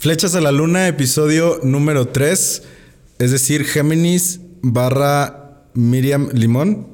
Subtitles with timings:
[0.00, 2.62] Flechas a la Luna, episodio número 3,
[3.18, 6.86] es decir, Géminis barra Miriam Limón.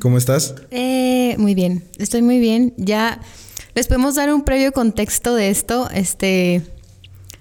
[0.00, 0.54] ¿Cómo estás?
[0.70, 2.72] Eh, muy bien, estoy muy bien.
[2.78, 3.20] Ya
[3.74, 5.90] les podemos dar un previo contexto de esto.
[5.90, 6.62] Este,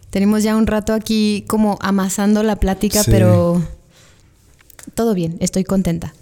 [0.09, 3.65] tenemos ya un rato aquí como amasando la plática, pero
[4.95, 6.13] todo bien, estoy contenta.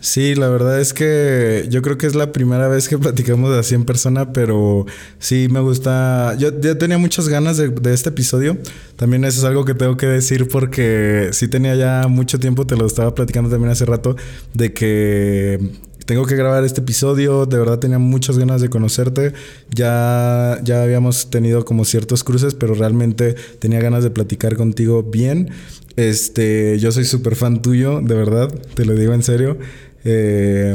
[0.00, 3.74] Sí, la verdad es que yo creo que es la primera vez que platicamos así
[3.74, 4.86] en persona, pero
[5.18, 6.36] sí me gusta.
[6.38, 8.58] Yo ya tenía muchas ganas de, este episodio.
[8.96, 12.76] También eso es algo que tengo que decir porque sí tenía ya mucho tiempo, te
[12.76, 14.16] lo estaba platicando también hace rato,
[14.52, 15.58] de que
[16.04, 19.32] tengo que grabar este episodio, de verdad tenía muchas ganas de conocerte,
[19.74, 25.50] ya, ya habíamos tenido como ciertos cruces, pero realmente tenía ganas de platicar contigo bien.
[25.96, 29.58] Este, yo soy súper fan tuyo, de verdad, te lo digo en serio.
[30.04, 30.72] Eh,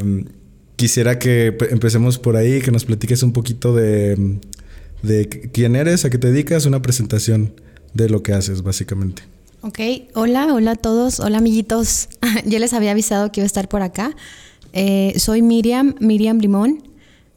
[0.76, 4.40] quisiera que empecemos por ahí, que nos platiques un poquito de,
[5.04, 7.54] de quién eres, a qué te dedicas, una presentación
[7.94, 9.24] de lo que haces, básicamente.
[9.62, 9.80] Ok,
[10.16, 12.08] hola, hola a todos, hola amiguitos.
[12.46, 14.16] Yo les había avisado que iba a estar por acá.
[14.72, 16.84] Eh, soy Miriam, Miriam Limón.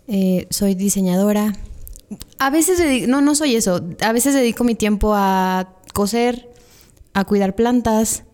[0.06, 1.56] Eh, soy diseñadora.
[2.38, 3.80] A veces, no, no soy eso.
[4.00, 6.48] A veces dedico mi tiempo a coser,
[7.14, 8.24] a cuidar plantas,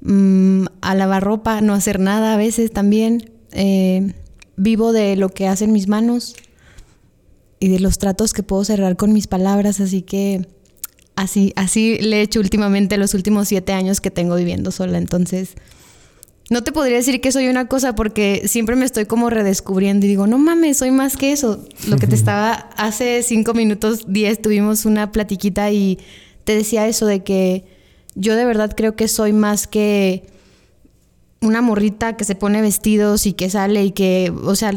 [0.00, 3.30] mm, a lavar ropa, no hacer nada a veces también.
[3.52, 4.14] Eh,
[4.56, 6.36] vivo de lo que hacen mis manos
[7.58, 10.46] y de los tratos que puedo cerrar con mis palabras, así que
[11.16, 14.98] así, así le he hecho últimamente los últimos siete años que tengo viviendo sola.
[14.98, 15.54] Entonces,
[16.50, 20.08] no te podría decir que soy una cosa porque siempre me estoy como redescubriendo y
[20.08, 21.64] digo, no mames, soy más que eso.
[21.88, 25.98] Lo que te estaba, hace cinco minutos, diez, tuvimos una platiquita y
[26.44, 27.64] te decía eso de que
[28.14, 30.24] yo de verdad creo que soy más que
[31.40, 34.72] una morrita que se pone vestidos y que sale y que, o sea,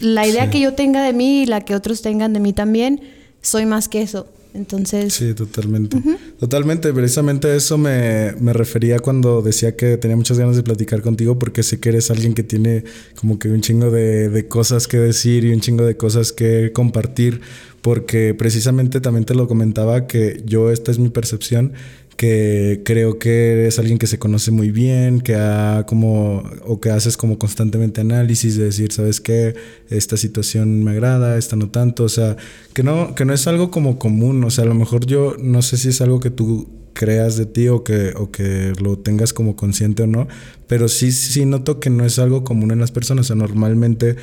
[0.00, 3.00] la idea que yo tenga de mí y la que otros tengan de mí también,
[3.42, 4.26] soy más que eso.
[4.52, 5.14] Entonces.
[5.14, 5.96] Sí, totalmente.
[6.40, 6.92] Totalmente.
[6.92, 11.62] Precisamente a eso me, refería cuando decía que tenía muchas ganas de platicar contigo, porque
[11.62, 15.44] sé que eres alguien que tiene como que un chingo de, de cosas que decir
[15.44, 17.40] y un chingo de cosas que compartir.
[17.80, 21.72] Porque precisamente también te lo comentaba que yo, esta es mi percepción,
[22.20, 26.90] que creo que eres alguien que se conoce muy bien, que ha como, o que
[26.90, 29.54] haces como constantemente análisis de decir, ¿sabes qué?
[29.88, 32.36] Esta situación me agrada, esta no tanto, o sea,
[32.74, 35.62] que no, que no es algo como común, o sea, a lo mejor yo no
[35.62, 39.32] sé si es algo que tú creas de ti o que, o que lo tengas
[39.32, 40.28] como consciente o no,
[40.66, 44.16] pero sí, sí noto que no es algo común en las personas, o sea, normalmente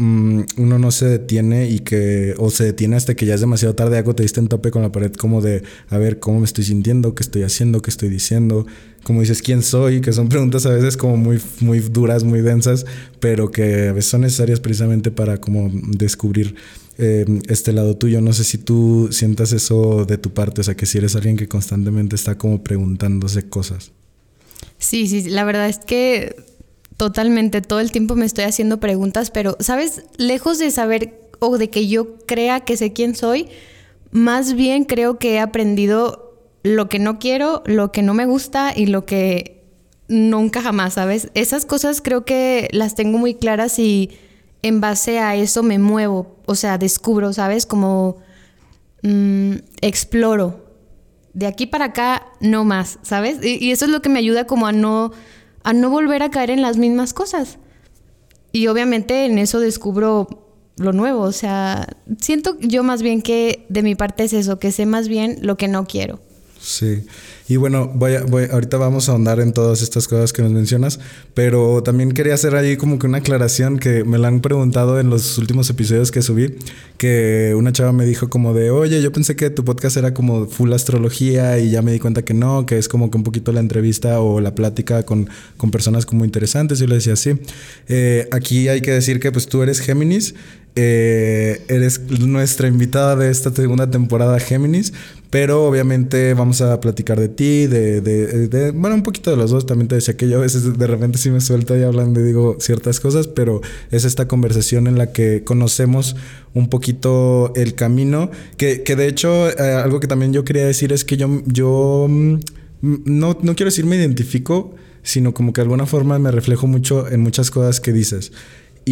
[0.00, 3.74] Mm, uno no se detiene y que, o se detiene hasta que ya es demasiado
[3.74, 6.46] tarde, algo te diste en tope con la pared como de, a ver, ¿cómo me
[6.46, 7.14] estoy sintiendo?
[7.14, 7.82] ¿Qué estoy haciendo?
[7.82, 8.66] ¿Qué estoy diciendo?
[9.02, 10.00] Como dices, ¿quién soy?
[10.00, 12.86] Que son preguntas a veces como muy, muy duras, muy densas,
[13.20, 16.54] pero que a veces son necesarias precisamente para como descubrir
[16.96, 18.22] eh, este lado tuyo.
[18.22, 21.36] No sé si tú sientas eso de tu parte, o sea, que si eres alguien
[21.36, 23.92] que constantemente está como preguntándose cosas.
[24.78, 26.36] Sí, sí, la verdad es que
[27.00, 30.02] Totalmente, todo el tiempo me estoy haciendo preguntas, pero, ¿sabes?
[30.18, 33.48] Lejos de saber o de que yo crea que sé quién soy,
[34.10, 38.74] más bien creo que he aprendido lo que no quiero, lo que no me gusta
[38.76, 39.64] y lo que
[40.08, 41.30] nunca jamás, ¿sabes?
[41.32, 44.10] Esas cosas creo que las tengo muy claras y
[44.60, 47.64] en base a eso me muevo, o sea, descubro, ¿sabes?
[47.64, 48.18] Como
[49.02, 50.66] mm, exploro.
[51.32, 53.38] De aquí para acá, no más, ¿sabes?
[53.42, 55.12] y eso es lo que me ayuda como a no
[55.62, 57.58] a no volver a caer en las mismas cosas.
[58.52, 60.28] Y obviamente en eso descubro
[60.76, 61.88] lo nuevo, o sea,
[62.20, 65.56] siento yo más bien que de mi parte es eso, que sé más bien lo
[65.56, 66.20] que no quiero.
[66.60, 67.04] Sí.
[67.48, 70.52] Y bueno, voy, a, voy ahorita vamos a ahondar en todas estas cosas que nos
[70.52, 71.00] mencionas,
[71.34, 75.10] pero también quería hacer ahí como que una aclaración que me la han preguntado en
[75.10, 76.54] los últimos episodios que subí,
[76.96, 80.46] que una chava me dijo como de, oye, yo pensé que tu podcast era como
[80.46, 83.50] full astrología y ya me di cuenta que no, que es como que un poquito
[83.52, 86.78] la entrevista o la plática con, con personas como interesantes.
[86.78, 87.32] Yo le decía, sí.
[87.88, 90.34] Eh, aquí hay que decir que pues tú eres Géminis,
[90.76, 94.92] eh, eres nuestra invitada de esta segunda temporada Géminis,
[95.30, 99.66] pero obviamente vamos a platicar de ti, de, de, bueno, un poquito de los dos.
[99.66, 102.24] También te decía que yo a veces de repente sí me suelto y hablando y
[102.24, 106.16] digo ciertas cosas, pero es esta conversación en la que conocemos
[106.54, 110.92] un poquito el camino, que, que de hecho eh, algo que también yo quería decir
[110.92, 112.34] es que yo, yo mm,
[112.80, 117.08] no, no quiero decir me identifico, sino como que de alguna forma me reflejo mucho
[117.08, 118.32] en muchas cosas que dices.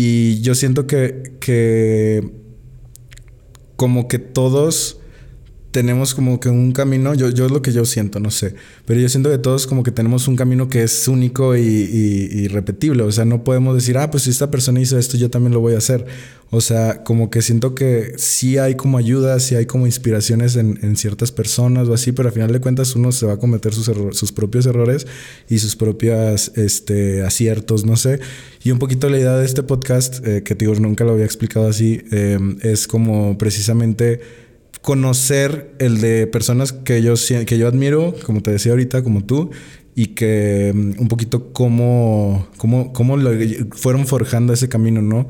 [0.01, 2.31] Y yo siento que, que
[3.75, 4.98] como que todos
[5.71, 8.55] tenemos como que un camino, yo, yo es lo que yo siento, no sé,
[8.87, 12.49] pero yo siento que todos como que tenemos un camino que es único y, y,
[12.49, 15.53] repetible, o sea, no podemos decir, ah, pues si esta persona hizo esto, yo también
[15.53, 16.07] lo voy a hacer,
[16.51, 20.79] o sea, como que siento que sí hay como ayuda, sí hay como inspiraciones en,
[20.83, 23.75] en ciertas personas o así, pero al final de cuentas uno se va a cometer
[23.75, 25.07] sus, sus propios errores
[25.51, 28.21] y sus propios este, aciertos, no sé,
[28.65, 31.69] y un poquito la idea de este podcast, eh, que digo, nunca lo había explicado
[31.69, 34.48] así, eh, es como precisamente
[34.83, 37.15] conocer el de personas que yo,
[37.47, 39.51] que yo admiro, como te decía ahorita, como tú,
[39.95, 43.17] y que mm, un poquito cómo, cómo, cómo
[43.73, 45.29] fueron forjando ese camino, ¿no?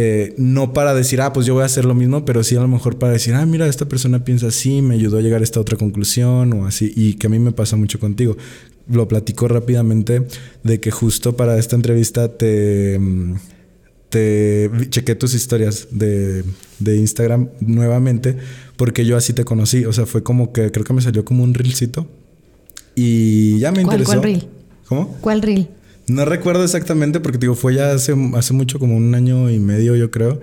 [0.00, 2.60] Eh, no para decir, ah, pues yo voy a hacer lo mismo, pero sí a
[2.60, 5.44] lo mejor para decir, ah, mira, esta persona piensa así, me ayudó a llegar a
[5.44, 8.36] esta otra conclusión o así, y que a mí me pasa mucho contigo.
[8.88, 10.26] Lo platico rápidamente
[10.62, 13.34] de que justo para esta entrevista te mm,
[14.08, 16.44] te chequé tus historias de,
[16.78, 18.38] de, Instagram nuevamente
[18.78, 19.84] porque yo así te conocí.
[19.84, 22.06] O sea, fue como que creo que me salió como un reelcito
[22.94, 24.12] y ya me interesó.
[24.12, 24.48] ¿Cuál reel?
[24.86, 25.16] ¿Cómo?
[25.20, 25.68] ¿Cuál reel?
[26.06, 29.94] No recuerdo exactamente porque digo, fue ya hace, hace mucho, como un año y medio,
[29.94, 30.40] yo creo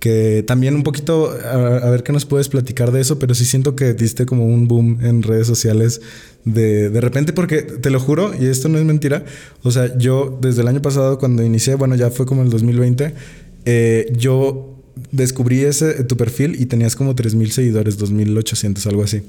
[0.00, 3.74] que también un poquito, a, ver qué nos puedes platicar de eso, pero sí siento
[3.74, 6.02] que diste como un boom en redes sociales
[6.44, 9.24] de, de repente, porque te lo juro, y esto no es mentira,
[9.62, 13.14] o sea, yo desde el año pasado cuando inicié, bueno, ya fue como el 2020,
[13.64, 14.73] eh, yo
[15.10, 19.22] descubrí ese, tu perfil y tenías como 3.000 seguidores, 2.800, algo así.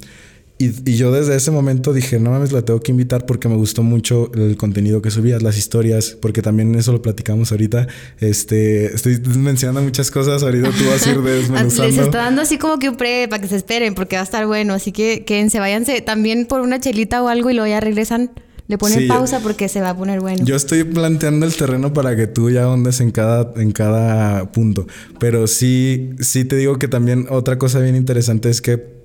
[0.58, 3.84] Y, yo desde ese momento dije, no mames, la tengo que invitar porque me gustó
[3.84, 7.88] mucho el contenido que subías, las historias, porque también eso lo platicamos ahorita.
[8.22, 11.92] Este, estoy mencionando muchas cosas, ahorita tú vas a ir desmenuzando.
[11.92, 14.24] Les está dando así como que un pre para que se esperen, porque va a
[14.24, 14.74] estar bueno.
[14.74, 18.32] Así que quédense, váyanse también por una chelita o algo y luego ya regresan.
[18.68, 20.44] Le ponen pausa porque se va a poner bueno.
[20.44, 24.88] Yo estoy planteando el terreno para que tú ya ahondes en cada, en cada punto.
[25.20, 28.96] Pero sí, sí te digo que también otra cosa bien interesante es que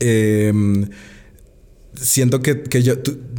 [0.00, 0.52] eh,
[2.00, 2.94] siento que, que yo,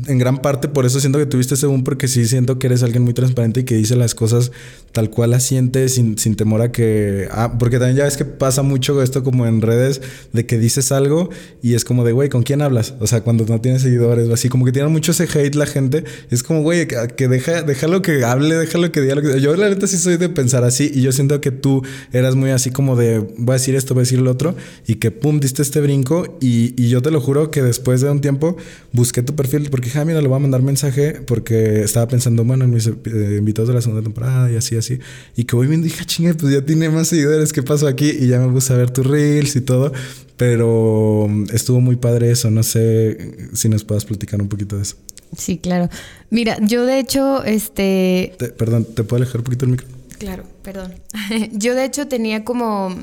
[0.07, 2.83] en gran parte por eso siento que tuviste ese boom, porque sí siento que eres
[2.83, 4.51] alguien muy transparente y que dice las cosas
[4.92, 7.27] tal cual las siente, sin, sin temor a que.
[7.31, 10.01] Ah, porque también ya ves que pasa mucho esto como en redes,
[10.33, 11.30] de que dices algo
[11.62, 12.95] y es como de, güey, ¿con quién hablas?
[13.00, 15.65] O sea, cuando no tienes seguidores o así, como que tienen mucho ese hate la
[15.65, 16.04] gente.
[16.30, 19.39] Es como, güey, que, deja, déjalo que hable, déjalo que diga lo que.
[19.42, 22.51] Yo, la neta, sí soy de pensar así y yo siento que tú eras muy
[22.51, 24.56] así como de, voy a decir esto, voy a decir lo otro
[24.88, 28.09] y que pum, diste este brinco y, y yo te lo juro que después de
[28.09, 28.46] un tiempo
[28.94, 32.45] busqué tu perfil porque dije, ah, mira, le voy a mandar mensaje porque estaba pensando,
[32.45, 34.99] bueno, en mis eh, invitados de la segunda temporada y así, así.
[35.35, 38.09] Y que hoy me dije, ah, chinga, pues ya tiene más seguidores, ¿qué pasó aquí?
[38.09, 39.91] Y ya me puse a ver tus reels y todo.
[40.38, 42.51] Pero estuvo muy padre eso.
[42.51, 44.95] No sé si nos puedas platicar un poquito de eso.
[45.35, 45.89] Sí, claro.
[46.29, 48.35] Mira, yo de hecho, este...
[48.57, 49.88] perdón, ¿te puedo alejar un poquito el micro?
[50.19, 50.95] Claro, perdón.
[51.51, 52.95] yo de hecho tenía como...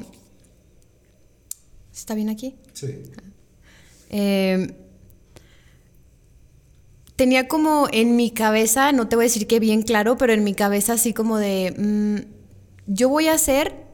[1.92, 2.54] ¿Está bien aquí?
[2.72, 2.88] Sí.
[4.10, 4.74] Eh,
[7.16, 10.44] tenía como en mi cabeza, no te voy a decir que bien claro, pero en
[10.44, 13.84] mi cabeza así como de, mm, yo voy a hacer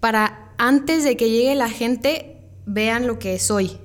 [0.00, 3.78] para antes de que llegue la gente, vean lo que soy.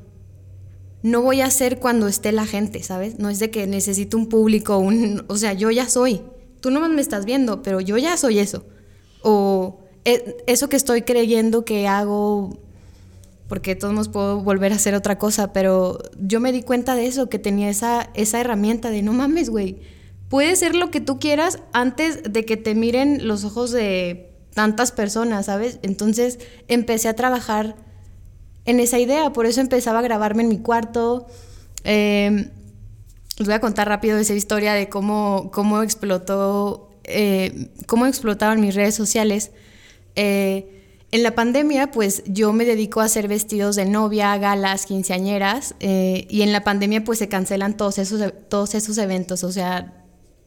[1.04, 3.18] No voy a hacer cuando esté la gente, ¿sabes?
[3.20, 6.22] No es de que necesito un público, un, o sea, yo ya soy.
[6.60, 8.66] Tú no me estás viendo, pero yo ya soy eso.
[9.24, 12.58] O eh, eso que estoy creyendo que hago
[13.52, 17.06] porque todos nos puedo volver a hacer otra cosa, pero yo me di cuenta de
[17.06, 19.76] eso, que tenía esa, esa herramienta de no mames, güey,
[20.30, 24.94] puedes ser lo que tú quieras antes de que te miren los ojos de tantas
[24.94, 25.80] personas, ¿sabes?
[25.82, 26.40] Entonces
[26.70, 27.76] empecé a trabajar
[28.64, 31.28] en esa idea, por eso empezaba a grabarme en mi cuarto.
[31.84, 32.52] Em,
[33.38, 38.76] les voy a contar rápido esa historia de cómo, cómo explotó, eh, cómo explotaban mis
[38.76, 39.52] redes sociales.
[40.16, 40.81] Eh,
[41.12, 46.26] en la pandemia, pues yo me dedico a hacer vestidos de novia, galas, quinceañeras, eh,
[46.30, 49.94] y en la pandemia pues se cancelan todos esos, e, todos esos eventos, o sea,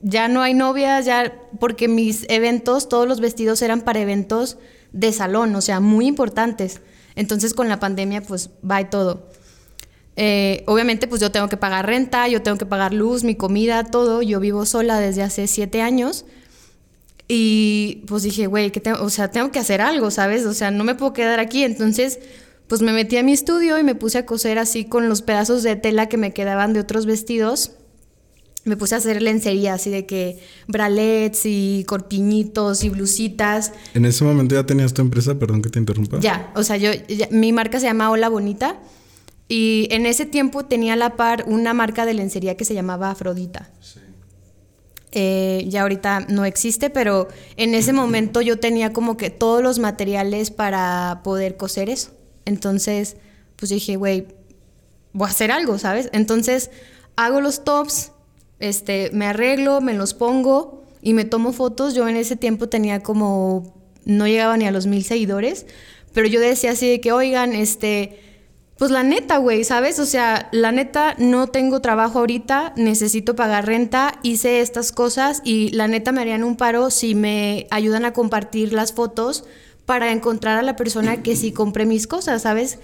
[0.00, 4.58] ya no hay novias, ya, porque mis eventos, todos los vestidos eran para eventos
[4.92, 6.80] de salón, o sea, muy importantes.
[7.16, 9.28] Entonces con la pandemia pues va y todo.
[10.16, 13.84] Eh, obviamente pues yo tengo que pagar renta, yo tengo que pagar luz, mi comida,
[13.84, 14.22] todo.
[14.22, 16.24] Yo vivo sola desde hace siete años.
[17.26, 20.44] Y pues dije, güey, que o sea, tengo que hacer algo, ¿sabes?
[20.44, 21.64] O sea, no me puedo quedar aquí.
[21.64, 22.18] Entonces,
[22.68, 25.62] pues me metí a mi estudio y me puse a coser así con los pedazos
[25.62, 27.72] de tela que me quedaban de otros vestidos.
[28.64, 30.38] Me puse a hacer lencería, así de que
[30.68, 33.72] bralets y corpiñitos y blusitas.
[33.92, 35.38] ¿En ese momento ya tenías tu empresa?
[35.38, 36.18] Perdón que te interrumpa.
[36.20, 36.90] Ya, o sea, yo,
[37.30, 38.80] mi marca se llama Hola Bonita.
[39.48, 43.10] Y en ese tiempo tenía a la par una marca de lencería que se llamaba
[43.10, 43.70] Afrodita.
[43.80, 44.00] Sí.
[45.16, 49.78] Eh, ya ahorita no existe, pero en ese momento yo tenía como que todos los
[49.78, 52.10] materiales para poder coser eso.
[52.44, 53.16] Entonces,
[53.54, 54.26] pues dije, güey,
[55.12, 56.10] voy a hacer algo, ¿sabes?
[56.12, 56.72] Entonces
[57.14, 58.10] hago los tops,
[58.58, 61.94] este, me arreglo, me los pongo y me tomo fotos.
[61.94, 63.72] Yo en ese tiempo tenía como,
[64.04, 65.66] no llegaba ni a los mil seguidores,
[66.12, 68.18] pero yo decía así de que, oigan, este,
[68.76, 69.98] pues la neta, güey, ¿sabes?
[69.98, 75.70] O sea, la neta, no tengo trabajo ahorita, necesito pagar renta, hice estas cosas y
[75.70, 79.44] la neta me harían un paro si me ayudan a compartir las fotos
[79.86, 82.78] para encontrar a la persona que sí compre mis cosas, ¿sabes?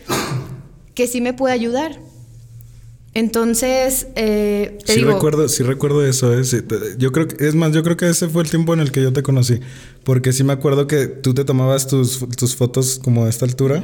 [0.95, 1.99] Que sí me puede ayudar.
[3.13, 6.33] Entonces, eh, te sí recuerdo, sí recuerdo eso.
[6.33, 6.45] Eh,
[6.99, 9.03] yo creo que, es más, yo creo que ese fue el tiempo en el que
[9.03, 9.59] yo te conocí.
[10.05, 13.83] Porque sí me acuerdo que tú te tomabas tus, tus fotos como a esta altura.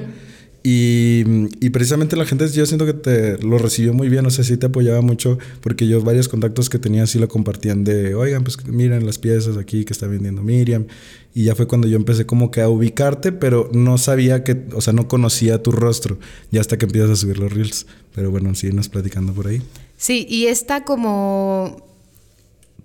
[0.68, 1.22] Y,
[1.64, 4.56] y, precisamente la gente, yo siento que te lo recibió muy bien, o sea, sí
[4.56, 8.66] te apoyaba mucho, porque yo varios contactos que tenía sí lo compartían de, oigan, pues
[8.66, 10.86] miren las piezas aquí que está vendiendo Miriam.
[11.32, 14.80] Y ya fue cuando yo empecé como que a ubicarte, pero no sabía que, o
[14.80, 16.18] sea, no conocía tu rostro,
[16.50, 17.86] ya hasta que empiezas a subir los reels.
[18.12, 19.62] Pero bueno, síguenos platicando por ahí.
[19.96, 21.86] Sí, y esta como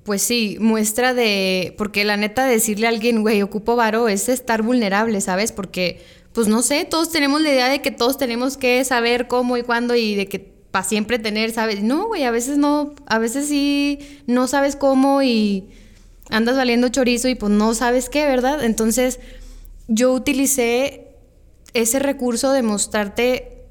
[0.04, 1.74] pues sí, muestra de.
[1.80, 5.52] Porque la neta, decirle a alguien, güey, ocupo varo, es estar vulnerable, ¿sabes?
[5.52, 6.00] Porque
[6.34, 9.64] pues no sé, todos tenemos la idea de que todos tenemos que saber cómo y
[9.64, 10.40] cuándo y de que
[10.72, 11.84] para siempre tener, ¿sabes?
[11.84, 15.66] No, güey, a veces no, a veces sí no sabes cómo y
[16.30, 18.64] andas valiendo chorizo y pues no sabes qué, ¿verdad?
[18.64, 19.20] Entonces
[19.90, 21.10] yo utilicé
[21.74, 23.66] ese recurso de mostrarte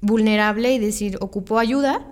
[0.00, 2.06] vulnerable y decir, ocupo ayuda.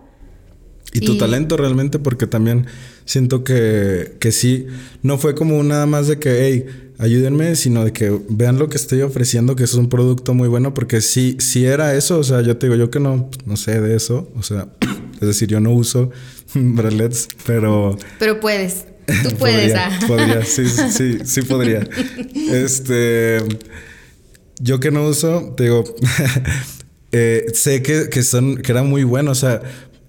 [0.93, 2.67] Y tu talento realmente, porque también
[3.05, 4.67] siento que, que sí,
[5.03, 6.67] no fue como nada más de que, hey,
[6.99, 10.73] ayúdenme, sino de que vean lo que estoy ofreciendo, que es un producto muy bueno,
[10.73, 13.81] porque si, si era eso, o sea, yo te digo, yo que no, no sé
[13.81, 14.69] de eso, o sea,
[15.21, 16.11] es decir, yo no uso
[16.55, 17.99] bralets, pero...
[18.19, 18.87] Pero puedes,
[19.23, 19.73] tú puedes.
[19.73, 20.07] podría, ah.
[20.07, 21.89] podría, sí, sí, sí podría.
[22.53, 23.39] Este,
[24.61, 25.85] yo que no uso, te digo,
[27.11, 29.61] eh, sé que, que, son, que era muy bueno, o sea,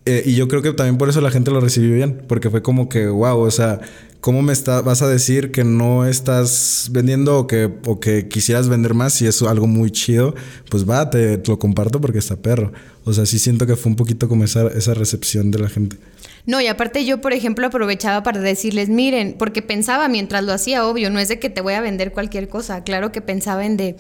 [0.06, 2.62] eh, y yo creo que también por eso la gente lo recibió bien, porque fue
[2.62, 3.80] como que, wow, o sea,
[4.20, 8.68] ¿cómo me está, vas a decir que no estás vendiendo o que, o que quisieras
[8.68, 10.36] vender más si es algo muy chido?
[10.70, 12.74] Pues va, te, lo comparto porque está perro.
[13.06, 15.98] O sea, sí siento que fue un poquito como esa, esa recepción de la gente.
[16.46, 20.86] No, y aparte yo, por ejemplo, aprovechaba para decirles, miren, porque pensaba mientras lo hacía,
[20.86, 23.78] obvio, no es de que te voy a vender cualquier cosa, claro que pensaba en
[23.78, 23.96] de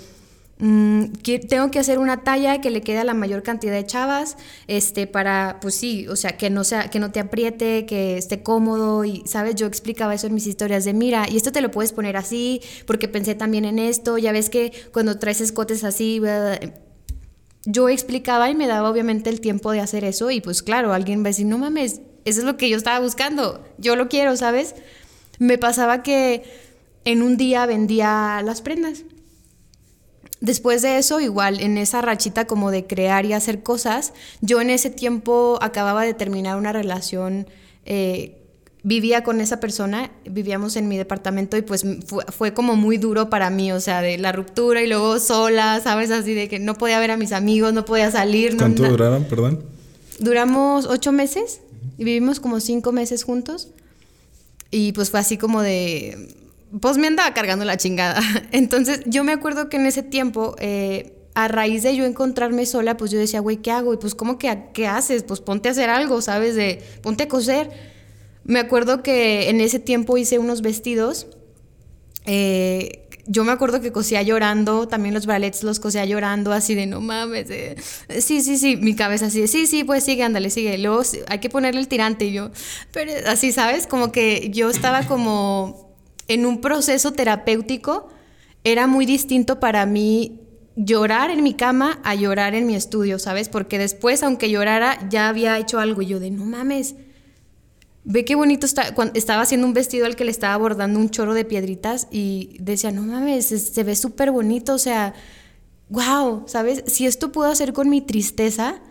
[0.66, 1.08] Mm,
[1.50, 5.08] tengo que hacer una talla que le quede a la mayor cantidad de chavas, este,
[5.08, 9.04] para, pues sí, o sea, que no sea, que no te apriete, que esté cómodo
[9.04, 9.56] y, ¿sabes?
[9.56, 12.62] Yo explicaba eso en mis historias de, mira, y esto te lo puedes poner así,
[12.88, 16.22] porque pensé también en esto, ya ves que cuando traes escotes así,
[17.66, 21.24] yo explicaba y me daba obviamente el tiempo de hacer eso y pues claro, alguien
[21.24, 24.38] va a decir, no mames, eso es lo que yo estaba buscando, yo lo quiero,
[24.38, 24.76] ¿sabes?
[25.40, 26.44] Me pasaba que
[27.04, 29.04] en un día vendía las prendas
[30.44, 34.72] Después de eso, igual, en esa rachita como de crear y hacer cosas, yo en
[34.72, 37.48] ese tiempo acababa de terminar una relación,
[37.86, 38.42] eh,
[38.84, 41.86] vivía con esa persona, vivíamos en mi departamento y pues
[42.28, 46.12] fue, como muy duro para mí, o sea, de la ruptura y luego sola, ¿sabes?
[46.12, 48.58] Así de que no podía ver a mis amigos, no podía salir.
[48.58, 49.64] ¿Cuánto duraron, perdón?
[50.20, 51.62] Duramos ocho meses
[51.98, 53.70] y vivimos como cinco meses juntos.
[54.72, 56.36] Y pues fue así como de
[56.82, 58.22] pues me andaba cargando la chingada.
[58.52, 62.98] Entonces yo me acuerdo que en ese tiempo, eh, a raíz de yo encontrarme sola,
[62.98, 63.94] pues yo decía, güey, ¿qué hago?
[63.94, 65.24] Y pues, ¿cómo que qué haces?
[65.24, 66.56] Pues ponte a hacer algo, ¿sabes?
[66.56, 67.72] De ponte a coser.
[68.44, 71.28] Me acuerdo que en ese tiempo hice unos vestidos.
[72.26, 76.86] Eh, yo me acuerdo que cosía llorando, también los bralets los cosía llorando, así de
[76.88, 77.48] no mames.
[78.20, 80.78] sí, sí, sí, mi cabeza así de sí, sí, pues sigue, ándale, sigue.
[80.78, 82.52] Luego hay que ponerle el tirante y yo,
[82.92, 83.88] pero así, ¿sabes?
[83.88, 85.93] Como que yo estaba como
[86.28, 88.10] en un proceso terapéutico
[88.64, 90.40] era muy distinto para mí
[90.76, 93.50] llorar en mi cama a llorar en mi estudio, ¿sabes?
[93.50, 96.96] Porque después, aunque llorara, ya había hecho algo y yo de, no mames,
[98.04, 98.94] ve qué bonito está.
[99.14, 102.92] Estaba haciendo un vestido al que le estaba bordando un chorro de piedritas y decía,
[102.92, 105.14] no mames, se, ve súper bonito, o sea,
[105.90, 106.84] wow, ¿sabes?
[106.88, 108.82] Si esto puedo hacer con mi tristeza,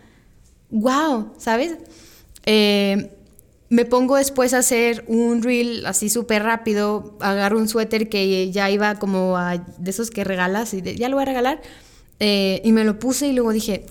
[0.70, 1.76] wow, ¿sabes?
[2.46, 3.10] Eh,
[3.72, 8.68] me pongo después a hacer un reel así súper rápido, agarro un suéter que ya
[8.68, 11.62] iba como a, de esos que regalas y ya lo voy a regalar,
[12.20, 13.86] eh, y me lo puse y luego dije,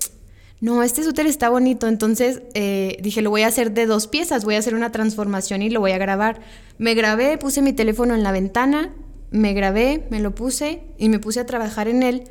[0.60, 4.44] no, este suéter está bonito, entonces eh, dije, lo voy a hacer de dos piezas,
[4.44, 6.42] voy a hacer una transformación y lo voy a grabar.
[6.78, 8.94] Me grabé, puse mi teléfono en la ventana,
[9.32, 12.22] me grabé, me lo puse y me puse a trabajar en él.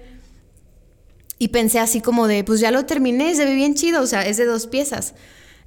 [1.38, 4.26] Y pensé así como de, pues ya lo terminé, se ve bien chido, o sea,
[4.26, 5.16] es de dos piezas.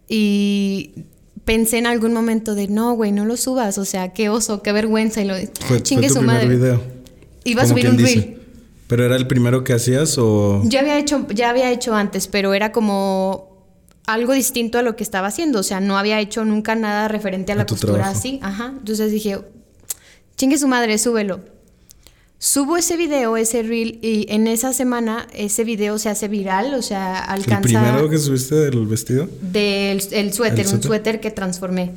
[0.08, 1.04] Y
[1.44, 4.72] pensé en algún momento de, no, güey, no lo subas, o sea, qué oso, qué
[4.72, 5.22] vergüenza.
[5.22, 5.34] Y lo
[5.66, 6.48] fue, chingue su madre.
[6.48, 6.80] Video.
[7.44, 8.40] Iba a subir un reel.
[8.86, 10.62] ¿Pero era el primero que hacías o...?
[10.64, 13.66] Ya había hecho, ya había hecho antes, pero era como
[14.06, 15.60] algo distinto a lo que estaba haciendo.
[15.60, 18.40] O sea, no había hecho nunca nada referente a la costura así.
[18.42, 18.74] Ajá.
[18.76, 19.38] Entonces dije,
[20.36, 21.40] chingue su madre, súbelo.
[22.38, 26.82] Subo ese video, ese reel, y en esa semana ese video se hace viral, o
[26.82, 27.78] sea, alcanza...
[27.78, 29.28] ¿El primero que subiste del vestido?
[29.40, 31.92] Del el suéter, un suéter que transformé.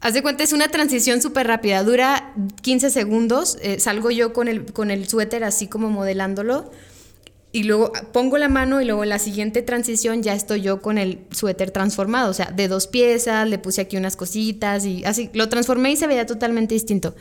[0.00, 4.48] Haz de cuenta, es una transición súper rápida, dura 15 segundos, eh, salgo yo con
[4.48, 6.70] el, con el suéter así como modelándolo,
[7.50, 10.98] y luego pongo la mano y luego en la siguiente transición ya estoy yo con
[10.98, 15.30] el suéter transformado, o sea, de dos piezas, le puse aquí unas cositas y así,
[15.32, 17.14] lo transformé y se veía totalmente distinto.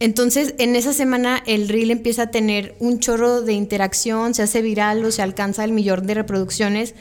[0.00, 4.60] Entonces, en esa semana el reel empieza a tener un chorro de interacción, se hace
[4.60, 6.94] viral o se alcanza el millón de reproducciones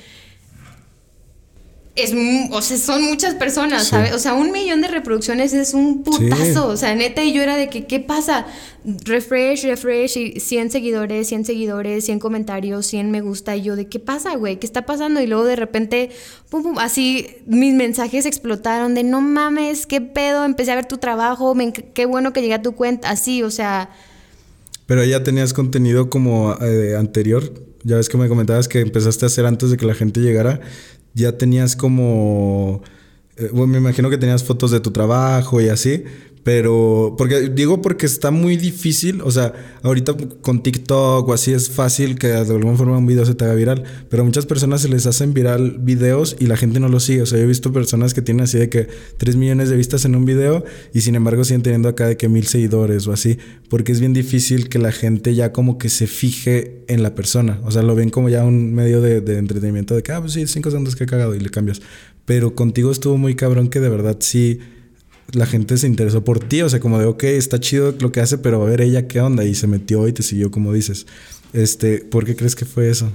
[1.96, 2.12] es,
[2.52, 4.14] o sea, son muchas personas, ¿sabes?
[4.14, 6.68] O sea, un millón de reproducciones es un putazo.
[6.68, 8.48] O sea, neta, y yo era de que, ¿qué pasa?
[8.84, 13.56] Refresh, refresh, y 100 seguidores, 100 seguidores, 100 comentarios, 100 me gusta.
[13.56, 14.58] Y yo, ¿de qué pasa, güey?
[14.58, 15.22] ¿Qué está pasando?
[15.22, 16.10] Y luego de repente,
[16.50, 20.98] pum, pum, así mis mensajes explotaron de no mames, qué pedo, empecé a ver tu
[20.98, 21.56] trabajo,
[21.94, 23.92] qué bueno que llegué a tu cuenta, así, o sea.
[24.88, 27.54] Pero ya tenías contenido como eh, anterior.
[27.84, 30.62] Ya ves que me comentabas que empezaste a hacer antes de que la gente llegara
[31.13, 32.82] ya tenías como...
[33.38, 36.03] Eh, bueno, me imagino que tenías fotos de tu trabajo y así,
[36.44, 41.70] pero, porque digo porque está muy difícil, o sea, ahorita con TikTok o así es
[41.70, 44.82] fácil que de alguna forma un video se te haga viral, pero a muchas personas
[44.82, 47.22] se les hacen viral videos y la gente no lo sigue.
[47.22, 50.04] O sea, yo he visto personas que tienen así de que 3 millones de vistas
[50.04, 53.38] en un video y sin embargo siguen teniendo acá de que mil seguidores o así,
[53.70, 57.62] porque es bien difícil que la gente ya como que se fije en la persona.
[57.64, 60.34] O sea, lo ven como ya un medio de, de entretenimiento de que, ah, pues
[60.34, 61.82] sí, 5 segundos que he cagado y le cambias.
[62.26, 64.60] Pero contigo estuvo muy cabrón que de verdad sí
[65.34, 68.22] la gente se interesó por ti, o sea, como de, ok, está chido lo que
[68.22, 71.06] hace, pero a ver ella qué onda, y se metió y te siguió, como dices.
[71.54, 73.12] Este, ¿por qué crees que fue eso?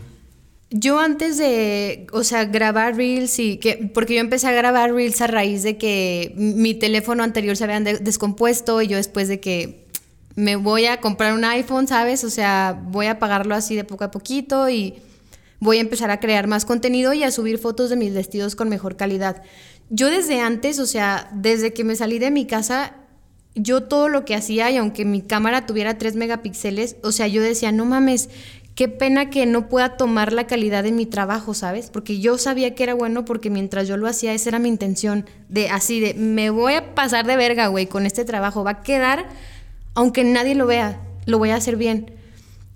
[0.71, 5.21] Yo antes de, o sea, grabar reels y que, porque yo empecé a grabar reels
[5.23, 9.87] a raíz de que mi teléfono anterior se había descompuesto y yo después de que
[10.35, 12.23] me voy a comprar un iPhone, ¿sabes?
[12.23, 14.97] O sea, voy a pagarlo así de poco a poquito y
[15.59, 18.69] voy a empezar a crear más contenido y a subir fotos de mis vestidos con
[18.69, 19.43] mejor calidad
[19.91, 22.95] yo desde antes, o sea, desde que me salí de mi casa,
[23.55, 27.43] yo todo lo que hacía, y aunque mi cámara tuviera 3 megapíxeles, o sea, yo
[27.43, 28.29] decía, no mames,
[28.75, 31.91] qué pena que no pueda tomar la calidad de mi trabajo, ¿sabes?
[31.91, 35.27] Porque yo sabía que era bueno porque mientras yo lo hacía, esa era mi intención,
[35.49, 38.83] de así, de, me voy a pasar de verga, güey, con este trabajo, va a
[38.83, 39.27] quedar,
[39.95, 42.13] aunque nadie lo vea, lo voy a hacer bien.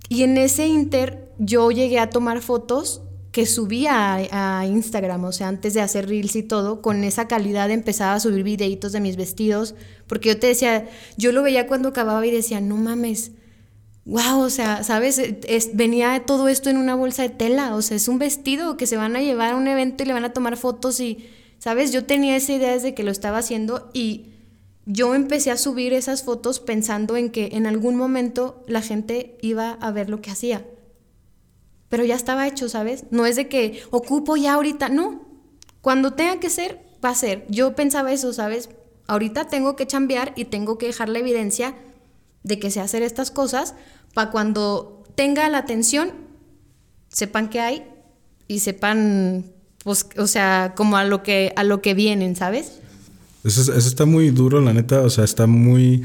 [0.08, 3.01] Y en ese inter, yo llegué a tomar fotos
[3.32, 7.70] que subía a, Instagram, o sea, antes de hacer reels y todo, con esa calidad
[7.70, 9.74] empezaba a subir videitos de mis vestidos,
[10.06, 13.32] porque yo te decía, yo lo veía cuando acababa y decía, no mames,
[14.04, 15.18] wow, o sea, ¿sabes?
[15.18, 18.86] Es, venía todo esto en una bolsa de tela, o sea, es un vestido que
[18.86, 21.26] se van a llevar a un evento y le van a tomar fotos y,
[21.58, 21.90] ¿sabes?
[21.90, 24.26] Yo tenía esa idea desde que lo estaba haciendo y
[24.84, 29.70] yo empecé a subir esas fotos pensando en que en algún momento la gente iba
[29.80, 30.66] a ver lo que hacía
[31.92, 33.04] pero ya estaba hecho, ¿sabes?
[33.10, 35.28] No es de que ocupo ya ahorita, no.
[35.82, 37.44] Cuando tenga que ser, va a ser.
[37.50, 38.70] Yo pensaba eso, ¿sabes?
[39.08, 41.74] Ahorita tengo que chambear y tengo que dejar la evidencia
[42.44, 43.74] de que sé hacer estas cosas
[44.14, 46.12] para cuando tenga la atención,
[47.10, 47.84] sepan que hay
[48.48, 49.52] y sepan,
[49.84, 52.80] pues, o sea, como a lo que, a lo que vienen, ¿sabes?
[53.44, 56.02] Eso, eso está muy duro, la neta, o sea, está muy...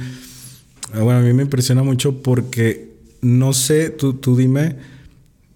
[0.91, 4.96] Bueno, a mí me impresiona mucho porque, no sé, tú, tú dime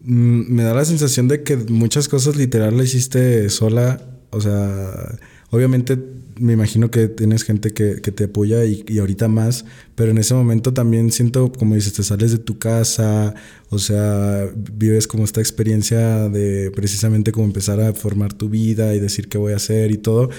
[0.04, 4.02] me da la sensación de que muchas cosas literal la hiciste sola.
[4.32, 5.18] O sea,
[5.50, 5.98] obviamente
[6.42, 10.74] me imagino que tienes gente que, te apoya y, ahorita más, pero en ese momento
[10.74, 13.36] también siento, como dices, te sales de tu casa,
[13.70, 19.00] o sea, vives como esta experiencia de precisamente como empezar a formar tu vida y
[19.00, 20.32] decir qué voy a hacer y todo,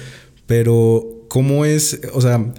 [0.47, 2.01] pero ¿cómo es?
[2.15, 2.53] O sea,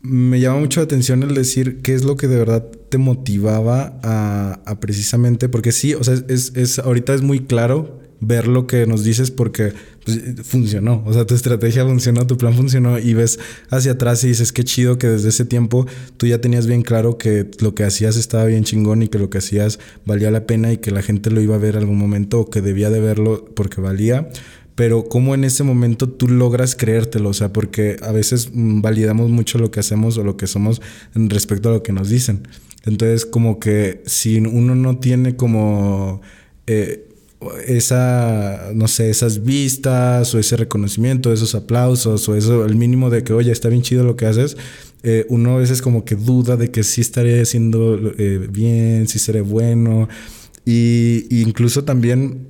[0.00, 3.98] me llama mucho la atención el decir qué es lo que de verdad te motivaba
[4.02, 8.86] a, precisamente, porque sí, o sea, es, es, ahorita es muy claro ver lo que
[8.86, 9.72] nos dices porque
[10.04, 13.38] pues, funcionó, o sea, tu estrategia funcionó, tu plan funcionó y ves
[13.70, 15.86] hacia atrás y dices, qué chido que desde ese tiempo
[16.18, 19.30] tú ya tenías bien claro que lo que hacías estaba bien chingón y que lo
[19.30, 22.40] que hacías valía la pena y que la gente lo iba a ver algún momento
[22.40, 24.28] o que debía de verlo porque valía
[24.80, 29.28] pero cómo en ese momento tú logras creértelo, o sea, porque a veces mm, validamos
[29.28, 30.80] mucho lo que hacemos o lo que somos
[31.14, 32.48] respecto a lo que nos dicen.
[32.84, 36.20] Entonces, como que si uno no tiene como...
[36.66, 37.06] Eh,
[37.66, 43.24] esa, no sé, esas vistas o ese reconocimiento, esos aplausos o eso, el mínimo de
[43.24, 44.58] que, oye, está bien chido lo que haces,
[45.02, 49.18] eh, uno a veces como que duda de que sí estaré haciendo eh, bien, si
[49.18, 50.08] seré bueno.
[50.66, 52.48] Y, incluso también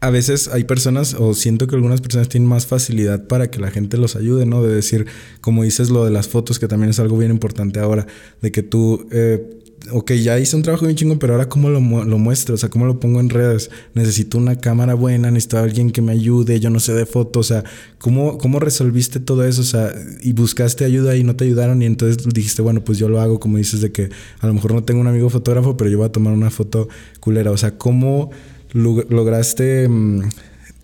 [0.00, 3.70] a veces hay personas, o siento que algunas personas tienen más facilidad para que la
[3.70, 4.62] gente los ayude, ¿no?
[4.62, 5.06] De decir,
[5.40, 8.06] como dices lo de las fotos, que también es algo bien importante ahora,
[8.40, 9.60] de que tú eh,
[9.92, 12.68] ok, ya hice un trabajo bien chingo, pero ahora cómo lo, lo, muestro, o sea,
[12.68, 13.70] cómo lo pongo en redes.
[13.94, 17.54] Necesito una cámara buena, necesito alguien que me ayude, yo no sé de fotos, o
[17.54, 17.64] sea,
[17.98, 19.62] ¿cómo, ¿cómo resolviste todo eso?
[19.62, 23.08] O sea, y buscaste ayuda y no te ayudaron y entonces dijiste, bueno, pues yo
[23.08, 24.10] lo hago, como dices, de que
[24.40, 26.88] a lo mejor no tengo un amigo fotógrafo, pero yo voy a tomar una foto
[27.20, 27.50] culera.
[27.50, 28.30] O sea, ¿cómo
[28.72, 29.88] lograste...
[29.88, 30.28] Mm,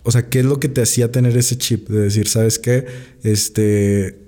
[0.03, 2.85] o sea, ¿qué es lo que te hacía tener ese chip de decir, sabes qué?
[3.23, 4.27] Este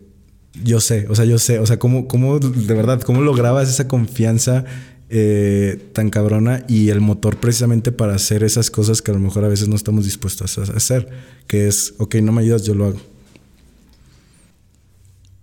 [0.64, 3.88] yo sé, o sea, yo sé, o sea, cómo, cómo de verdad, cómo lograbas esa
[3.88, 4.66] confianza
[5.10, 9.46] eh, tan cabrona y el motor precisamente para hacer esas cosas que a lo mejor
[9.46, 11.10] a veces no estamos dispuestos a hacer,
[11.48, 13.00] que es, ok, no me ayudas, yo lo hago.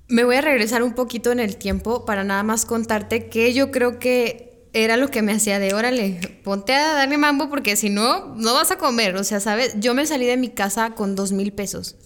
[0.08, 3.72] Me voy a regresar un poquito en el tiempo para nada más contarte que yo
[3.72, 4.45] creo que
[4.84, 8.54] era lo que me hacía de, órale, ponte a darme mambo porque si no, no
[8.54, 9.16] vas a comer.
[9.16, 9.74] O sea, ¿sabes?
[9.78, 11.96] Yo me salí de mi casa con dos mil pesos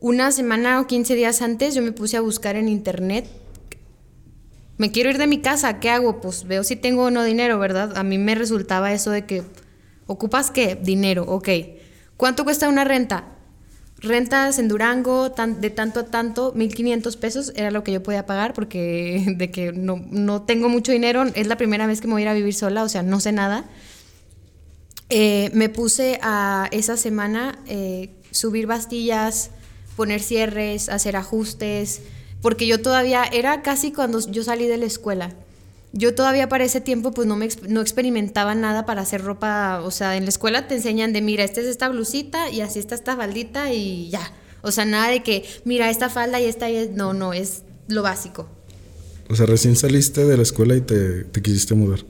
[0.00, 3.26] una semana o 15 días antes yo me puse a buscar en internet.
[4.78, 6.20] Me quiero ir de mi casa, ¿qué hago?
[6.20, 7.96] Pues veo si tengo o no dinero, ¿verdad?
[7.96, 9.42] A mí me resultaba eso de que,
[10.06, 10.78] ¿ocupas qué?
[10.80, 11.48] Dinero, ok.
[12.18, 13.35] ¿Cuánto cuesta una renta?
[13.98, 18.52] Rentas en Durango de tanto a tanto, 1.500 pesos era lo que yo podía pagar
[18.52, 22.22] porque de que no, no, tengo mucho dinero, es la primera vez que me voy
[22.22, 23.64] a ir a vivir sola, o sea, no sé nada.
[25.08, 29.50] Eh, me puse a esa semana eh, subir bastillas,
[29.94, 32.02] poner cierres, hacer ajustes,
[32.42, 35.32] porque yo todavía, era casi cuando yo salí de la escuela.
[35.96, 39.90] Yo todavía para ese tiempo pues no, me, no experimentaba nada para hacer ropa, o
[39.90, 42.94] sea, en la escuela te enseñan de, mira, esta es esta blusita y así está
[42.94, 44.32] esta faldita y ya.
[44.60, 48.02] O sea, nada de que, mira, esta falda y esta, y no, no, es lo
[48.02, 48.46] básico.
[49.30, 52.00] O sea, recién saliste de la escuela y te, te quisiste mudar.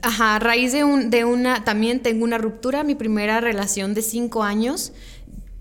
[0.00, 4.02] Ajá, a raíz de, un, de una, también tengo una ruptura, mi primera relación de
[4.02, 4.92] cinco años,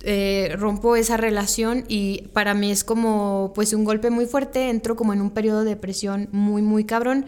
[0.03, 4.95] eh, rompo esa relación y para mí es como pues un golpe muy fuerte, entro
[4.95, 7.25] como en un periodo de depresión muy, muy cabrón.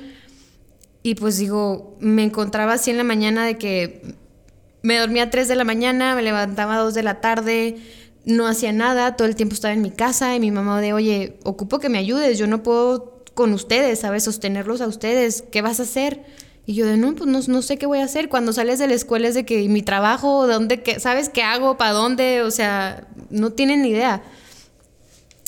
[1.03, 4.15] Y pues digo, me encontraba así en la mañana de que
[4.81, 7.77] me dormía a 3 de la mañana, me levantaba a 2 de la tarde,
[8.25, 11.39] no hacía nada, todo el tiempo estaba en mi casa y mi mamá de, oye,
[11.43, 14.23] ocupo que me ayudes, yo no puedo con ustedes, ¿sabes?
[14.23, 16.23] Sostenerlos a ustedes, ¿qué vas a hacer?
[16.65, 18.29] Y yo de, no, pues no, no, sé qué voy a hacer.
[18.29, 21.43] Cuando sales de la escuela es de que mi trabajo, de dónde, qué, ¿sabes qué
[21.43, 21.77] hago?
[21.77, 22.41] ¿Para dónde?
[22.41, 24.23] O sea, no tienen ni idea.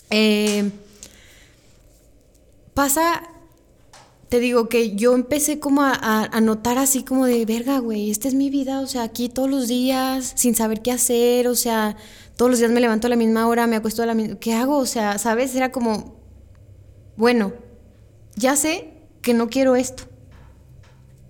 [0.09, 0.71] Eh,
[2.73, 3.23] pasa,
[4.27, 5.93] te digo que yo empecé como a,
[6.25, 9.49] a, notar así como de, verga, güey, esta es mi vida, o sea, aquí todos
[9.49, 11.95] los días, sin saber qué hacer, o sea,
[12.35, 14.35] todos los días me levanto a la misma hora, me acuesto a la misma...
[14.35, 14.77] ¿Qué hago?
[14.77, 15.55] O sea, ¿sabes?
[15.55, 16.17] Era como,
[17.15, 17.53] bueno,
[18.35, 20.03] ya sé que no quiero esto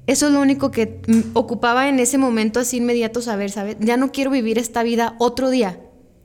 [0.08, 1.02] eso es lo único que
[1.34, 3.78] ocupaba en ese momento así inmediato saber, ¿sabes?
[3.80, 5.80] Ya no quiero vivir esta vida otro día.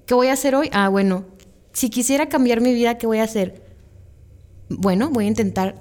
[0.06, 0.68] ¿Qué voy a hacer hoy?
[0.72, 1.24] Ah, bueno,
[1.72, 3.62] si quisiera cambiar mi vida, ¿qué voy a hacer?
[4.68, 5.80] Bueno, voy a intentar,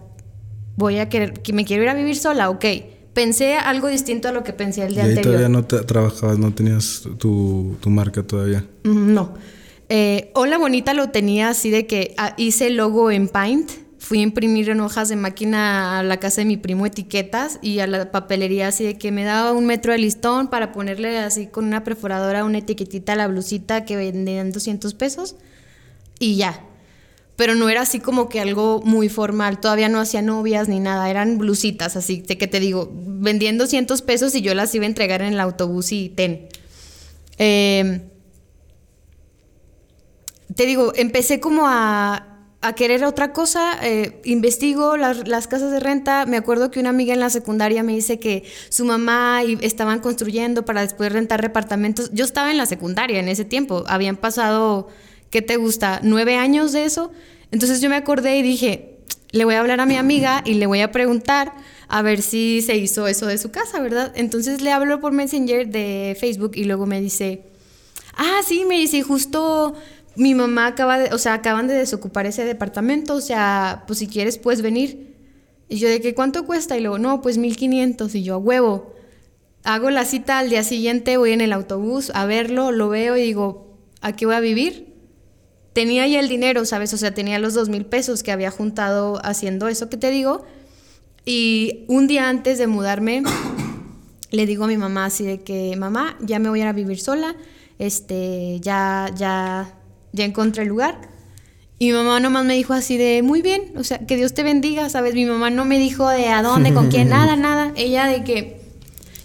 [0.78, 2.66] voy a querer, que me quiero ir a vivir sola, ok.
[3.14, 6.38] Pensé algo distinto a lo que pensé el día y ahí todavía no te trabajabas,
[6.38, 8.66] no tenías tu, marca todavía.
[8.84, 9.34] No.
[9.90, 13.72] Eh, Hola Bonita lo tenía así de que ah, hice el logo en Paint
[14.10, 17.78] fui a imprimir en hojas de máquina a la casa de mi primo etiquetas y
[17.78, 21.46] a la papelería así de que me daba un metro de listón para ponerle así
[21.46, 25.36] con una perforadora una etiquetita a la blusita que vendían 200 pesos
[26.18, 26.60] y ya.
[27.36, 31.08] Pero no era así como que algo muy formal, todavía no hacía novias ni nada,
[31.08, 34.88] eran blusitas, así de que te digo, vendían 200 pesos y yo las iba a
[34.88, 36.48] entregar en el autobús y ten.
[37.38, 38.02] Eh,
[40.56, 42.29] te digo, empecé como a
[42.62, 46.26] a querer otra cosa, eh, investigo las, casas de renta.
[46.26, 50.00] Me acuerdo que una amiga en la secundaria me dice que su mamá y estaban
[50.00, 52.12] construyendo para después rentar departamentos.
[52.12, 54.90] Yo estaba en la secundaria en ese tiempo, habían pasado,
[55.30, 56.02] ¿qué te gusta?
[56.04, 57.12] ¿Nueve años de eso?
[57.52, 58.98] Entonces yo me acordé y dije,
[59.32, 61.54] le voy a hablar a mi amiga y le voy a preguntar
[61.88, 64.12] a ver si se hizo eso de su casa, ¿verdad?
[64.16, 67.44] Entonces le hablo por Messenger de Facebook y luego me dice,
[68.16, 69.76] ah, sí, me dice, justo
[70.20, 74.08] mi mamá acaba de, o sea, acaban de desocupar ese departamento, o sea, pues si
[74.08, 75.16] quieres puedes venir.
[75.70, 78.94] Y yo de que cuánto cuesta y luego, no, pues 1500 y yo huevo.
[79.64, 83.22] Hago la cita al día siguiente, voy en el autobús a verlo, lo veo y
[83.22, 84.94] digo, ¿a qué voy a vivir?
[85.72, 86.94] Tenía ya el dinero, ¿sabes?
[86.94, 90.44] O sea, tenía los dos mil pesos que había juntado haciendo eso que te digo.
[91.24, 93.24] Y un día antes de mudarme,
[94.32, 97.00] le digo a mi mamá así de que, mamá, ya me voy a a vivir
[97.00, 97.38] sola,
[97.78, 99.79] este, ya, ya,
[100.14, 101.00] ya encontré el lugar.
[101.82, 104.44] Y mi mamá nomás me dijo así de, muy bien, o sea, que Dios te
[104.44, 105.14] bendiga, ¿sabes?
[105.14, 107.72] Mi mamá no me dijo de a dónde, con quién, nada, nada.
[107.78, 108.60] Ella de que,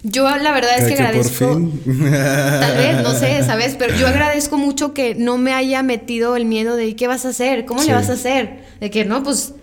[0.04, 1.46] yo la verdad es que, agradezco,
[1.86, 3.74] tal vez, no sé, ¿sabes?
[3.76, 7.30] Pero yo agradezco mucho que no me haya metido el miedo de, ¿qué vas a
[7.30, 7.64] hacer?
[7.64, 8.60] ¿Cómo le vas a hacer?
[8.80, 9.54] De que, no, pues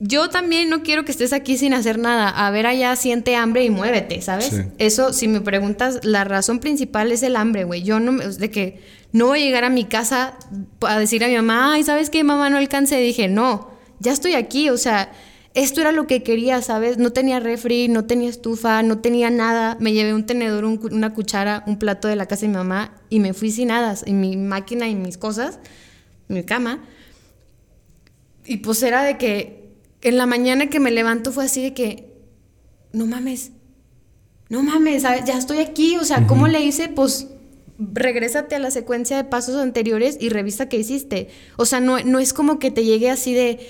[0.00, 2.28] yo también no quiero que estés aquí sin hacer nada.
[2.28, 4.62] A ver allá, siente hambre y muévete, ¿sabes?
[4.78, 7.82] Eso, si me preguntas, la razón principal es el hambre, güey.
[7.82, 8.80] Yo no, de que
[9.16, 10.36] no voy a llegar a mi casa
[10.82, 12.50] a decir a mi mamá, ay, ¿sabes qué, mamá?
[12.50, 12.98] No alcance.
[12.98, 15.10] Dije, no, ya estoy aquí, o sea,
[15.54, 16.98] esto era lo que quería, ¿sabes?
[16.98, 19.78] No tenía refri, no tenía estufa, no tenía nada.
[19.80, 23.20] Me llevé un tenedor, una cuchara, un plato de la casa de mi mamá y
[23.20, 25.60] me fui sin nada, y mi máquina y mis cosas,
[26.28, 26.84] mi cama.
[28.44, 32.12] Y pues era de que en la mañana que me levanto fue así de que,
[32.92, 33.52] no mames,
[34.50, 36.90] no mames, ya estoy aquí, o sea, ¿cómo le hice?
[36.90, 37.28] Pues
[37.78, 41.28] regrésate a la secuencia de pasos anteriores y revisa qué hiciste.
[41.56, 43.60] O sea, no, no es como que te llegue así de,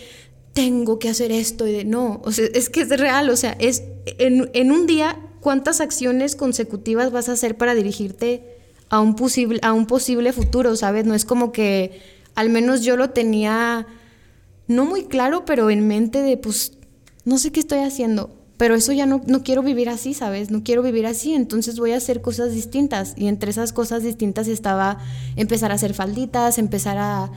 [0.52, 3.56] tengo que hacer esto y de, no, o sea, es que es real, o sea,
[3.58, 3.82] es
[4.18, 8.42] en, en un día, ¿cuántas acciones consecutivas vas a hacer para dirigirte
[8.88, 11.04] a un, posible, a un posible futuro, sabes?
[11.04, 12.00] No es como que,
[12.34, 13.86] al menos yo lo tenía
[14.68, 16.72] no muy claro, pero en mente de, pues,
[17.24, 20.50] no sé qué estoy haciendo, pero eso ya no, no quiero vivir así, ¿sabes?
[20.50, 23.14] No quiero vivir así, entonces voy a hacer cosas distintas.
[23.16, 24.98] Y entre esas cosas distintas estaba
[25.36, 27.30] empezar a hacer falditas, empezar a...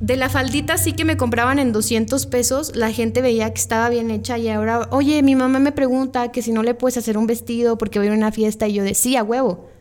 [0.00, 3.88] De la faldita sí que me compraban en 200 pesos, la gente veía que estaba
[3.88, 7.16] bien hecha y ahora, oye, mi mamá me pregunta que si no le puedes hacer
[7.16, 9.73] un vestido porque voy a una fiesta y yo decía, huevo.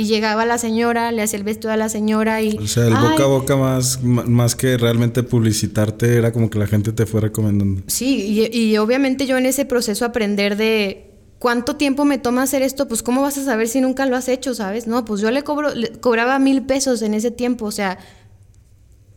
[0.00, 2.56] Y llegaba la señora, le hacía el vestido a la señora y...
[2.56, 6.66] O sea, el boca a boca más, más que realmente publicitarte era como que la
[6.66, 7.82] gente te fue recomendando.
[7.86, 12.88] Sí, y, obviamente yo en ese proceso aprender de cuánto tiempo me toma hacer esto,
[12.88, 14.86] pues cómo vas a saber si nunca lo has hecho, ¿sabes?
[14.86, 17.98] No, pues yo le, cobro, le cobraba mil pesos en ese tiempo, o sea,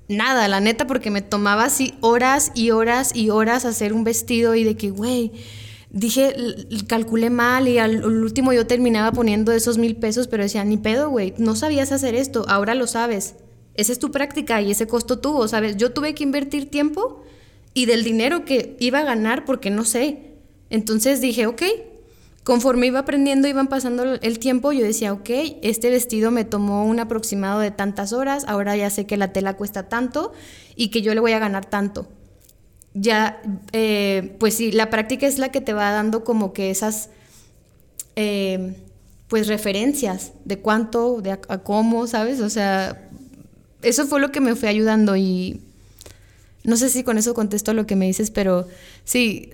[0.10, 4.54] nada, la neta, porque me tomaba así horas y horas y horas hacer un vestido
[4.54, 5.32] y de que, güey
[5.94, 6.36] dije,
[6.88, 11.10] calculé mal y al, último yo terminaba poniendo esos mil pesos, pero decía, ni pedo,
[11.10, 13.36] güey, no sabías hacer esto, ahora lo sabes.
[13.76, 15.78] Esa es tu práctica y ese costo tuvo, ¿sabes?
[15.78, 17.24] Yo tuve que invertir tiempo
[17.74, 20.34] y del dinero que iba a ganar porque no sé.
[20.70, 21.64] Entonces dije, ok,
[22.44, 25.30] conforme iba aprendiendo, iban pasando el tiempo, yo decía, ok,
[25.62, 29.56] este vestido me tomó un aproximado de tantas horas, ahora ya sé que la tela
[29.58, 30.34] cuesta tanto
[30.76, 32.08] y que yo le voy a ganar tanto
[32.94, 37.10] ya, eh, pues sí, la práctica es la que te va dando como que esas,
[38.16, 38.76] eh,
[39.28, 42.40] pues referencias de cuánto, de a, cómo, ¿sabes?
[42.40, 43.10] O sea,
[43.82, 45.62] eso fue lo que me fue ayudando y
[46.64, 48.68] no sé si con eso contesto lo que me dices, pero
[49.04, 49.54] sí.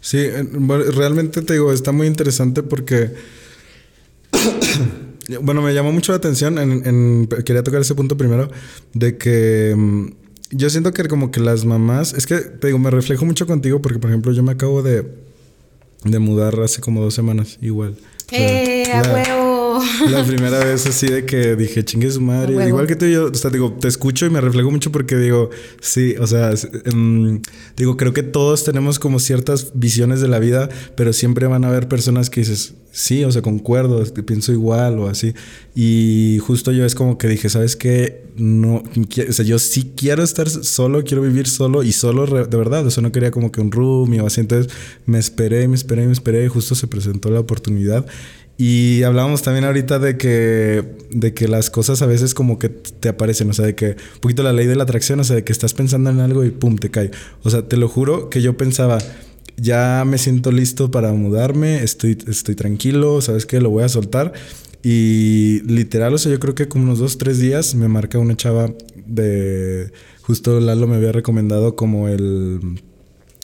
[0.00, 3.14] Sí, realmente te digo, está muy interesante porque...
[5.42, 8.48] bueno, me llamó mucho la atención, en, quería tocar ese punto primero,
[8.94, 12.90] de que mm, yo siento que como que las mamás, es que te digo, me
[12.90, 15.06] reflejo mucho contigo porque, por ejemplo, yo me acabo de,
[16.04, 17.96] de mudar hace como dos semanas, igual.
[18.30, 19.45] ¡Eh, a huevo!
[20.10, 22.68] La primera vez así de que dije, chingue su madre.
[22.68, 25.16] Igual que tú y yo, o sea, digo, te escucho y me reflejo mucho porque
[25.16, 26.52] digo, sí, o sea,
[26.84, 27.40] em,
[27.76, 31.68] digo, creo que todos tenemos como ciertas visiones de la vida, pero siempre van a
[31.68, 35.34] haber personas que dices, sí, o sea, concuerdo, pienso igual o así.
[35.74, 38.24] Y justo yo es como que dije, ¿sabes qué?
[38.36, 42.86] No, o sea, yo sí quiero estar solo, quiero vivir solo y solo de verdad,
[42.86, 44.40] o sea, no quería como que un roomie o así.
[44.40, 44.72] Entonces
[45.04, 48.06] me esperé, me esperé, me esperé y justo se presentó la oportunidad.
[48.58, 53.10] Y hablábamos también ahorita de que, de que las cosas a veces como que te
[53.10, 55.44] aparecen, o sea, de que un poquito la ley de la atracción, o sea, de
[55.44, 57.10] que estás pensando en algo y pum, te cae.
[57.42, 58.98] O sea, te lo juro que yo pensaba,
[59.58, 63.60] ya me siento listo para mudarme, estoy, estoy tranquilo, ¿sabes qué?
[63.60, 64.32] Lo voy a soltar.
[64.82, 68.36] Y literal, o sea, yo creo que como unos dos, tres días me marca una
[68.36, 68.72] chava
[69.06, 69.90] de...
[70.22, 72.80] Justo Lalo me había recomendado como el...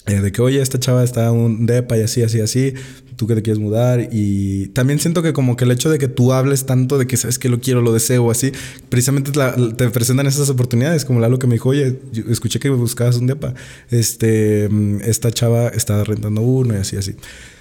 [0.07, 2.75] Eh, de que, oye, esta chava está un depa y así, así, así,
[3.15, 4.09] tú que te quieres mudar.
[4.11, 7.17] Y también siento que como que el hecho de que tú hables tanto de que
[7.17, 8.53] sabes que lo quiero, lo deseo, así,
[8.89, 9.31] precisamente
[9.77, 13.55] te presentan esas oportunidades, como Lalo que me dijo, oye, escuché que buscabas un depa.
[13.91, 14.69] Este,
[15.09, 17.15] esta chava está rentando uno y así, así.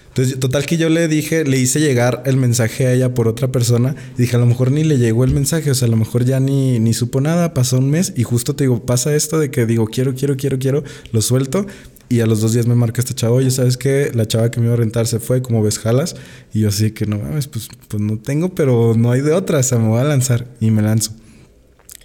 [0.10, 3.50] Entonces, total que yo le dije, le hice llegar el mensaje a ella por otra
[3.50, 5.96] persona y dije, a lo mejor ni le llegó el mensaje, o sea, a lo
[5.96, 9.40] mejor ya ni, ni supo nada, pasó un mes y justo te digo, pasa esto
[9.40, 11.66] de que digo, quiero, quiero, quiero, quiero, lo suelto
[12.12, 14.12] y a los dos días me marca este chavo, oye, ¿sabes qué?
[14.14, 16.18] La chava que me iba a rentar se fue, como ves, jalas.
[16.54, 19.60] Y yo así que no mames, pues, pues no tengo, pero no hay de otra,
[19.60, 21.14] o sea, me voy a lanzar y me lanzo.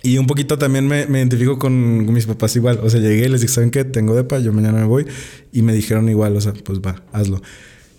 [0.04, 2.78] Y un poquito también me, me, identifico con mis papás igual.
[2.84, 3.84] O sea, llegué y les dije, ¿saben qué?
[3.84, 5.06] Tengo depa, yo mañana me voy.
[5.52, 7.42] Y me dijeron igual, o sea, pues va, hazlo.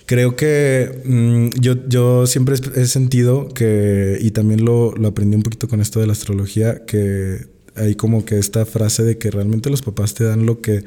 [0.05, 5.43] Creo que mm, yo, yo siempre he sentido que, y también lo, lo aprendí un
[5.43, 9.69] poquito con esto de la astrología, que hay como que esta frase de que realmente
[9.69, 10.85] los papás te dan lo que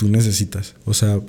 [0.00, 0.76] tú necesitas.
[0.86, 1.20] O sea,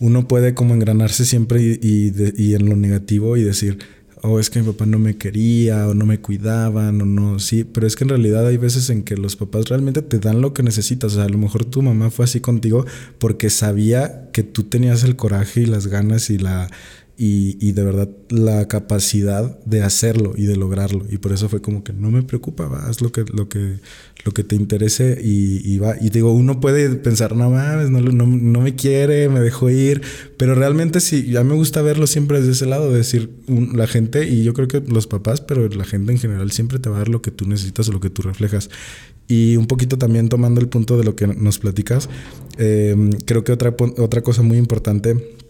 [0.00, 3.80] uno puede como engranarse siempre y, en lo negativo y decir,
[4.22, 7.64] oh, es que mi papá no me quería o no me cuidaban o no, sí,
[7.64, 10.54] pero es que en realidad hay veces en que los papás realmente te dan lo
[10.54, 11.12] que necesitas.
[11.12, 12.86] O sea, a lo mejor tu mamá fue así contigo
[13.18, 16.70] porque sabía que tú tenías el coraje y las ganas y la
[17.16, 21.04] y, y, de verdad la capacidad de hacerlo y de lograrlo.
[21.08, 23.78] Y por eso fue como que no me preocupa, haz lo que, lo que,
[24.24, 25.94] lo que te interese y, y va.
[26.00, 30.02] Y digo, uno puede pensar, no mames, no, no, no, me quiere, me dejó ir,
[30.36, 34.28] pero realmente sí, ya me gusta verlo siempre desde ese lado, de decir, la gente,
[34.28, 36.98] y yo creo que los papás, pero la gente en general siempre te va a
[37.00, 38.70] dar lo que tú necesitas o lo que tú reflejas.
[39.28, 42.10] Y un poquito también tomando el punto de lo que nos platicas,
[42.58, 45.43] eh, creo que otra, otra cosa muy importante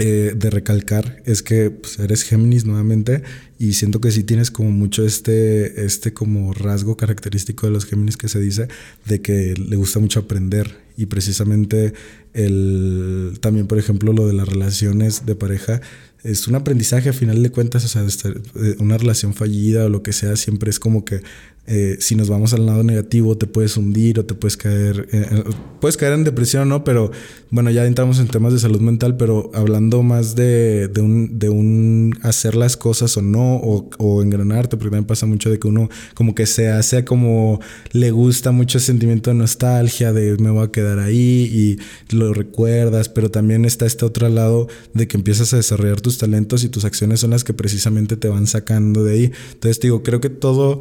[0.00, 3.22] eh, de recalcar es que pues, eres Géminis nuevamente
[3.58, 8.16] y siento que sí tienes como mucho este, este como rasgo característico de los Géminis
[8.16, 8.68] que se dice
[9.04, 11.92] de que le gusta mucho aprender y precisamente
[12.32, 15.82] el también por ejemplo lo de las relaciones de pareja
[16.22, 20.02] es un aprendizaje a final de cuentas, o sea, eh, una relación fallida o lo
[20.02, 21.22] que sea, siempre es como que
[21.66, 25.44] eh, si nos vamos al lado negativo te puedes hundir o te puedes caer, eh,
[25.80, 26.84] puedes caer en depresión, ¿no?
[26.84, 27.10] Pero
[27.50, 31.48] bueno, ya entramos en temas de salud mental, pero hablando más de, de, un, de
[31.48, 35.68] un hacer las cosas o no, o, o engranarte, porque también pasa mucho de que
[35.68, 37.60] uno como que se hace como
[37.92, 41.78] le gusta mucho el sentimiento de nostalgia, de me voy a quedar ahí
[42.10, 46.10] y lo recuerdas, pero también está este otro lado de que empiezas a desarrollar tu
[46.16, 49.32] talentos y tus acciones son las que precisamente te van sacando de ahí.
[49.52, 50.80] Entonces digo, creo que todo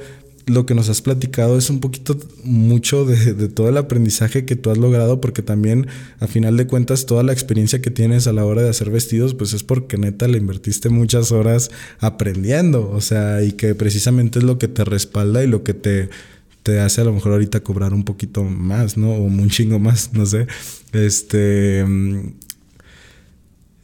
[0.50, 4.70] lo que nos has platicado es un poquito mucho de, todo el aprendizaje que tú
[4.70, 5.88] has logrado, porque también
[6.20, 9.34] a final de cuentas toda la experiencia que tienes a la hora de hacer vestidos,
[9.34, 14.46] pues es porque neta le invertiste muchas horas aprendiendo, o sea, y que precisamente es
[14.46, 16.10] lo que te respalda y lo que te,
[16.64, 19.12] te hace a lo mejor ahorita cobrar un poquito más, ¿no?
[19.12, 20.48] O un chingo más, no sé.
[20.94, 21.86] Este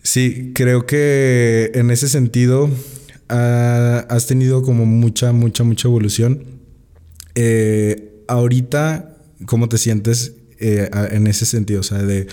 [0.05, 2.69] Sí, creo que en ese sentido
[3.27, 6.43] has tenido como mucha, mucha, mucha evolución.
[7.35, 11.81] Eh, ahorita, ¿cómo te sientes eh, en ese sentido?
[11.81, 12.27] O sea, de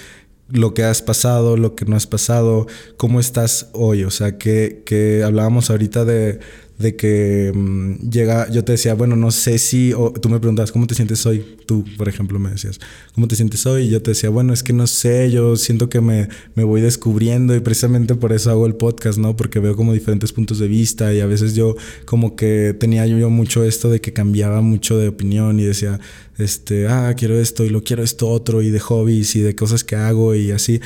[0.48, 4.04] lo que has pasado, lo que no has pasado, cómo estás hoy.
[4.04, 6.40] O sea, que, que hablábamos ahorita de,
[6.82, 10.72] de que mm, llega, yo te decía, bueno, no sé si, o tú me preguntabas,
[10.72, 11.44] ¿cómo te sientes hoy?
[11.66, 12.80] Tú, por ejemplo, me decías,
[13.14, 13.84] ¿cómo te sientes hoy?
[13.84, 16.80] Y yo te decía, bueno, es que no sé, yo siento que me, me voy
[16.80, 19.36] descubriendo y precisamente por eso hago el podcast, ¿no?
[19.36, 23.30] Porque veo como diferentes puntos de vista y a veces yo como que tenía yo
[23.30, 26.00] mucho esto de que cambiaba mucho de opinión y decía,
[26.38, 29.84] este, ah, quiero esto y lo quiero esto otro y de hobbies y de cosas
[29.84, 30.80] que hago y así.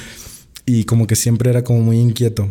[0.67, 2.49] Y como que siempre era como muy inquieto.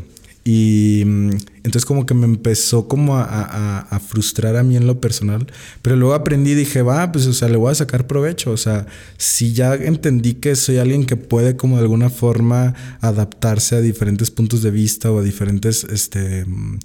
[0.47, 5.47] Y mm, entonces como que me empezó como a, frustrar a mí en lo personal.
[5.81, 8.51] Pero luego aprendí y dije, va, pues o sea, le voy a sacar provecho.
[8.51, 8.85] O sea,
[9.17, 14.29] si ya entendí que soy alguien que puede como de alguna forma adaptarse a diferentes
[14.29, 16.77] puntos de vista o a diferentes este, mm,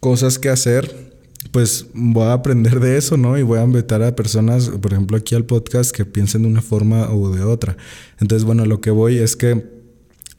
[0.00, 1.12] cosas que hacer,
[1.52, 3.36] pues voy a aprender de eso, ¿no?
[3.36, 6.62] Y voy a invitar a personas, por ejemplo, aquí al podcast que piensen de una
[6.62, 7.76] forma o de otra.
[8.20, 9.80] Entonces, bueno, lo que voy es que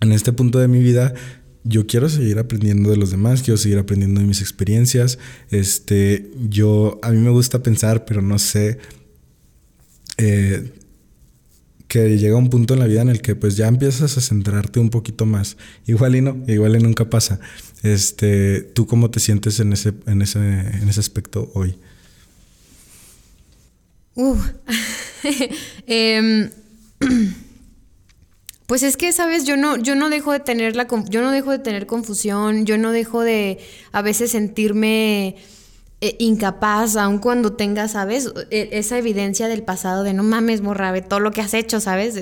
[0.02, 1.14] en este punto de mi vida
[1.64, 5.20] yo quiero seguir aprendiendo de los demás, quiero seguir aprendiendo de mis experiencias.
[5.50, 8.80] Este, yo, a mí me gusta pensar, pero no sé,
[10.18, 10.74] eh,
[11.88, 14.80] que llega un punto en la vida en el que pues ya empiezas a centrarte
[14.80, 15.58] un poquito más.
[15.86, 17.40] Igual y no, igual y nunca pasa.
[17.84, 21.76] Este, ¿tú cómo te sientes en ese, en ese, en ese aspecto hoy?
[24.16, 24.38] Uh.
[28.72, 31.52] Pues es que, sabes, yo no, yo no dejo de tener la, yo no dejo
[31.52, 33.60] de tener confusión, yo no dejo de
[33.92, 35.36] a veces sentirme
[36.00, 41.02] eh, incapaz, aun cuando tenga, sabes, e, esa evidencia del pasado de no mames, morrabe,
[41.02, 42.16] todo lo que has hecho, sabes.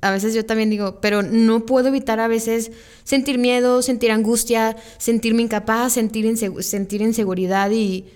[0.00, 2.72] A veces yo también digo, pero no puedo evitar a veces
[3.04, 8.06] sentir miedo, sentir angustia, sentirme incapaz, sentir, sentir inseguridad y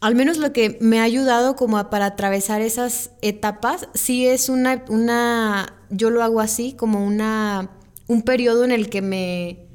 [0.00, 4.84] al menos lo que me ha ayudado como para atravesar esas etapas, sí es una,
[4.88, 7.70] una, yo lo hago así, como una,
[8.06, 9.66] un periodo en el que me,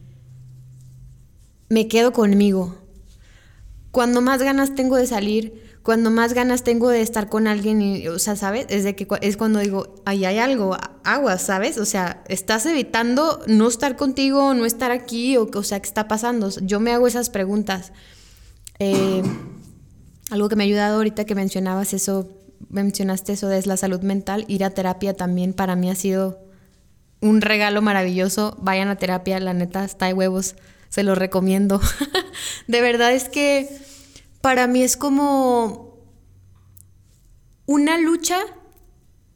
[1.70, 2.76] me quedo conmigo.
[3.92, 8.08] Cuando más ganas tengo de salir, cuando más ganas tengo de estar con alguien, y,
[8.08, 8.66] o sea, ¿sabes?
[8.70, 11.78] Es, de que, es cuando digo, ahí hay algo, agua, ¿sabes?
[11.78, 16.08] O sea, estás evitando no estar contigo, no estar aquí, o, o sea, ¿qué está
[16.08, 16.50] pasando?
[16.50, 17.94] Yo me hago esas preguntas.
[18.80, 19.22] Eh,
[20.32, 22.30] algo que me ha ayudado ahorita que mencionabas eso,
[22.70, 26.46] mencionaste eso de la salud mental, ir a terapia también para mí ha sido
[27.22, 28.56] un regalo maravilloso.
[28.62, 30.56] Vayan a terapia, la neta, está de huevos.
[30.90, 31.82] Se lo recomiendo.
[32.68, 33.68] de verdad es que
[34.42, 35.98] para mí es como
[37.66, 38.40] una lucha,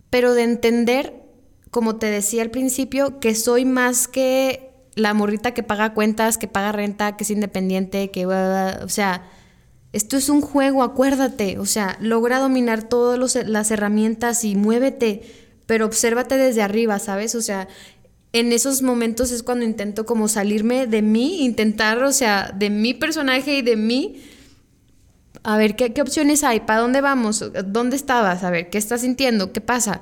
[0.10, 1.24] pero de entender,
[1.72, 6.48] como te decía al principio, que soy más que la morrita que paga cuentas, que
[6.48, 8.26] paga renta, que es independiente, que...
[8.26, 9.24] O sea,
[9.92, 11.58] esto es un juego, acuérdate.
[11.60, 15.22] O sea, logra dominar todas las herramientas y muévete,
[15.66, 17.36] pero obsérvate desde arriba, ¿sabes?
[17.36, 17.68] O sea,
[18.34, 22.94] en esos momentos es cuando intento como salirme de mí, intentar, o sea, de mi
[22.94, 24.22] personaje y de mí.
[25.42, 26.60] A ver, ¿qué, qué opciones hay?
[26.60, 27.44] ¿Para dónde vamos?
[27.66, 28.44] ¿Dónde estabas?
[28.44, 29.52] A ver, ¿qué estás sintiendo?
[29.54, 30.02] ¿Qué pasa?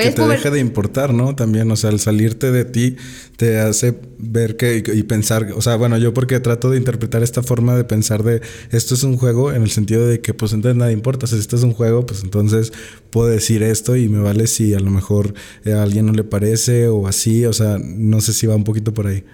[0.00, 1.34] Y que te deje de importar, ¿no?
[1.34, 2.96] También, o sea, el salirte de ti
[3.36, 7.42] te hace ver que y, pensar, o sea, bueno, yo porque trato de interpretar esta
[7.42, 8.40] forma de pensar de
[8.70, 11.56] esto es un juego en el sentido de que pues entonces nada importa, si esto
[11.56, 12.72] es un juego, pues entonces
[13.10, 15.34] puedo decir esto y me vale si a lo mejor
[15.66, 18.94] a alguien no le parece o así, o sea, no sé si va un poquito
[18.94, 19.24] por ahí.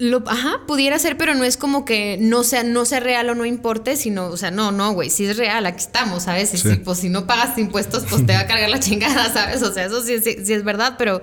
[0.00, 3.34] Lo, ajá, pudiera ser, pero no es como que no sea, no sea real o
[3.34, 6.50] no importe, sino, o sea, no, no, güey, si es real, aquí estamos, ¿sabes?
[6.50, 6.76] Sí.
[6.84, 9.60] pues si no pagas impuestos, pues te va a cargar la chingada, ¿sabes?
[9.62, 11.20] O sea, eso sí, sí, es verdad, pero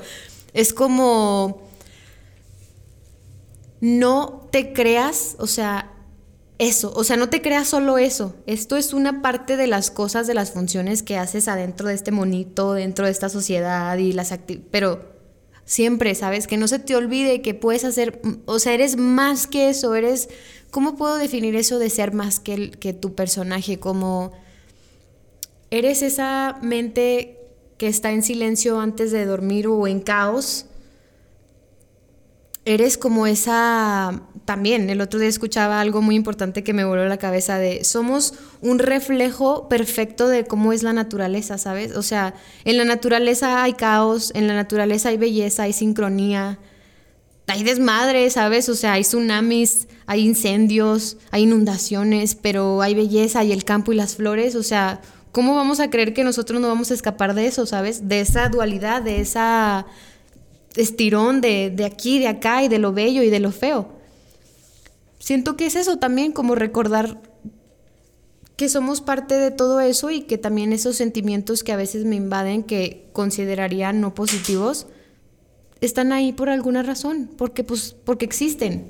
[0.53, 1.65] es como
[3.79, 5.91] no te creas, o sea,
[6.57, 8.35] eso, o sea, no te creas solo eso.
[8.45, 12.11] Esto es una parte de las cosas, de las funciones que haces adentro de este
[12.11, 15.14] monito, dentro de esta sociedad y las actividades, pero
[15.65, 16.47] siempre, ¿sabes?
[16.47, 20.29] Que no se te olvide que puedes hacer, o sea, eres más que eso, eres,
[20.71, 23.79] ¿cómo puedo definir eso de ser más que, que tu personaje?
[23.79, 24.31] Como
[25.71, 27.39] eres esa mente
[27.77, 30.67] que está en silencio antes de dormir o en caos
[32.65, 37.17] eres como esa, también el otro día escuchaba algo muy importante que me voló la
[37.17, 41.95] cabeza de, somos un reflejo perfecto de cómo es la naturaleza, ¿sabes?
[41.95, 46.59] O sea, en la naturaleza hay caos, en la naturaleza hay belleza, hay sincronía,
[47.47, 48.69] hay desmadre, ¿sabes?
[48.69, 53.95] O sea, hay tsunamis, hay incendios, hay inundaciones, pero hay belleza, y el campo y
[53.95, 57.47] las flores, o sea, ¿cómo vamos a creer que nosotros no vamos a escapar de
[57.47, 58.07] eso, ¿sabes?
[58.07, 59.87] De esa dualidad, de esa
[60.75, 63.94] estirón de, de aquí, de acá y de lo bello y de lo feo.
[65.25, 67.19] Siento que es eso también, como recordar
[68.57, 72.15] que somos parte de todo eso y que también esos sentimientos que a veces me
[72.15, 74.85] invaden, que consideraría no positivos,
[75.81, 78.85] están ahí por alguna razón, porque pues porque existen.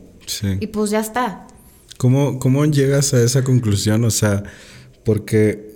[0.60, 1.48] Y pues ya está.
[1.96, 4.04] ¿Cómo, ¿Cómo llegas a esa conclusión?
[4.04, 4.44] O sea,
[5.06, 5.74] porque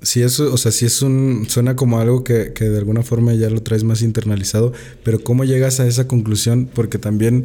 [0.00, 3.34] si eso, o sea, si es un, suena como algo que, que, de alguna forma
[3.34, 4.72] ya lo traes más internalizado,
[5.02, 6.70] pero ¿cómo llegas a esa conclusión?
[6.74, 7.44] Porque también,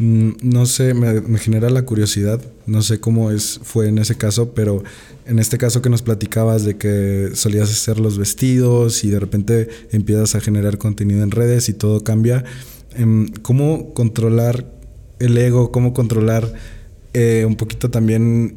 [0.00, 4.54] no sé, me, me, genera la curiosidad, no sé cómo es, fue en ese caso,
[4.54, 4.82] pero
[5.26, 9.68] en este caso que nos platicabas de que solías hacer los vestidos y de repente
[9.92, 12.44] empiezas a generar contenido en redes y todo cambia,
[12.94, 14.72] em, ¿cómo controlar
[15.18, 15.70] el ego?
[15.70, 16.50] ¿Cómo controlar
[17.12, 18.56] eh, un poquito también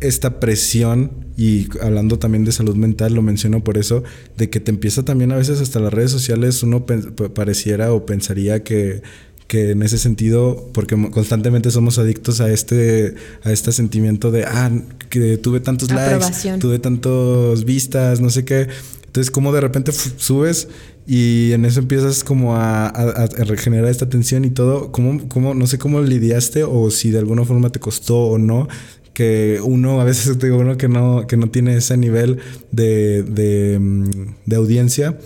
[0.00, 4.04] esta presión, y hablando también de salud mental, lo menciono por eso,
[4.36, 8.62] de que te empieza también a veces hasta las redes sociales, uno pareciera o pensaría
[8.62, 9.02] que,
[9.48, 14.70] que en ese sentido, porque constantemente somos adictos a este, a este sentimiento de, ah,
[15.08, 18.68] que tuve tantos likes, tuve tantos vistas, no sé qué.
[19.06, 20.68] Entonces, como de repente subes
[21.06, 25.54] y en eso empiezas como a, a, a, regenerar esta tensión y todo, ¿cómo, cómo,
[25.54, 28.68] no sé cómo lidiaste o si de alguna forma te costó o no
[29.18, 32.38] que uno, a veces digo uno que no, que no tiene ese nivel
[32.70, 35.18] de, de, mm, audiencia,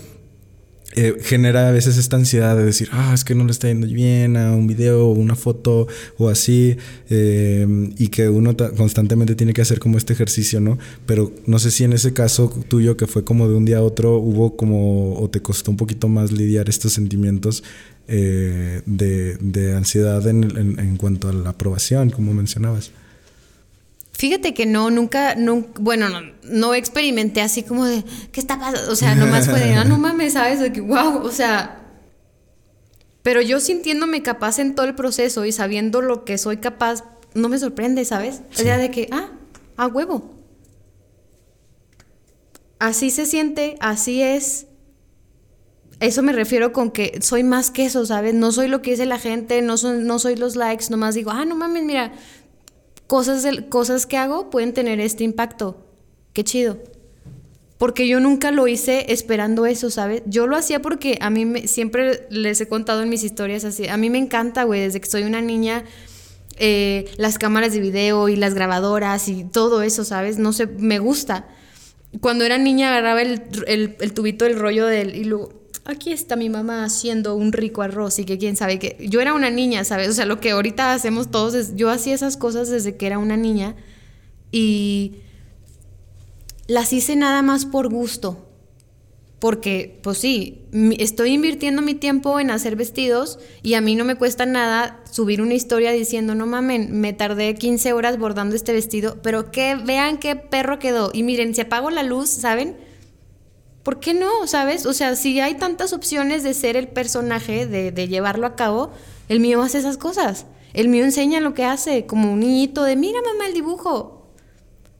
[0.95, 3.87] eh, genera a veces esta ansiedad de decir, ah, es que no le está yendo
[3.87, 5.87] bien a un video o una foto
[6.17, 6.77] o así,
[7.09, 7.65] eh,
[7.97, 10.77] y que uno constantemente tiene que hacer como este ejercicio, ¿no?
[11.05, 13.81] Pero no sé si en ese caso tuyo, que fue como de un día a
[13.81, 17.63] otro, hubo como, o te costó un poquito más lidiar estos sentimientos
[18.07, 22.91] eh, de, de, ansiedad en, en, en cuanto a la aprobación, como mencionabas.
[24.13, 25.35] Fíjate que no, nunca,
[25.79, 28.91] bueno, no, no, experimenté así como de, ¿qué está pasando?
[28.91, 30.59] O sea, nomás fue de, ah, no mames, ¿sabes?
[30.59, 31.83] De que, wow, o sea,
[33.23, 37.03] pero yo sintiéndome capaz en todo el proceso y sabiendo lo que soy capaz,
[37.33, 38.41] no me sorprende, ¿sabes?
[38.51, 39.31] O sea, de que, ah,
[39.77, 40.33] a huevo.
[42.79, 44.67] Así se siente, así es.
[46.01, 48.33] Eso me refiero con que soy más que eso, ¿sabes?
[48.33, 51.45] No soy lo que dice la gente, no, no soy los likes, nomás digo, ah,
[51.45, 52.11] no mames, mira,
[53.13, 55.77] cosas, cosas que hago pueden tener este impacto.
[56.33, 56.79] Qué chido.
[57.77, 60.23] Porque yo nunca lo hice esperando eso, ¿sabes?
[60.25, 63.87] Yo lo hacía porque a mí me, siempre les he contado en mis historias así.
[63.87, 65.83] A mí me encanta, güey, desde que soy una niña,
[66.57, 70.39] eh, las cámaras de video y las grabadoras y todo eso, ¿sabes?
[70.39, 71.47] No sé, me gusta.
[72.19, 76.35] Cuando era niña agarraba el, el, el tubito del rollo del, y lo aquí está
[76.35, 79.83] mi mamá haciendo un rico arroz y que quién sabe que yo era una niña,
[79.83, 80.09] ¿sabes?
[80.09, 83.17] O sea, lo que ahorita hacemos todos es, yo hacía esas cosas desde que era
[83.17, 83.75] una niña
[84.51, 85.15] y
[86.67, 88.49] las hice nada más por gusto.
[89.39, 90.61] Porque, pues sí,
[90.99, 95.41] estoy invirtiendo mi tiempo en hacer vestidos y a mí no me cuesta nada subir
[95.41, 100.17] una historia diciendo, no mamen, me tardé 15 horas bordando este vestido, pero que vean
[100.17, 101.11] qué perro quedó.
[101.13, 102.77] Y miren, si apago la luz, ¿saben?
[103.83, 104.47] ¿Por qué no?
[104.47, 104.85] ¿Sabes?
[104.85, 108.91] O sea, si hay tantas opciones de ser el personaje, de, llevarlo a cabo,
[109.27, 110.45] el mío hace esas cosas.
[110.73, 114.31] El mío enseña lo que hace, como un niñito de, mira mamá el dibujo,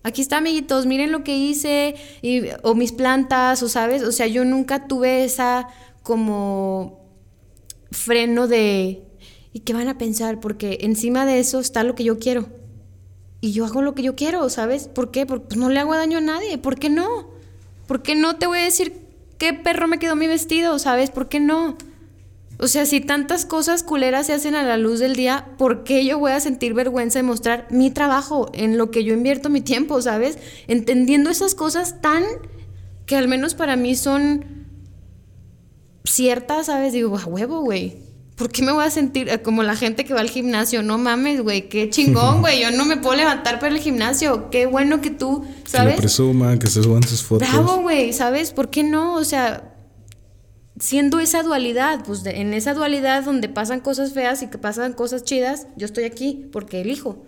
[0.04, 4.28] aquí está, amiguitos, miren lo que hice, y, o mis plantas, o sabes, o sea,
[4.28, 5.68] yo nunca tuve esa
[6.04, 7.00] como
[7.90, 9.04] freno de,
[9.54, 10.40] ¿y qué van a pensar?
[10.40, 12.50] Porque encima de eso está lo que yo quiero.
[13.40, 14.88] Y yo hago lo que yo quiero, ¿sabes?
[14.88, 15.26] ¿Por qué?
[15.26, 16.58] Porque pues, no le hago daño a nadie.
[16.58, 17.33] ¿Por qué no?
[17.88, 19.02] ¿Por qué no te voy a decir
[19.38, 21.10] qué perro me quedó mi vestido, ¿sabes?
[21.10, 21.78] ¿Por qué no?
[22.60, 26.06] O sea, si tantas cosas culeras se hacen a la luz del día, ¿por qué
[26.06, 29.62] yo voy a sentir vergüenza de mostrar mi trabajo, en lo que yo invierto mi
[29.62, 30.38] tiempo, ¿sabes?
[30.68, 32.24] Entendiendo esas cosas tan
[33.06, 34.46] que al menos para mí son
[36.06, 36.94] ciertas, ¿sabes?
[36.94, 37.98] Digo, a huevo, güey.
[38.44, 40.84] ¿Por qué me voy a sentir eh, como la gente que va al gimnasio?
[40.84, 42.62] No mames, güey, qué chingón, güey.
[42.62, 44.50] Yo no me puedo levantar para el gimnasio.
[44.50, 45.92] Qué bueno que tú, ¿sabes?
[45.92, 47.48] Que lo presuman, que se suban sus fotos.
[47.50, 48.52] Bravo, güey, ¿sabes?
[48.52, 49.16] ¿Por qué no?
[49.16, 49.74] O sea,
[50.78, 55.24] siendo esa dualidad, pues en esa dualidad donde pasan cosas feas y que pasan cosas
[55.24, 57.24] chidas, yo estoy aquí porque elijo.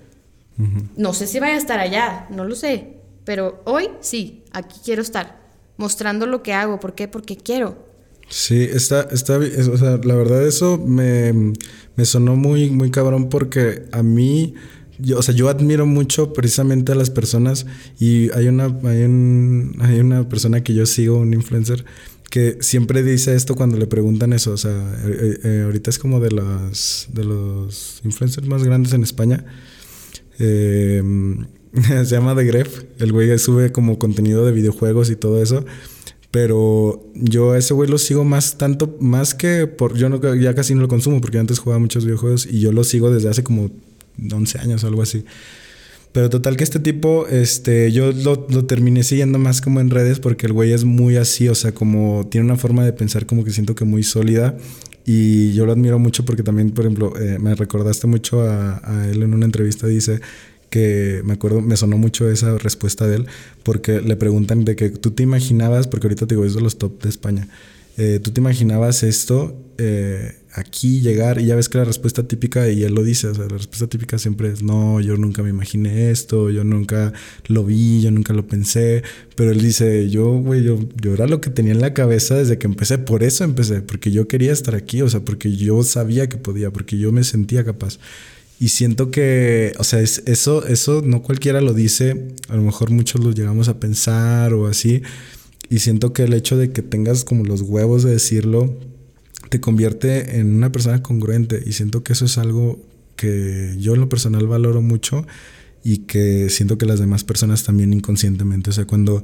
[0.98, 5.02] No sé si vaya a estar allá, no lo sé, pero hoy sí, aquí quiero
[5.02, 5.40] estar,
[5.78, 6.82] mostrando lo que hago.
[6.82, 7.08] ¿Por qué?
[7.08, 7.85] Porque quiero.
[8.28, 11.54] Sí, está, está, o sea, la verdad eso me,
[11.96, 14.56] me sonó muy, muy cabrón porque a mí,
[14.98, 17.66] yo, o sea, yo admiro mucho precisamente a las personas
[18.00, 21.86] y hay una, hay, un, hay una persona que yo sigo, un influencer,
[22.30, 24.52] que siempre dice esto cuando le preguntan eso.
[24.52, 24.72] O sea,
[25.06, 29.46] eh, eh, ahorita es como de los, de los influencers más grandes en España.
[30.40, 31.46] Em,
[31.84, 32.84] se llama The Gref.
[33.00, 35.66] El güey sube como contenido de videojuegos y todo eso.
[36.36, 39.96] Pero yo a ese güey lo sigo más tanto, más que por.
[39.96, 42.84] Yo no, ya casi no lo consumo porque antes jugaba muchos videojuegos y yo lo
[42.84, 43.72] sigo desde hace como
[44.22, 45.24] 11 años o algo así.
[46.12, 50.20] Pero total que este tipo, este, yo lo, lo, terminé siguiendo más como en redes
[50.20, 53.46] porque el güey es muy así, o sea, como tiene una forma de pensar como
[53.46, 54.58] que siento que muy sólida.
[55.06, 59.08] Y yo lo admiro mucho porque también, por ejemplo, eh, me recordaste mucho a, a,
[59.08, 60.20] él en una entrevista, dice
[60.76, 63.28] que me acuerdo, me sonó mucho esa respuesta de él,
[63.64, 66.78] porque le preguntan de que tú te imaginabas, porque ahorita te digo, es de los
[66.78, 67.48] top de España,
[67.96, 72.68] eh, tú te imaginabas esto eh, aquí llegar y ya ves que la respuesta típica,
[72.68, 75.50] y él lo dice, o sea, la respuesta típica siempre es, no, yo nunca me
[75.50, 77.14] imaginé esto, yo nunca
[77.48, 79.02] lo vi, yo nunca lo pensé,
[79.38, 82.58] pero él dice, yo, güey, yo, yo era lo que tenía en la cabeza desde
[82.58, 86.28] que empecé, por eso empecé, porque yo quería estar aquí, o sea, porque yo sabía
[86.28, 87.98] que podía, porque yo me sentía capaz.
[88.60, 92.90] Y siento que, o sea, es, eso, eso no cualquiera lo dice, a lo mejor
[92.92, 95.02] muchos lo llegamos a pensar o así,
[95.70, 98.74] y siento que el hecho de que tengas como los huevos de decirlo,
[99.50, 101.62] te convierte en una persona congruente.
[101.66, 102.80] Y siento que eso es algo
[103.16, 105.26] que yo en lo personal valoro mucho
[105.84, 109.24] y que siento que las demás personas también inconscientemente, o sea, cuando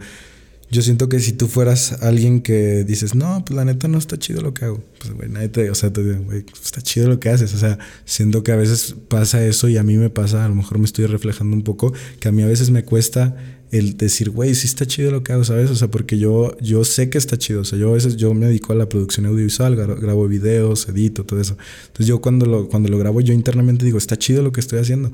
[0.72, 4.18] yo siento que si tú fueras alguien que dices, no, pues la neta no está
[4.18, 7.20] chido lo que hago, pues güey, nadie te, o sea, te güey, está chido lo
[7.20, 10.46] que haces, o sea, siento que a veces pasa eso y a mí me pasa,
[10.46, 13.36] a lo mejor me estoy reflejando un poco, que a mí a veces me cuesta
[13.72, 15.72] el decir, güey, sí está chido lo que hago, ¿sabes?
[15.72, 17.62] O sea, porque yo, yo sé que está chido.
[17.62, 21.24] O sea, yo a veces yo me dedico a la producción audiovisual, grabo videos, edito,
[21.24, 21.58] todo eso.
[21.84, 24.80] Entonces yo cuando lo, cuando lo grabo, yo internamente digo, está chido lo que estoy
[24.80, 25.14] haciendo.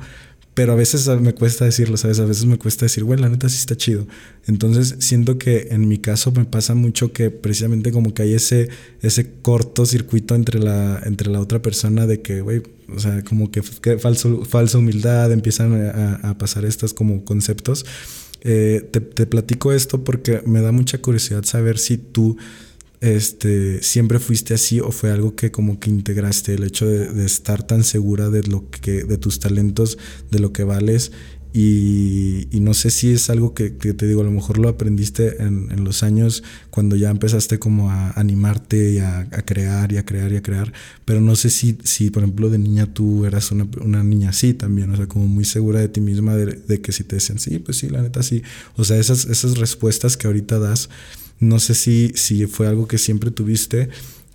[0.58, 2.20] Pero a veces me cuesta decirlo, ¿sabes?
[2.20, 4.08] A veces me cuesta decir, güey, la neta sí está chido.
[4.48, 8.70] Entonces siento que en mi caso me pasa mucho que precisamente como que hay ese,
[9.04, 13.62] ese cortocircuito entre la, entre la otra persona de que, güey, o sea, como que,
[13.62, 15.76] falso, falsa humildad, empiezan
[16.24, 17.86] a, pasar estos como conceptos.
[18.42, 22.36] Eh, te, platico esto porque me da mucha curiosidad saber si tú
[23.02, 27.62] este, siempre fuiste así o fue algo que como que integraste el hecho de, estar
[27.66, 29.98] tan segura de lo que de tus talentos
[30.32, 31.12] de lo que vales
[31.54, 35.84] y, no sé si es algo que, te digo, a lo mejor lo aprendiste en,
[35.84, 40.36] los años cuando ya empezaste como a animarte y a, crear y a crear y
[40.36, 40.72] a crear,
[41.04, 44.54] pero no sé si, si por ejemplo de niña tú eras una, una niña así
[44.54, 47.58] también, o sea, como muy segura de ti misma, de, que si te decían, sí,
[47.58, 48.44] pues sí, la neta sí,
[48.76, 50.90] o sea, esas, esas respuestas que ahorita das,
[51.40, 53.90] no sé si, si fue algo que siempre tuviste,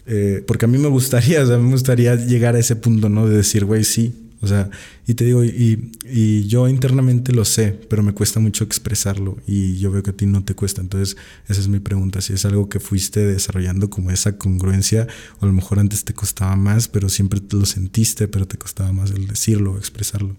[0.06, 3.28] eh, porque a mí me gustaría, o sea, me gustaría llegar a ese punto, ¿no?
[3.28, 4.70] De decir, güey, sí, O sea,
[5.06, 9.78] y te digo, y, y, yo internamente lo sé, pero me cuesta mucho expresarlo y
[9.78, 10.80] yo veo que a ti no te cuesta.
[10.80, 11.16] Entonces,
[11.48, 15.06] esa es mi pregunta, si es algo que fuiste desarrollando como esa congruencia,
[15.38, 18.92] o a lo mejor antes te costaba más, pero siempre lo sentiste, pero te costaba
[18.92, 20.36] más el decirlo, expresarlo.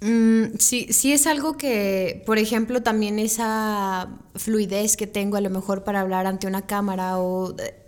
[0.00, 5.50] Mm, sí, sí es algo que, por ejemplo, también esa fluidez que tengo a lo
[5.50, 7.56] mejor para hablar ante una cámara o...
[7.58, 7.82] Eh,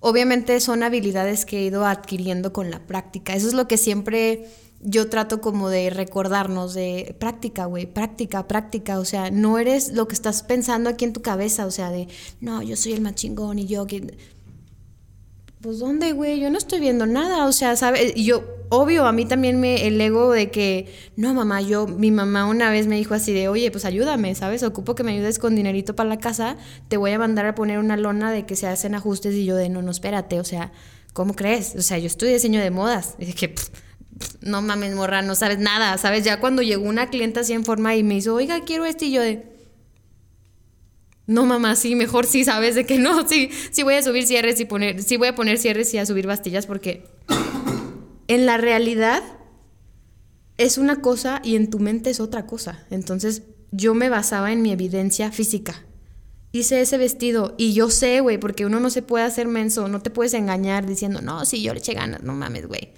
[0.00, 3.34] obviamente son habilidades que he ido adquiriendo con la práctica.
[3.34, 4.46] Eso es lo que siempre
[4.80, 10.08] yo trato como de recordarnos de práctica, güey, práctica, práctica, o sea, no eres lo
[10.08, 12.08] que estás pensando aquí en tu cabeza, o sea, de,
[12.40, 13.86] no, yo soy el más chingón y yo...
[13.86, 14.16] Que
[15.60, 16.40] pues ¿dónde, güey?
[16.40, 18.14] Yo no estoy viendo nada, o sea, ¿sabes?
[18.14, 22.46] Yo, obvio, a mí también me, el ego de que, no, mamá, yo, mi mamá
[22.46, 24.62] una vez me dijo así de, oye, pues ayúdame, ¿sabes?
[24.62, 26.56] Ocupo que me ayudes con dinerito para la casa,
[26.88, 29.54] te voy a mandar a poner una lona de que se hacen ajustes y yo
[29.54, 30.72] de, no, no, espérate, o sea,
[31.12, 31.74] ¿cómo crees?
[31.76, 33.54] O sea, yo estudio diseño de modas, y dije,
[34.40, 36.24] no mames, morra, no sabes nada, ¿sabes?
[36.24, 39.12] Ya cuando llegó una clienta así en forma y me hizo, oiga, quiero este, y
[39.12, 39.59] yo de
[41.30, 44.58] no mamá, sí, mejor sí, sabes de que no, sí, sí voy a subir cierres
[44.58, 47.04] y poner, sí voy a poner cierres y a subir bastillas porque
[48.26, 49.22] en la realidad
[50.58, 52.84] es una cosa y en tu mente es otra cosa.
[52.90, 55.84] Entonces yo me basaba en mi evidencia física.
[56.50, 60.02] Hice ese vestido y yo sé, güey, porque uno no se puede hacer menso, no
[60.02, 62.92] te puedes engañar diciendo, no, sí, yo le eché ganas, no mames, güey.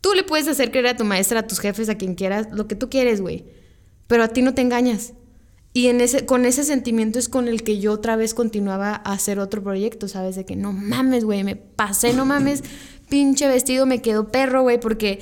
[0.00, 2.66] Tú le puedes hacer creer a tu maestra, a tus jefes, a quien quieras, lo
[2.66, 3.44] que tú quieres, güey.
[4.06, 5.12] Pero a ti no te engañas.
[5.76, 9.12] Y en ese, con ese sentimiento es con el que yo otra vez continuaba a
[9.12, 10.36] hacer otro proyecto, ¿sabes?
[10.36, 12.62] De que no mames, güey, me pasé, no mames,
[13.08, 15.18] pinche vestido, me quedó perro, güey, porque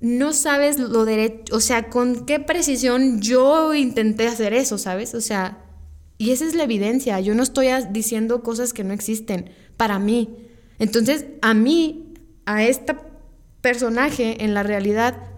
[0.00, 5.14] no sabes lo derecho, o sea, con qué precisión yo intenté hacer eso, ¿sabes?
[5.14, 5.64] O sea,
[6.18, 10.36] y esa es la evidencia, yo no estoy diciendo cosas que no existen para mí.
[10.80, 12.12] Entonces, a mí,
[12.44, 12.96] a este
[13.60, 15.31] personaje en la realidad,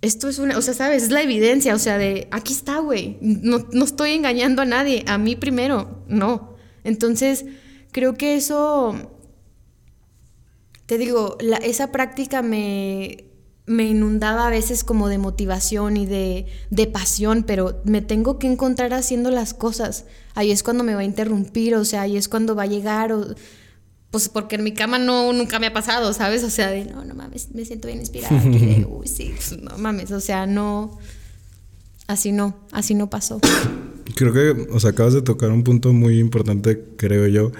[0.00, 3.18] esto es una, o sea, sabes, es la evidencia, o sea, de aquí está, güey,
[3.20, 6.56] no, estoy engañando a nadie, a mí primero, no.
[6.84, 7.44] Entonces,
[7.90, 8.94] creo que eso,
[10.86, 13.24] te digo, esa práctica me,
[13.66, 18.46] me inundaba a veces como de motivación y de, de, pasión, pero me tengo que
[18.46, 20.04] encontrar haciendo las cosas.
[20.34, 23.12] Ahí es cuando me va a interrumpir, o sea, ahí es cuando va a llegar,
[24.10, 26.42] pues porque en mi cama no nunca me ha pasado, ¿sabes?
[26.44, 28.40] O sea, de no, no mames, me siento bien inspirada.
[28.40, 30.98] de, uy, sí, pues, no mames, o sea, no.
[32.06, 33.38] Así no, así no pasó.
[34.14, 37.52] Creo que, o sea, acabas de tocar un punto muy importante, creo yo,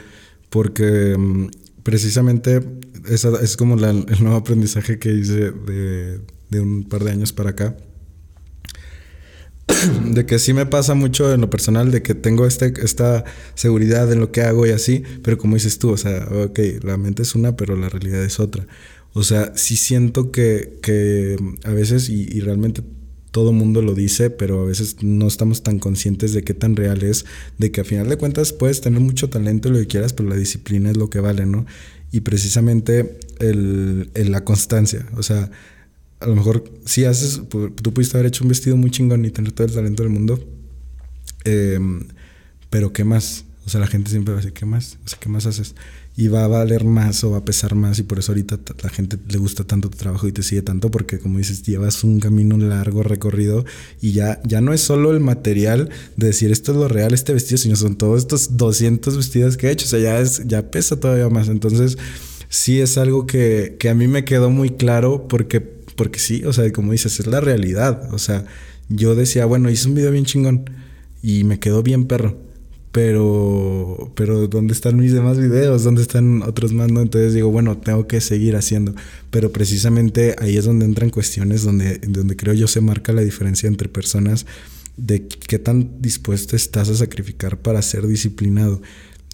[0.49, 1.49] porque mm,
[1.83, 2.63] precisamente
[3.11, 7.51] esa es como el nuevo aprendizaje que hice de, de un par de años para
[7.51, 7.77] acá
[10.05, 13.25] de que sí me pasa mucho en lo personal, de que tengo este, esta
[13.55, 16.97] seguridad en lo que hago y así, pero como dices tú, o sea, ok, la
[16.97, 18.67] mente es una, pero la realidad es otra.
[19.13, 22.83] O sea, sí siento que, que a veces, y, y realmente
[23.31, 27.03] todo mundo lo dice, pero a veces no estamos tan conscientes de qué tan real
[27.03, 27.25] es,
[27.59, 30.37] de que a final de cuentas puedes tener mucho talento, lo que quieras, pero la
[30.37, 31.67] disciplina es lo que vale, ¿no?
[32.11, 35.51] Y precisamente el, la constancia, o sea,
[36.21, 39.53] a lo mejor si haces, tú pudiste haber hecho un vestido muy chingón y tener
[39.53, 40.45] todo el talento del mundo,
[41.45, 42.09] em,
[42.71, 43.45] pero ¿qué más?
[43.65, 44.99] O sea, la gente siempre va a decir, ¿qué más?
[45.05, 45.75] O sea, ¿qué más haces?
[46.17, 48.89] Y va a valer más o va a pesar más y por eso ahorita la
[48.89, 52.19] gente le gusta tanto tu trabajo y te sigue tanto porque como dices, llevas un
[52.19, 53.65] camino largo recorrido
[54.01, 57.35] y ya, ya no es solo el material de decir esto es lo real, este
[57.35, 60.71] vestido, sino son todos estos 200 vestidos que he hecho, o sea, ya, es, ya
[60.71, 61.49] pesa todavía más.
[61.49, 61.99] Entonces,
[62.49, 66.53] sí es algo que, que a mí me quedó muy claro porque porque sí, o
[66.53, 68.15] sea, como dices, es la realidad.
[68.15, 68.47] O sea,
[68.89, 70.71] yo decía, bueno, hice un video bien chingón
[71.23, 72.39] y me quedó bien perro.
[72.93, 75.83] Pero, pero ¿dónde están mis demás videos?
[75.83, 76.89] ¿Dónde están otros más?
[76.89, 78.95] Entonces digo, bueno, tengo que seguir haciendo.
[79.31, 83.67] Pero precisamente ahí es donde entran cuestiones donde, donde creo yo se marca la diferencia
[83.67, 84.47] entre personas
[84.97, 88.81] de qué tan dispuesto estás a sacrificar para ser disciplinado.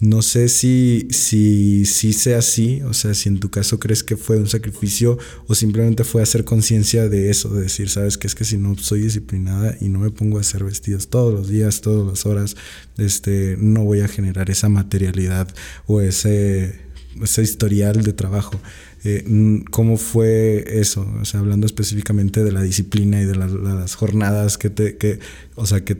[0.01, 4.17] No sé si, si, si sea así, o sea, si en tu caso crees que
[4.17, 5.17] fue un sacrificio
[5.47, 8.77] o simplemente fue hacer conciencia de eso, de decir, sabes que es que si no
[8.77, 12.57] soy disciplinada y no me pongo a hacer vestidos todos los días, todas las horas,
[12.97, 15.47] este, no voy a generar esa materialidad
[15.87, 16.75] o ese,
[17.21, 18.59] ese historial de trabajo.
[19.05, 21.07] Eh, ¿Cómo fue eso?
[21.21, 25.19] O sea, hablando específicamente de la disciplina y de las jornadas que te, que,
[25.55, 25.95] o sea, que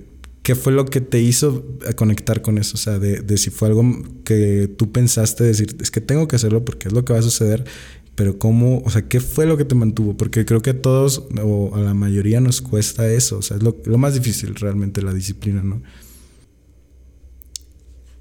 [0.46, 1.66] ¿Qué fue lo que te hizo
[1.96, 2.76] conectar con eso?
[2.76, 3.84] O sea, de, si fue algo
[4.24, 7.24] que tú pensaste, decir, es que tengo que hacerlo porque es lo que va a
[7.24, 7.66] suceder,
[8.14, 10.16] pero cómo, o sea, ¿qué fue lo que te mantuvo?
[10.16, 13.64] Porque creo que a todos o a la mayoría nos cuesta eso, o sea, es
[13.64, 15.82] lo, más difícil realmente la disciplina, ¿no?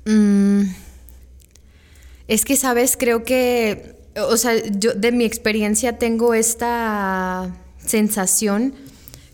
[0.06, 0.70] Mm,
[2.26, 7.54] es que, sabes, creo que o sea, yo de mi experiencia tengo esta
[7.84, 8.72] sensación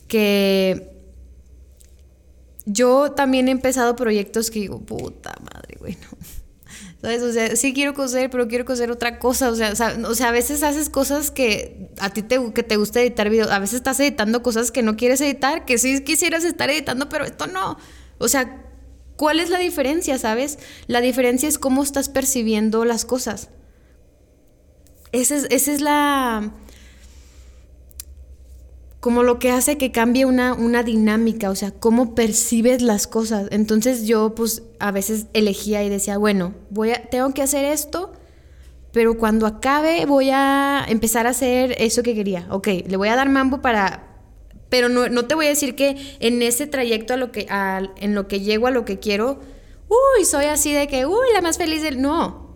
[0.09, 0.90] que
[2.73, 5.97] yo también he empezado proyectos que digo, puta madre, güey,
[7.03, 7.23] ¿Sabes?
[7.23, 9.51] O sea, sí quiero coser, pero quiero coser otra cosa.
[9.51, 9.73] O sea,
[10.07, 13.51] o sea, a veces haces cosas que a ti te, que te gusta editar videos.
[13.51, 17.25] A veces estás editando cosas que no quieres editar, que sí quisieras estar editando, pero
[17.25, 17.79] esto no.
[18.19, 18.67] O sea,
[19.17, 20.59] ¿cuál es la diferencia, sabes?
[20.89, 23.49] La diferencia es cómo estás percibiendo las cosas.
[25.13, 26.53] Esa es, esa es la
[29.01, 33.49] como lo que hace que cambie una, una dinámica, o sea, cómo percibes las cosas.
[33.51, 38.13] Entonces yo pues a veces elegía y decía, bueno, voy a, tengo que hacer esto,
[38.93, 42.47] pero cuando acabe voy a empezar a hacer eso que quería.
[42.51, 44.07] Ok, le voy a dar mambo para...
[44.69, 47.47] Pero no, no te voy a decir que en ese trayecto a lo que,
[47.97, 49.41] en lo que llego a lo que quiero,
[49.89, 52.01] uy, soy así de que, uy, la más feliz del...
[52.01, 52.51] No,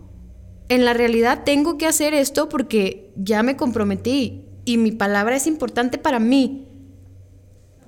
[0.69, 5.47] en la realidad tengo que hacer esto porque ya me comprometí y mi palabra es
[5.47, 6.67] importante para mí.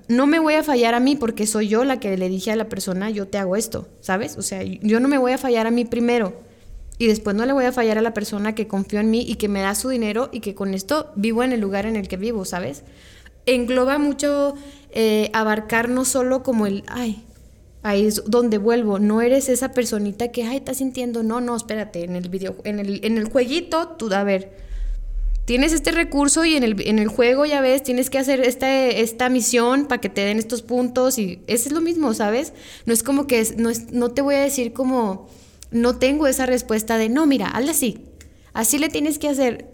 [0.08, 2.56] No me voy a fallar a mí porque soy yo la que le dije a
[2.56, 4.38] la persona, yo te hago esto, ¿sabes?
[4.38, 6.34] O sea, yo no me voy a fallar a mí primero.
[6.98, 9.36] Y después no le voy a fallar a la persona que confió en mí y
[9.36, 12.08] que me da su dinero y que con esto vivo en el lugar en el
[12.08, 12.84] que vivo, ¿sabes?
[13.46, 14.56] Engloba mucho
[14.92, 17.24] eh, abarcar no solo como el, ay,
[17.84, 22.04] ahí es donde vuelvo, no eres esa personita que, ay, estás sintiendo, no, no, espérate,
[22.04, 24.67] en el video, en el, en el jueguito, tú, a ver,
[25.48, 28.70] tienes este recurso y en el, en el juego ya ves, tienes que hacer esta,
[28.88, 32.52] esta misión para que te den estos puntos y eso es lo mismo, ¿sabes?
[32.86, 35.30] No es como que, no, es, no te voy a decir como,
[35.72, 38.04] no tengo esa respuesta de, no, mira, hazle así,
[38.52, 39.72] así le tienes que hacer.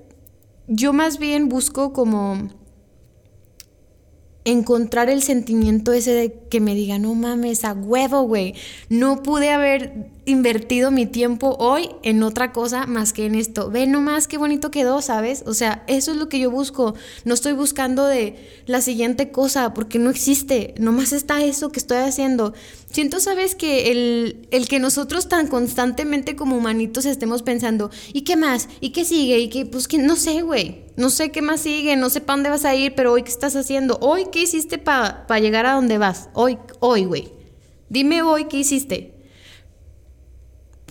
[0.67, 2.49] Yo más bien busco como
[4.45, 8.53] encontrar el sentimiento ese de que me diga, no mames, a huevo, güey,
[8.89, 13.69] no pude haber invertido mi tiempo hoy en otra cosa más que en esto.
[13.69, 15.43] Ve nomás qué bonito quedó, ¿sabes?
[15.45, 16.95] O sea, eso es lo que yo busco.
[17.25, 20.73] No estoy buscando de la siguiente cosa porque no existe.
[20.77, 22.53] Nomás está eso que estoy haciendo.
[22.89, 23.55] Siento, ¿sabes?
[23.55, 28.69] Que el, el que nosotros tan constantemente como humanitos estemos pensando, ¿y qué más?
[28.79, 29.39] ¿Y qué sigue?
[29.39, 29.65] ¿Y qué?
[29.65, 30.83] Pues que no sé, güey.
[30.95, 33.31] No sé qué más sigue, no sé para dónde vas a ir, pero hoy qué
[33.31, 33.97] estás haciendo.
[33.99, 36.29] Hoy, ¿qué hiciste para llegar a donde vas?
[36.33, 37.33] Hoy, hoy, güey.
[37.89, 39.12] Dime hoy qué hiciste.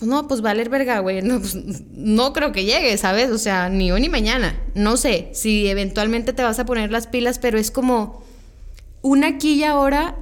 [0.03, 1.21] Pues no, pues valer verga, güey.
[1.23, 3.31] No, pues, no creo que llegue, ¿sabes?
[3.31, 4.59] O sea, ni hoy ni mañana.
[4.75, 8.21] No sé si eventualmente te vas a poner las pilas, pero es como
[9.01, 10.17] una aquí y ahora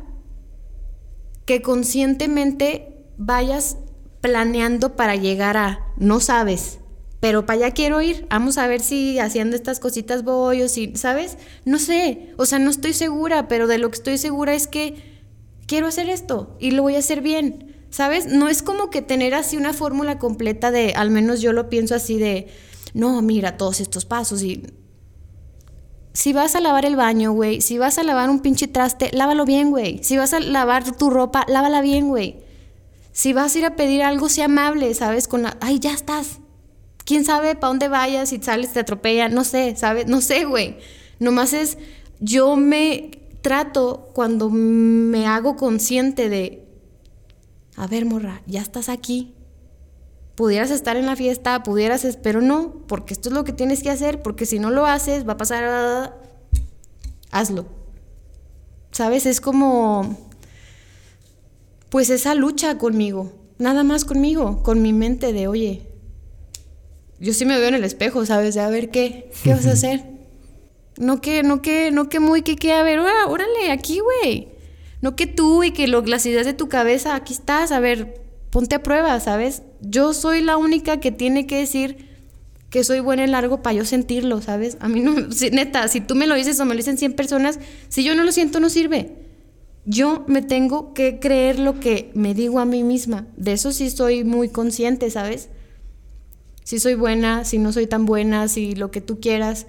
[1.45, 3.77] que conscientemente vayas
[4.21, 6.77] planeando para llegar a, no sabes,
[7.19, 8.27] pero para allá quiero ir.
[8.29, 11.39] Vamos a ver si haciendo estas cositas voy o si, ¿sabes?
[11.65, 15.23] No sé, o sea, no estoy segura, pero de lo que estoy segura es que
[15.65, 17.70] quiero hacer esto y lo voy a hacer bien.
[17.91, 18.25] ¿Sabes?
[18.25, 21.93] No es como que tener así una fórmula completa de, al menos yo lo pienso
[21.93, 22.47] así de,
[22.93, 24.63] no, mira todos estos pasos y...
[26.13, 29.45] Si vas a lavar el baño, güey, si vas a lavar un pinche traste, lávalo
[29.45, 30.03] bien, güey.
[30.03, 32.43] Si vas a lavar tu ropa, lávala bien, güey.
[33.13, 35.29] Si vas a ir a pedir algo, sea amable, ¿sabes?
[35.29, 36.39] Con la, ay, ya estás.
[37.05, 38.29] ¿Quién sabe para dónde vayas?
[38.29, 40.07] Si sales, te atropella, no sé, ¿sabes?
[40.07, 40.77] No sé, güey.
[41.19, 41.77] Nomás es,
[42.19, 43.11] yo me
[43.41, 46.70] trato cuando me hago consciente de,
[47.75, 49.33] a ver, morra, ya estás aquí.
[50.35, 53.89] Pudieras estar en la fiesta, pudieras, pero no, porque esto es lo que tienes que
[53.89, 56.19] hacer, porque si no lo haces, va a pasar...
[57.31, 57.65] Hazlo.
[58.91, 59.25] ¿Sabes?
[59.25, 60.17] Es como...
[61.89, 65.87] Pues esa lucha conmigo, nada más conmigo, con mi mente de, oye,
[67.19, 68.55] yo sí me veo en el espejo, ¿sabes?
[68.55, 70.05] De a ver qué, qué vas a hacer.
[70.97, 74.49] No que, no que, no que muy que, que, a ver, órale, aquí, güey.
[75.01, 78.21] No que tú y que lo, las ideas de tu cabeza, aquí estás, a ver,
[78.51, 79.63] ponte a prueba, ¿sabes?
[79.81, 82.09] Yo soy la única que tiene que decir
[82.69, 84.77] que soy buena en largo para yo sentirlo, ¿sabes?
[84.79, 85.13] A mí no,
[85.51, 88.23] neta, si tú me lo dices o me lo dicen 100 personas, si yo no
[88.23, 89.17] lo siento no sirve.
[89.83, 93.27] Yo me tengo que creer lo que me digo a mí misma.
[93.35, 95.49] De eso sí soy muy consciente, ¿sabes?
[96.63, 99.65] Si soy buena, si no soy tan buena, si lo que tú quieras,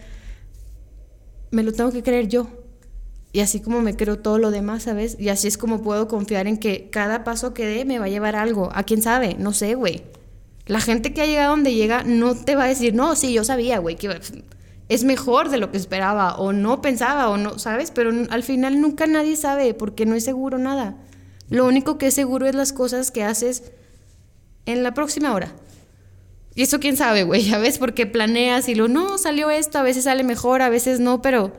[1.51, 2.49] me lo tengo que creer yo.
[3.33, 5.17] Y así como me creo todo lo demás, ¿sabes?
[5.19, 8.11] Y así es como puedo confiar en que cada paso que dé me va a
[8.11, 8.71] llevar algo.
[8.75, 9.37] ¿A quién sabe?
[9.39, 10.03] No sé, güey.
[10.67, 13.43] La gente que ha llegado donde llega no te va a decir, no, sí, yo
[13.43, 14.21] sabía, güey, que
[14.89, 17.91] es mejor de lo que esperaba, o no pensaba, o no, ¿sabes?
[17.91, 20.97] Pero al final nunca nadie sabe porque no es seguro nada.
[21.49, 23.73] Lo único que es seguro es las cosas que haces
[24.67, 25.53] en la próxima hora.
[26.55, 29.83] Y eso quién sabe, güey, ya ves, porque planeas y lo, no, salió esto, a
[29.83, 31.53] veces sale mejor, a veces no, pero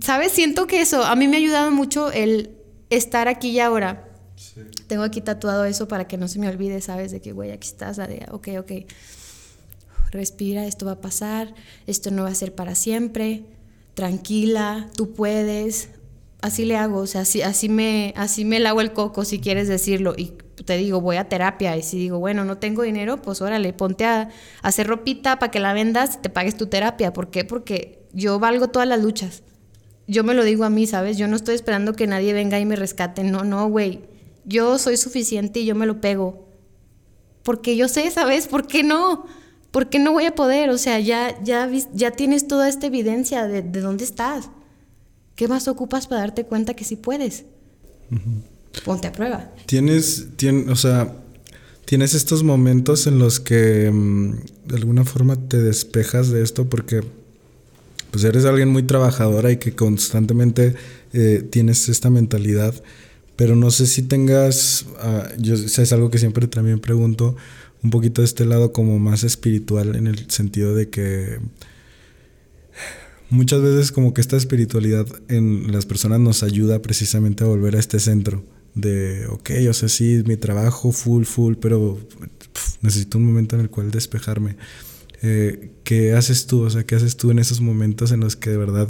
[0.00, 0.32] ¿Sabes?
[0.32, 2.50] Siento que eso, a mí me ha ayudado mucho el
[2.90, 4.08] estar aquí y ahora.
[4.86, 7.12] Tengo aquí tatuado eso para que no se me olvide, ¿sabes?
[7.12, 8.72] De que, güey, aquí estás, de, ok, ok.
[10.10, 11.54] respira, esto va a pasar,
[11.86, 13.44] esto no va a ser para siempre,
[13.94, 15.90] tranquila, tú puedes.
[16.40, 19.68] Así le hago, o sea, así, así, me, así me lavo el coco, si quieres
[19.68, 20.14] decirlo.
[20.16, 20.32] Y
[20.64, 21.76] te digo, voy a terapia.
[21.76, 24.28] Y si digo, bueno, no tengo dinero, pues órale, ponte a,
[24.60, 27.12] hacer ropita para que la vendas y te pagues tu terapia.
[27.12, 27.44] ¿Por qué?
[27.44, 29.44] Porque yo valgo todas las luchas.
[30.06, 31.16] Yo me lo digo a mí, ¿sabes?
[31.16, 33.24] Yo no estoy esperando que nadie venga y me rescate.
[33.24, 34.00] No, no, güey.
[34.44, 36.48] Yo soy suficiente y yo me lo pego.
[37.42, 38.46] Porque yo sé, ¿sabes?
[38.46, 39.26] ¿Por qué no?
[39.70, 40.70] ¿Por qué no voy a poder?
[40.70, 44.50] O sea, ya, ya, ya tienes toda esta evidencia de, dónde estás.
[45.34, 47.44] ¿Qué más ocupas para darte cuenta que sí puedes?
[48.84, 49.50] Ponte a prueba.
[49.66, 50.28] Tienes,
[50.68, 51.16] o sea,
[51.86, 54.34] tienes estos momentos en los que mm,
[54.66, 57.02] de alguna forma te despejas de esto porque
[58.12, 60.74] pues eres alguien muy trabajadora y que constantemente
[61.14, 62.74] eh, tienes esta mentalidad.
[63.36, 67.34] Pero no sé si tengas, uh, yo es algo que siempre también pregunto,
[67.82, 71.40] un poquito de este lado como más espiritual en el sentido de que
[73.30, 77.80] muchas veces como que esta espiritualidad en las personas nos ayuda precisamente a volver a
[77.80, 78.44] este centro
[78.74, 81.98] de, ok, yo sé, sí, mi trabajo full, full, pero
[82.82, 84.56] necesito un momento en el cual despejarme.
[85.22, 86.62] Eh, ¿Qué haces tú?
[86.62, 88.88] O sea, ¿qué haces tú en esos momentos en los que de verdad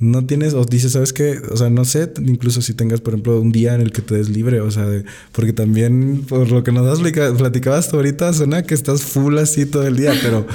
[0.00, 1.40] no tienes, o dices, ¿sabes qué?
[1.50, 4.14] O sea, no sé, incluso si tengas, por ejemplo, un día en el que te
[4.14, 4.86] des libre, o sea,
[5.32, 7.00] porque también, por lo que nos has
[7.36, 10.46] platicabas ahorita, suena que estás full así todo el día, pero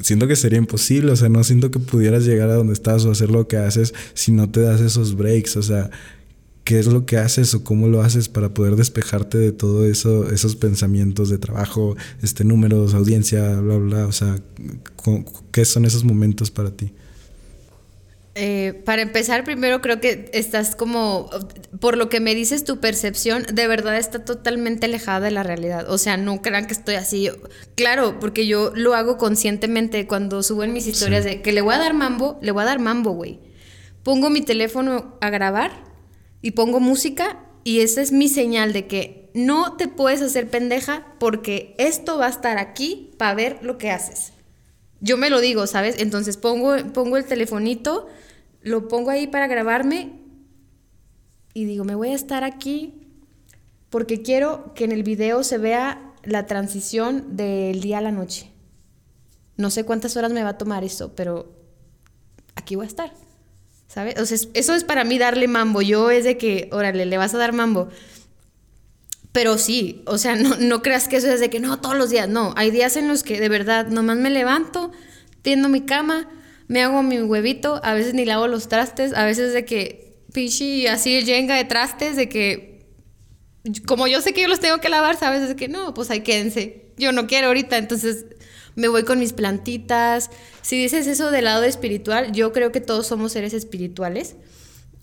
[0.00, 3.10] siento que sería imposible, o sea, no siento que pudieras llegar a donde estás o
[3.10, 5.90] hacer lo que haces si no te das esos breaks, o sea,
[6.64, 10.30] ¿qué es lo que haces o cómo lo haces para poder despejarte de todo eso,
[10.30, 14.36] esos pensamientos de trabajo, este números, audiencia, bla, bla, o sea,
[15.50, 16.92] ¿qué son esos momentos para ti?
[18.34, 21.28] Eh, para empezar, primero creo que estás como,
[21.80, 25.90] por lo que me dices, tu percepción de verdad está totalmente alejada de la realidad.
[25.90, 27.28] O sea, no crean que estoy así.
[27.74, 31.74] Claro, porque yo lo hago conscientemente cuando subo en mis historias de que le voy
[31.74, 33.38] a dar mambo, le voy a dar mambo, güey.
[34.02, 35.91] Pongo mi teléfono a grabar
[36.42, 41.06] y pongo música y esa es mi señal de que no te puedes hacer pendeja
[41.18, 44.32] porque esto va a estar aquí para ver lo que haces.
[45.00, 45.96] Yo me lo digo, ¿sabes?
[45.98, 48.08] Entonces pongo, pongo el telefonito,
[48.60, 50.20] lo pongo ahí para grabarme
[51.54, 53.08] y digo, me voy a estar aquí
[53.90, 58.50] porque quiero que en el video se vea la transición del día a la noche.
[59.56, 61.52] No sé cuántas horas me va a tomar eso, pero
[62.54, 63.12] aquí voy a estar.
[63.92, 64.18] ¿Sabes?
[64.18, 65.82] O sea, eso es para mí darle mambo.
[65.82, 67.90] Yo es de que, órale, le vas a dar mambo.
[69.32, 72.08] Pero sí, o sea, no, no creas que eso es de que no, todos los
[72.08, 72.54] días, no.
[72.56, 74.92] Hay días en los que de verdad nomás me levanto,
[75.42, 76.30] tiendo mi cama,
[76.68, 80.86] me hago mi huevito, a veces ni lavo los trastes, a veces de que pichi
[80.86, 82.86] así llega de trastes, de que
[83.86, 86.22] como yo sé que yo los tengo que lavar, sabes, de que no, pues ahí
[86.22, 86.86] quédense.
[86.96, 88.24] Yo no quiero ahorita, entonces
[88.74, 90.30] me voy con mis plantitas.
[90.62, 94.36] Si dices eso del lado espiritual, yo creo que todos somos seres espirituales.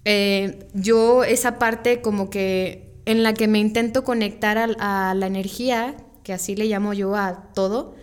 [0.05, 5.97] Eh, yo esa parte como que en la que me intento conectar a, la energía,
[6.24, 7.95] que así le llamo yo a todo,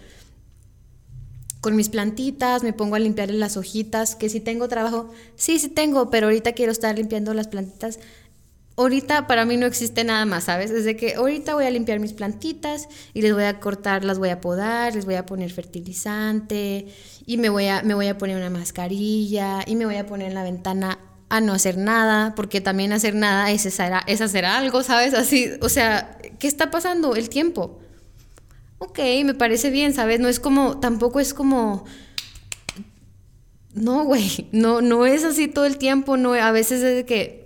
[1.60, 5.68] con mis plantitas, me pongo a limpiar las hojitas, que si tengo trabajo, sí, sí
[5.68, 7.98] tengo, pero ahorita quiero estar limpiando las plantitas.
[8.78, 10.70] Ahorita para mí no existe nada más, ¿sabes?
[10.70, 14.28] Desde que ahorita voy a limpiar mis plantitas y les voy a cortar, las voy
[14.28, 16.86] a podar, les voy a poner fertilizante
[17.24, 20.28] y me voy a, me voy a poner una mascarilla y me voy a poner
[20.28, 20.98] en la ventana
[21.30, 25.14] a no hacer nada, porque también hacer nada es hacer, es hacer algo, ¿sabes?
[25.14, 27.16] Así, o sea, ¿qué está pasando?
[27.16, 27.80] El tiempo.
[28.78, 30.20] Ok, me parece bien, ¿sabes?
[30.20, 31.86] No es como, tampoco es como...
[33.72, 37.45] No, güey, no, no es así todo el tiempo, no, a veces es de que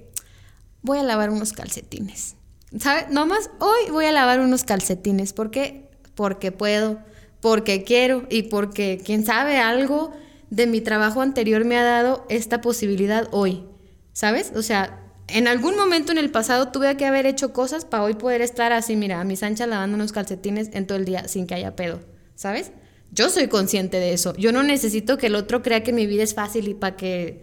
[0.82, 2.36] voy a lavar unos calcetines,
[2.78, 3.10] ¿sabes?
[3.10, 5.88] Nomás hoy voy a lavar unos calcetines, ¿por qué?
[6.14, 7.00] Porque puedo,
[7.40, 10.12] porque quiero y porque, quién sabe, algo
[10.50, 13.64] de mi trabajo anterior me ha dado esta posibilidad hoy.
[14.12, 14.52] ¿sabes?
[14.54, 18.14] O sea, en algún momento en el pasado tuve que haber hecho cosas para hoy
[18.14, 21.46] poder estar así, mira, a mis anchas lavando unos calcetines en todo el día sin
[21.46, 22.00] que haya pedo,
[22.34, 22.72] ¿sabes?
[23.12, 24.34] Yo soy consciente de eso.
[24.36, 27.40] Yo no necesito que el otro crea que mi vida es fácil y para que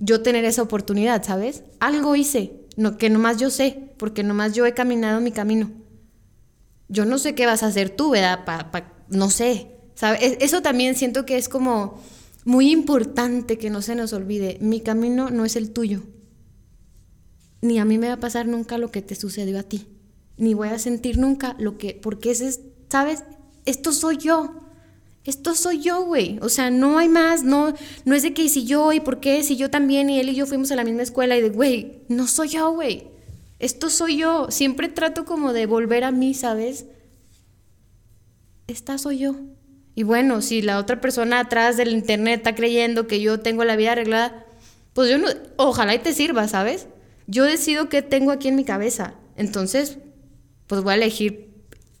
[0.00, 1.62] yo tener esa oportunidad, ¿sabes?
[1.78, 5.70] Algo hice, no, que nomás yo sé, porque nomás yo he caminado mi camino.
[6.88, 8.40] Yo no sé qué vas a hacer tú, ¿verdad?
[9.08, 10.20] no sé, ¿sabes?
[10.22, 12.00] E, eso también siento que es como
[12.44, 16.02] muy importante que no se nos olvide, mi camino no es el tuyo.
[17.60, 19.86] Ni a mí me va a pasar nunca lo que te sucedió a ti.
[20.38, 23.24] Ni voy a sentir nunca lo que, porque es, ¿sabes?
[23.66, 24.54] Esto soy yo.
[25.30, 26.40] Esto soy yo, güey.
[26.42, 27.72] O sea, no hay más, no,
[28.04, 30.34] no es de que si yo y por qué, si yo también y él y
[30.34, 33.06] yo fuimos a la misma escuela y de, güey, no soy yo, güey.
[33.60, 34.50] Esto soy yo.
[34.50, 36.86] Siempre trato como de volver a mí, ¿sabes?
[38.66, 39.36] Esta soy yo.
[39.94, 43.76] Y bueno, si la otra persona atrás del internet está creyendo que yo tengo la
[43.76, 44.44] vida arreglada,
[44.94, 45.28] pues yo no,
[45.58, 46.88] ojalá y te sirva, ¿sabes?
[47.28, 49.14] Yo decido qué tengo aquí en mi cabeza.
[49.36, 49.98] Entonces,
[50.66, 51.49] pues voy a elegir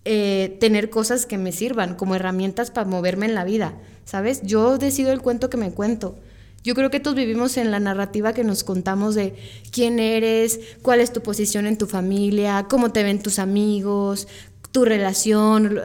[0.04, 4.40] eh, tener cosas que me sirvan como herramientas para moverme en la vida, ¿sabes?
[4.42, 6.18] Yo decido el cuento que me cuento.
[6.62, 9.34] Yo creo que todos vivimos en la narrativa que nos contamos de
[9.70, 14.28] quién eres, cuál es tu posición en tu familia, cómo te ven tus amigos,
[14.72, 15.80] tu relación,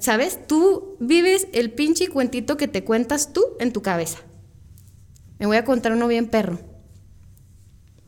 [0.00, 0.46] ¿sabes?
[0.46, 4.18] Tú vives el pinche cuentito que te cuentas tú en tu cabeza.
[5.38, 6.58] Me voy a contar uno bien perro.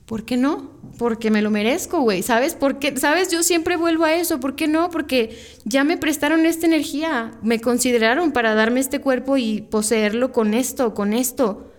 [0.08, 0.70] ¿Por qué no?
[0.96, 2.22] Porque me lo merezco, güey.
[2.22, 2.54] ¿Sabes?
[2.54, 3.30] Porque, ¿sabes?
[3.30, 4.40] Yo siempre vuelvo a eso.
[4.40, 4.88] ¿Por qué no?
[4.88, 7.32] Porque ya me prestaron esta energía.
[7.42, 11.70] Me consideraron para darme este cuerpo y poseerlo con esto, con esto.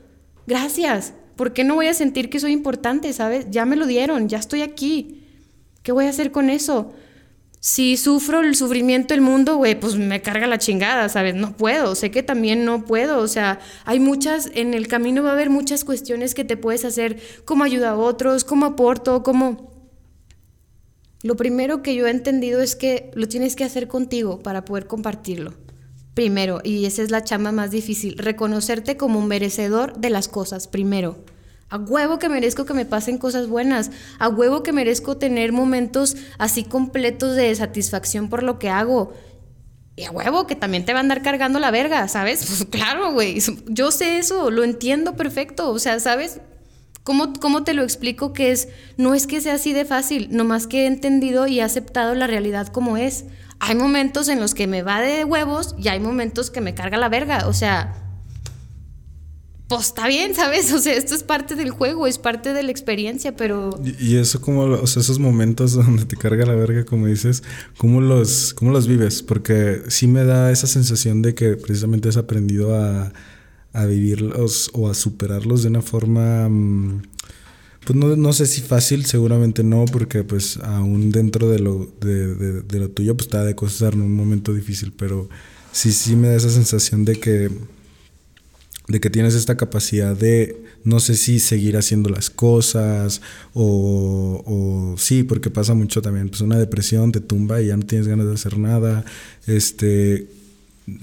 [0.45, 1.15] Gracias.
[1.35, 3.47] ¿Por qué no voy a sentir que soy importante, sabes?
[3.49, 5.23] Ya me lo dieron, ya estoy aquí.
[5.81, 6.93] ¿Qué voy a hacer con eso?
[7.61, 11.35] Si sufro el sufrimiento del mundo, güey, pues me carga la chingada, ¿sabes?
[11.35, 15.31] No puedo, sé que también no puedo, o sea, hay muchas, en el camino va
[15.31, 19.69] a haber muchas cuestiones que te puedes hacer, cómo ayuda a otros, cómo aporto, cómo...
[21.21, 24.87] Lo primero que yo he entendido es que lo tienes que hacer contigo para poder
[24.87, 25.53] compartirlo
[26.19, 30.67] primero, y esa es la chamba más difícil, reconocerte como un merecedor de las cosas,
[30.67, 31.23] primero.
[31.69, 36.17] A huevo que merezco que me pasen cosas buenas, a huevo que merezco tener momentos
[36.37, 39.13] así completos de satisfacción por lo que hago.
[39.95, 42.45] Y a huevo que también te va a andar cargando la verga, ¿sabes?
[42.47, 43.39] Pues claro, güey.
[43.67, 45.69] Yo sé eso, lo entiendo perfecto.
[45.71, 46.39] O sea, ¿sabes?
[47.03, 48.69] ¿Cómo, ¿Cómo te lo explico que es?
[48.97, 52.27] No es que sea así de fácil, nomás que he entendido y he aceptado la
[52.27, 53.25] realidad como es
[53.59, 56.97] hay momentos en los que me va de huevos y hay momentos que me carga
[56.97, 57.47] la verga.
[57.47, 57.93] O sea,
[59.69, 60.73] pues está bien, ¿sabes?
[60.73, 63.79] O sea, esto es parte del juego, es parte de la experiencia, pero...
[63.99, 67.43] Y, eso como, o sea, esos momentos donde te carga la verga, como dices,
[67.77, 69.21] ¿cómo los, cómo los vives?
[69.21, 73.13] Porque sí me da esa sensación de que precisamente has aprendido a,
[73.71, 76.49] a vivirlos o a superarlos de una forma...
[76.49, 77.03] Mm,
[77.85, 82.61] pues no, no, sé si fácil, seguramente no, porque pues aún dentro de lo, de,
[82.61, 85.29] de, lo tuyo, pues te ha de costar un momento difícil, pero
[85.71, 87.49] sí, sí me da esa sensación de que,
[88.89, 93.21] de que tienes esta capacidad de, no sé si seguir haciendo las cosas
[93.53, 97.85] o, o sí, porque pasa mucho también, pues una depresión te tumba y ya no
[97.85, 99.05] tienes ganas de hacer nada,
[99.45, 100.27] este,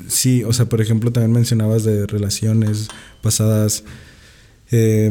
[0.09, 2.89] sí, o sea, por ejemplo, también mencionabas de relaciones
[3.23, 3.85] pasadas,
[4.73, 5.11] eh,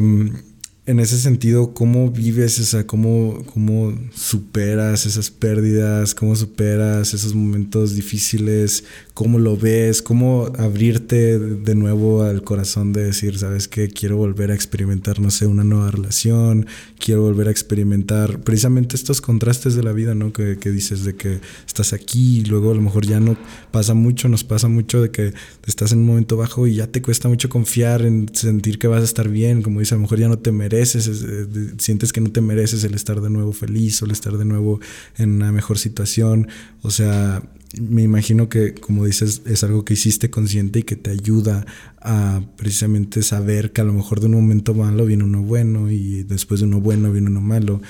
[0.87, 7.95] en ese sentido, ¿cómo vives esa, cómo, cómo superas esas pérdidas, cómo superas esos momentos
[7.95, 8.83] difíciles,
[9.15, 14.51] cómo lo ves, cómo abrirte de nuevo al corazón de decir, sabes que quiero volver
[14.51, 16.67] a experimentar, no sé, una nueva relación,
[16.99, 20.33] quiero volver a experimentar precisamente estos contrastes de la vida, ¿no?
[20.33, 23.35] Que, que dices de que estás aquí y luego a lo mejor ya no
[23.71, 25.33] pasa mucho, nos pasa mucho de que
[25.65, 29.01] estás en un momento bajo y ya te cuesta mucho confiar en sentir que vas
[29.01, 32.21] a estar bien, como dice, a lo mejor ya no te mereces eh, sientes que
[32.21, 34.79] no te mereces el estar de nuevo feliz o el estar de nuevo
[35.17, 36.47] en una mejor situación.
[36.81, 37.43] O sea,
[37.79, 41.65] me imagino que, como dices, es algo que hiciste consciente y que te ayuda
[42.01, 46.23] a precisamente saber que a lo mejor de un momento malo viene uno bueno y
[46.23, 47.81] después de uno bueno viene uno malo.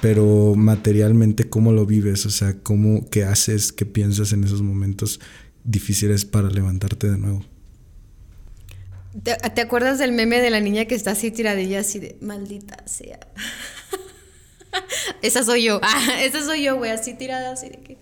[0.00, 2.24] Pero materialmente, ¿cómo lo vives?
[2.26, 5.20] O sea, ¿cómo, ¿qué haces, qué piensas en esos momentos
[5.64, 7.44] difíciles para levantarte de nuevo?
[9.24, 13.18] ¿Te, acuerdas del meme de la niña que está así tiradilla, así de maldita sea?
[15.22, 15.80] esa soy yo.
[15.82, 17.98] Ah, esa soy yo, güey, así tirada, así de que.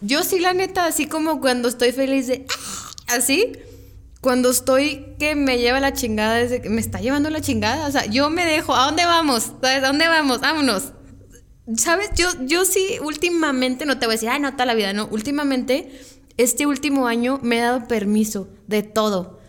[0.00, 2.46] Yo sí, la neta, así como cuando estoy feliz de.
[2.48, 3.52] Ah", así.
[4.22, 7.86] Cuando estoy que me lleva la chingada, desde que me está llevando la chingada.
[7.88, 8.74] O sea, yo me dejo.
[8.74, 9.52] ¿A dónde vamos?
[9.62, 10.40] ¿A dónde vamos?
[10.40, 10.92] Vámonos.
[11.76, 12.10] ¿Sabes?
[12.16, 15.06] Yo, yo sí, últimamente, no te voy a decir, ay, no, toda la vida, no.
[15.08, 15.90] Últimamente
[16.36, 19.40] este último año me he dado permiso de todo.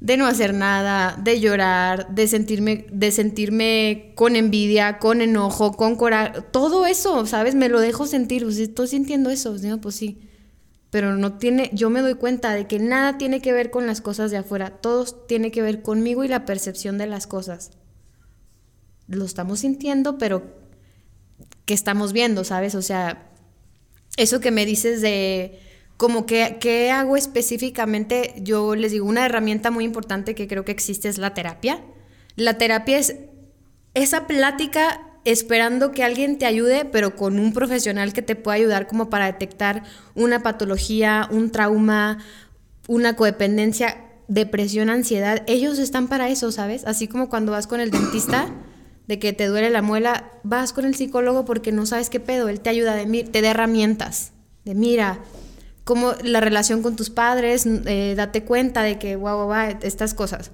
[0.00, 5.96] De no hacer nada, de llorar, de sentirme, de sentirme con envidia, con enojo, con
[5.96, 6.40] coraje.
[6.50, 7.54] Todo eso, ¿sabes?
[7.54, 8.44] Me lo dejo sentir.
[8.44, 9.54] Pues, estoy sintiendo eso.
[9.82, 10.18] pues sí.
[10.90, 14.00] Pero no tiene, yo me doy cuenta de que nada tiene que ver con las
[14.00, 14.70] cosas de afuera.
[14.70, 17.72] Todo tiene que ver conmigo y la percepción de las cosas.
[19.06, 20.42] Lo estamos sintiendo, pero
[21.66, 22.74] que estamos viendo, ¿sabes?
[22.74, 23.30] O sea,
[24.22, 25.58] eso que me dices de
[25.96, 30.72] como que qué hago específicamente, yo les digo, una herramienta muy importante que creo que
[30.72, 31.82] existe es la terapia.
[32.36, 33.16] La terapia es
[33.94, 38.86] esa plática esperando que alguien te ayude, pero con un profesional que te pueda ayudar
[38.86, 39.82] como para detectar
[40.14, 42.18] una patología, un trauma,
[42.88, 45.42] una codependencia, depresión, ansiedad.
[45.46, 46.86] Ellos están para eso, ¿sabes?
[46.86, 48.48] Así como cuando vas con el dentista
[49.10, 52.48] de que te duele la muela, vas con el psicólogo porque no sabes qué pedo,
[52.48, 54.30] él te ayuda, de, te da herramientas,
[54.64, 55.18] de mira,
[55.82, 60.52] como la relación con tus padres, eh, date cuenta de que, guau, guau, estas cosas.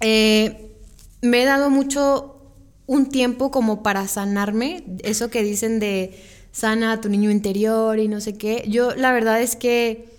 [0.00, 0.72] Eh,
[1.20, 2.40] me he dado mucho
[2.88, 6.20] un tiempo como para sanarme, eso que dicen de
[6.50, 8.64] sana a tu niño interior y no sé qué.
[8.66, 10.11] Yo la verdad es que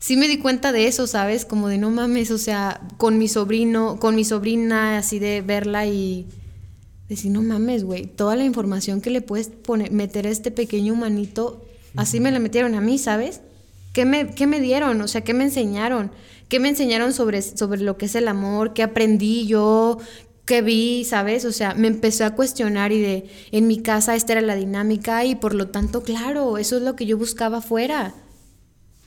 [0.00, 1.44] sí me di cuenta de eso, ¿sabes?
[1.44, 5.86] Como de no mames, o sea, con mi sobrino, con mi sobrina, así de verla
[5.86, 6.26] y
[7.08, 10.94] decir, no mames, güey, toda la información que le puedes poner, meter a este pequeño
[10.94, 11.64] humanito,
[11.96, 13.42] así me la metieron a mí, ¿sabes?
[13.92, 15.00] ¿Qué me, qué me dieron?
[15.00, 16.10] O sea, ¿qué me enseñaron?
[16.48, 18.72] ¿Qué me enseñaron sobre, sobre lo que es el amor?
[18.72, 19.98] ¿Qué aprendí yo?
[20.46, 21.04] ¿Qué vi?
[21.04, 21.44] ¿Sabes?
[21.44, 25.24] O sea, me empezó a cuestionar y de, en mi casa esta era la dinámica
[25.24, 28.14] y por lo tanto, claro, eso es lo que yo buscaba afuera.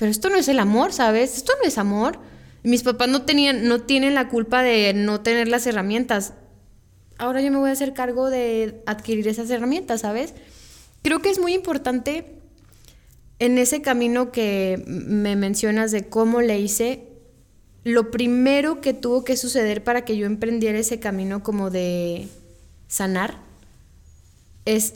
[0.04, 1.38] Pero esto no es el amor, ¿sabes?
[1.38, 2.20] Esto no es amor.
[2.64, 6.34] Mis papás no tenían, no tienen la culpa de no tener las herramientas
[7.18, 10.34] ahora yo me voy a hacer cargo de adquirir esas herramientas, ¿sabes?
[11.02, 12.26] Creo que es muy importante
[13.40, 17.08] en ese camino que me mencionas de cómo le hice,
[17.84, 22.28] lo primero que tuvo que suceder para que yo emprendiera ese camino como de
[22.88, 23.42] sanar
[24.66, 24.94] es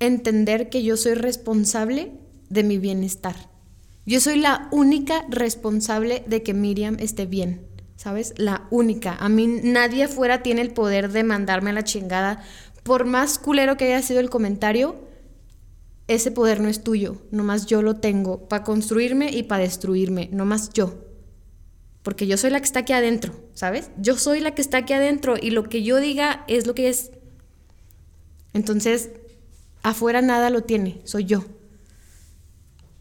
[0.00, 2.12] entender que yo soy responsable
[2.48, 3.51] de mi bienestar.
[4.04, 7.72] Yo soy la única responsable de que Miriam esté bien.
[8.02, 8.34] ¿sabes?
[8.36, 9.14] La única.
[9.14, 12.42] A mí nadie afuera tiene el poder de mandarme a la chingada.
[12.82, 14.96] Por más culero que haya sido el comentario,
[16.08, 20.70] ese poder no es tuyo, nomás yo lo tengo para construirme y para destruirme, nomás
[20.70, 20.94] yo.
[22.02, 23.92] Porque yo soy la que está aquí adentro, ¿sabes?
[23.98, 26.88] Yo soy la que está aquí adentro y lo que yo diga es lo que
[26.88, 27.12] es.
[28.52, 29.10] Entonces,
[29.84, 31.44] afuera nada lo tiene, soy yo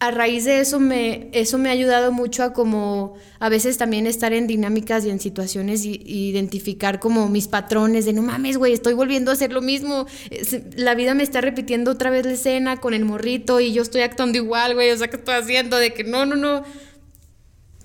[0.02, 4.08] a raíz de eso me, eso me ha ayudado mucho a como a veces también
[4.08, 8.74] estar en dinámicas y en situaciones y, identificar como mis patrones de no mames, güey,
[8.74, 10.08] estoy volviendo a hacer lo mismo.
[10.76, 14.02] la vida me está repitiendo otra vez la escena con el morrito y yo estoy
[14.02, 15.78] actuando igual, güey, o sea, ¿qué estoy haciendo?
[15.78, 16.64] De que no, no, no.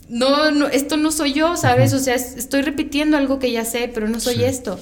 [0.08, 1.92] No, no, esto no soy yo, ¿sabes?
[1.92, 4.80] O sea, estoy repitiendo algo que ya sé, pero no soy esto.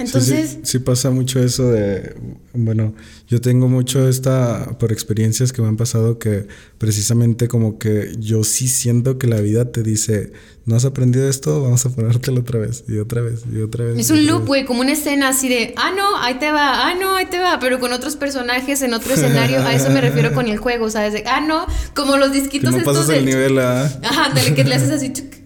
[0.00, 0.58] Entonces...
[0.62, 2.14] Sí, pasa mucho eso de,
[2.54, 2.94] bueno,
[3.28, 6.48] yo tengo mucho esta, por experiencias que me han pasado, que
[6.78, 10.32] precisamente como que yo sí siento que la vida te dice,
[10.64, 13.98] no has aprendido esto, vamos a ponértelo otra vez, y otra vez, y otra vez.
[13.98, 16.94] Es un loop, güey, como una escena así de, ah, no, ahí te va, ah,
[16.94, 20.32] no, ahí te va, pero con otros personajes en otro escenario, a eso me refiero
[20.32, 21.12] con el juego, ¿sabes?
[21.12, 23.84] De, ah, no, como los disquitos que no pasas el nivel a...
[23.84, 25.12] Ajá, dale, que le haces así...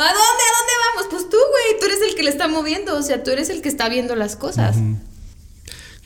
[0.00, 0.44] ¿A dónde?
[0.48, 0.59] ¿A dónde
[1.40, 3.88] güey, tú eres el que le está moviendo, o sea, tú eres el que está
[3.88, 4.76] viendo las cosas.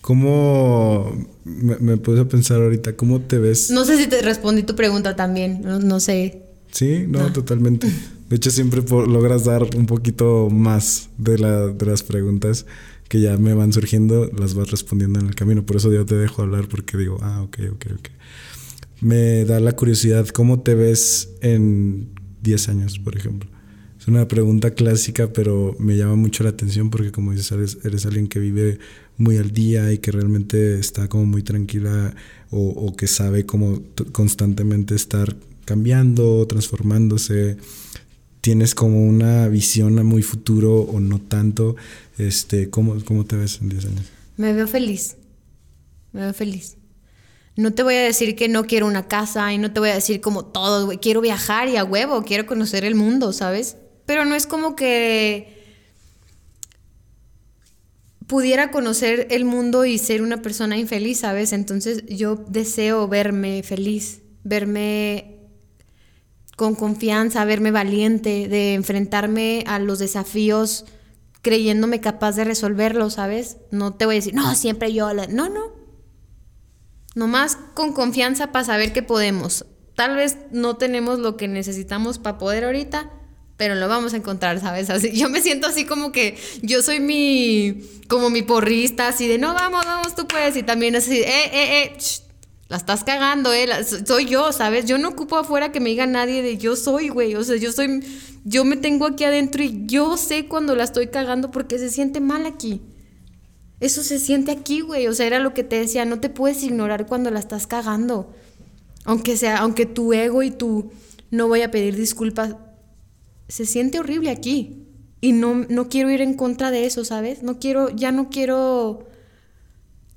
[0.01, 2.95] ¿Cómo me, puse pensar ahorita?
[2.95, 3.70] ¿Cómo te ves?
[3.70, 6.43] No sé si te respondí tu pregunta también, no, sé.
[6.70, 7.89] Sí, no, totalmente.
[8.28, 11.37] De hecho, siempre logras dar un poquito más de,
[11.74, 12.66] de las preguntas
[13.09, 15.64] que ya me van surgiendo, las vas respondiendo en el camino.
[15.64, 18.09] Por eso yo te dejo hablar porque digo, ah, ok, ok, ok.
[19.01, 22.11] Me da la curiosidad, ¿cómo te ves en
[22.43, 23.53] 10 años, por ejemplo?
[24.05, 28.28] Es una pregunta clásica, pero me llama mucho la atención porque como dices, eres, alguien
[28.28, 28.78] que vive
[29.16, 32.14] muy al día y que realmente está como muy tranquila
[32.50, 33.80] o, que sabe cómo
[34.12, 35.34] constantemente estar
[35.64, 37.57] cambiando, transformándose.
[38.42, 41.74] Tienes como una visión a muy futuro o no tanto.
[42.18, 44.05] Este, ¿cómo, ¿Cómo te ves en 10 años?
[44.36, 45.16] Me veo feliz.
[46.12, 46.76] Me veo feliz.
[47.57, 49.94] No te voy a decir que no quiero una casa y no te voy a
[49.94, 50.90] decir como todo.
[51.00, 53.78] Quiero viajar y a huevo, quiero conocer el mundo, ¿sabes?
[54.07, 55.55] Pero no es como que
[58.26, 61.52] pudiera conocer el mundo y ser una persona infeliz, ¿sabes?
[61.52, 65.38] Entonces yo deseo verme feliz, verme
[66.57, 70.84] con confianza, verme valiente, de enfrentarme a los desafíos
[71.42, 73.59] creyéndome capaz de resolverlos, ¿sabes?
[73.70, 75.72] No te voy a decir, no, siempre yo, no, no.
[77.14, 79.66] Nomás con confianza para saber que podemos.
[79.94, 83.12] Tal vez no tenemos lo que necesitamos para poder ahorita,
[83.57, 84.90] pero lo vamos a encontrar, ¿sabes?
[84.90, 89.39] Así, yo me siento así como que yo soy mi, como mi porrista, así de,
[89.39, 91.97] no, vamos, vamos, tú puedes, y también así, eh, eh, eh,
[92.68, 93.68] la estás cagando, eh,
[94.06, 94.86] soy yo, ¿sabes?
[94.86, 97.70] Yo no ocupo afuera que me diga nadie de yo soy, güey, o sea, yo
[97.72, 98.02] soy,
[98.44, 102.20] yo me tengo aquí adentro y yo sé cuando la estoy cagando porque se siente
[102.20, 102.82] mal aquí.
[103.81, 106.62] Eso se siente aquí, güey, o sea, era lo que te decía, no te puedes
[106.62, 108.35] ignorar cuando la estás cagando.
[109.05, 110.90] Aunque sea, aunque tu ego y tu
[111.31, 112.56] no voy a pedir disculpas
[113.48, 114.86] se siente horrible aquí.
[115.20, 117.42] Y no, no quiero ir en contra de eso, ¿sabes?
[117.42, 119.06] No quiero, ya no quiero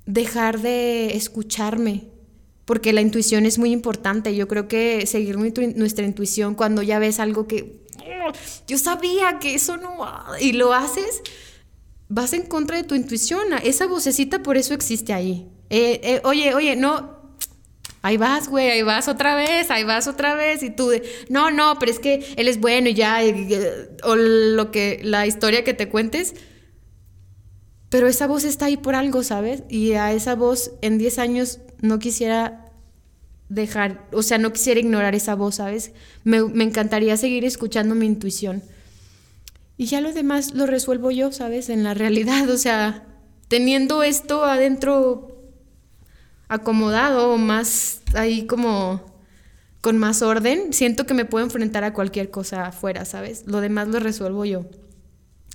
[0.04, 2.08] dejar de escucharme,
[2.64, 4.34] porque la intuición es muy importante.
[4.36, 8.32] Yo creo que seguir nuestra intuición cuando ya ves algo que oh,
[8.66, 9.98] yo sabía que eso no
[10.40, 11.22] y lo haces,
[12.08, 13.44] vas en contra de tu intuición.
[13.62, 15.48] Esa vocecita por eso existe ahí.
[15.70, 17.17] Eh, eh, oye, oye, no,
[18.08, 20.62] ahí vas, güey, ahí vas otra vez, ahí vas otra vez.
[20.62, 20.90] Y tú
[21.28, 23.20] no, no, pero es que él es bueno y ya,
[24.02, 26.34] o lo que, la historia que te cuentes.
[27.90, 29.62] Pero esa voz está ahí por algo, ¿sabes?
[29.68, 32.64] Y a esa voz en 10 años no quisiera
[33.50, 35.92] dejar, o sea, no quisiera ignorar esa voz, ¿sabes?
[36.24, 38.62] Me, me encantaría seguir escuchando mi intuición.
[39.76, 41.68] Y ya lo demás lo resuelvo yo, ¿sabes?
[41.68, 43.04] En la realidad, o sea,
[43.48, 45.27] teniendo esto adentro
[46.48, 49.18] acomodado, más ahí como
[49.80, 53.44] con más orden, siento que me puedo enfrentar a cualquier cosa afuera, ¿sabes?
[53.46, 54.66] Lo demás lo resuelvo yo.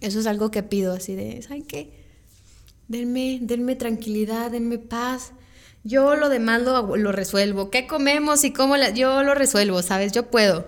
[0.02, 2.04] Eso es algo que pido así de, ¿saben qué?
[2.88, 5.34] Denme, denme tranquilidad, denme paz.
[5.84, 7.70] Yo lo demás lo, lo resuelvo.
[7.70, 8.78] ¿Qué comemos y cómo?
[8.78, 10.14] La, yo lo resuelvo, ¿sabes?
[10.14, 10.68] Yo puedo.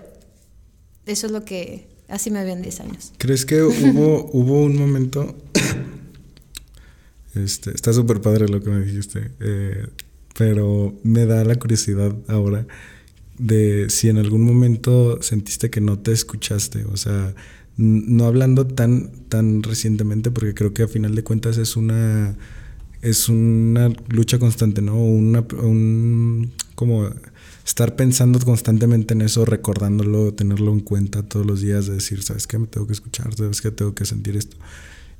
[1.06, 1.88] Eso es lo que...
[2.08, 3.12] Así me habían 10 años.
[3.18, 5.34] ¿Crees que hubo, hubo un momento...
[7.34, 9.30] este, está súper padre lo que me dijiste.
[9.40, 9.86] Eh,
[10.36, 12.66] pero me da la curiosidad ahora
[13.38, 16.84] de si en algún momento sentiste que no te escuchaste.
[16.86, 17.34] O sea,
[17.76, 22.36] no hablando tan, tan recientemente, porque creo que a final de cuentas es una,
[23.02, 24.96] es una lucha constante, ¿no?
[24.96, 27.08] Una, un, como
[27.64, 32.46] estar pensando constantemente en eso, recordándolo, tenerlo en cuenta todos los días, de decir, ¿sabes
[32.46, 32.58] qué?
[32.58, 33.70] Me tengo que escuchar, ¿sabes qué?
[33.70, 34.56] Tengo que sentir esto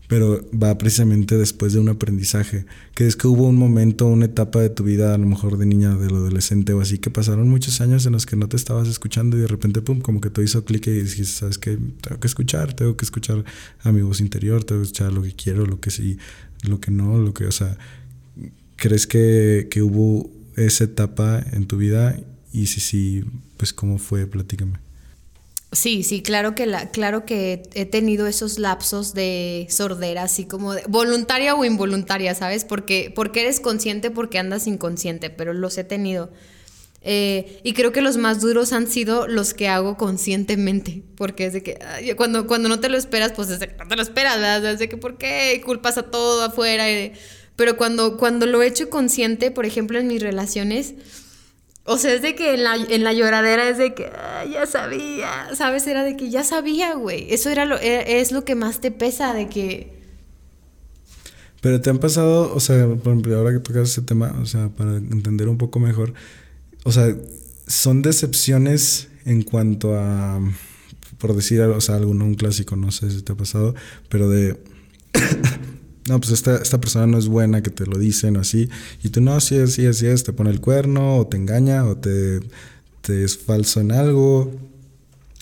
[0.09, 2.65] pero va precisamente después de un aprendizaje.
[2.95, 5.66] Que es que hubo un momento, una etapa de tu vida, a lo mejor de
[5.66, 8.89] niña, de adolescente o así, que pasaron muchos años en los que no te estabas
[8.89, 11.78] escuchando y de repente, pum, como que te hizo clic y dijiste, ¿sabes qué?
[12.01, 13.45] Tengo que escuchar, tengo que escuchar
[13.83, 16.19] a mi voz interior, tengo que escuchar lo que quiero, lo que sí,
[16.62, 17.77] lo que no, lo que, o sea,
[18.77, 22.19] ¿crees que, que hubo esa etapa en tu vida?
[22.53, 23.24] Y si sí,
[23.57, 24.27] pues, ¿cómo fue?
[24.27, 24.85] Platícame.
[25.72, 30.72] Sí, sí, claro que, la, claro que he tenido esos lapsos de sordera, así como
[30.72, 32.64] de, voluntaria o involuntaria, ¿sabes?
[32.64, 36.30] Porque, porque eres consciente, porque andas inconsciente, pero los he tenido.
[37.02, 41.52] Eh, y creo que los más duros han sido los que hago conscientemente, porque es
[41.52, 41.78] de que
[42.16, 44.78] cuando, cuando no te lo esperas, pues es de, no te lo esperas, ¿verdad?
[44.78, 46.84] De que ¿por qué culpas a todo afuera?
[47.55, 50.94] pero cuando, cuando lo he hecho consciente, por ejemplo, en mis relaciones,
[51.86, 54.10] o sea, es de que en la, en la lloradera es de que
[54.52, 55.86] ya sabía, ¿sabes?
[55.86, 57.32] Era de que ya sabía, güey.
[57.32, 59.94] Eso era lo, e, es lo que más te pesa, de que...
[61.60, 64.68] Pero te han pasado, o sea, por ejemplo, ahora que tocas ese tema, o sea,
[64.68, 66.12] para entender un poco mejor,
[66.84, 67.16] o sea,
[67.66, 70.40] son decepciones en cuanto a,
[71.18, 73.74] por decir, o sea, alguno, un clásico, no sé si te ha pasado,
[74.08, 74.56] pero de
[76.09, 78.69] no, pues esta, esta persona no es buena, que te lo dicen o así,
[79.03, 81.97] y tú no, sí, sí, así es, te pone el cuerno, o te engaña, o
[81.97, 82.41] te,
[83.07, 84.53] te es falso en algo.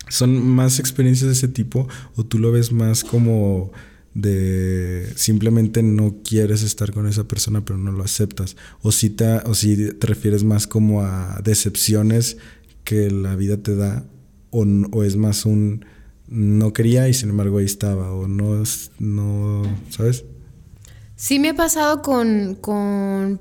[0.08, 3.72] ¿Son más experiencias de ese tipo o tú lo ves más como
[4.12, 8.56] de simplemente no quieres estar con esa persona pero no lo aceptas?
[8.82, 12.36] ¿O si te, o si te refieres más como a decepciones
[12.84, 14.04] que la vida te da
[14.50, 15.86] o, o es más un
[16.28, 18.62] no quería y sin embargo ahí estaba o no,
[18.98, 20.24] no ¿sabes?
[21.16, 23.40] Sí me ha pasado con, con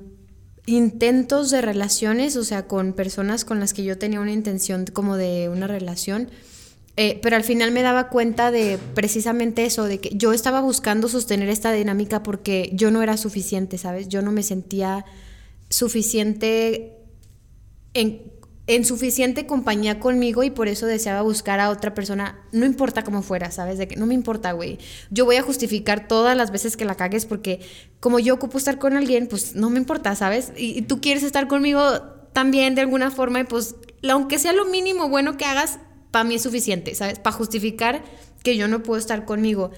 [0.66, 5.16] intentos de relaciones, o sea, con personas con las que yo tenía una intención como
[5.16, 6.30] de una relación,
[6.96, 11.08] eh, pero al final me daba cuenta de precisamente eso, de que yo estaba buscando
[11.08, 14.08] sostener esta dinámica porque yo no era suficiente, ¿sabes?
[14.08, 15.04] Yo no me sentía
[15.68, 16.92] suficiente
[17.94, 18.22] en
[18.66, 23.22] en suficiente compañía conmigo y por eso deseaba buscar a otra persona, no importa cómo
[23.22, 23.76] fuera, ¿sabes?
[23.76, 24.78] De que no me importa, güey.
[25.10, 27.60] Yo voy a justificar todas las veces que la cagues porque
[28.00, 30.52] como yo ocupo estar con alguien, pues no me importa, ¿sabes?
[30.56, 32.00] Y, tú quieres estar conmigo
[32.32, 33.76] también de alguna forma y pues
[34.08, 35.78] aunque sea lo mínimo bueno que hagas,
[36.10, 37.18] para mí es suficiente, ¿sabes?
[37.18, 38.02] Para justificar
[38.42, 39.72] que yo no puedo estar conmigo.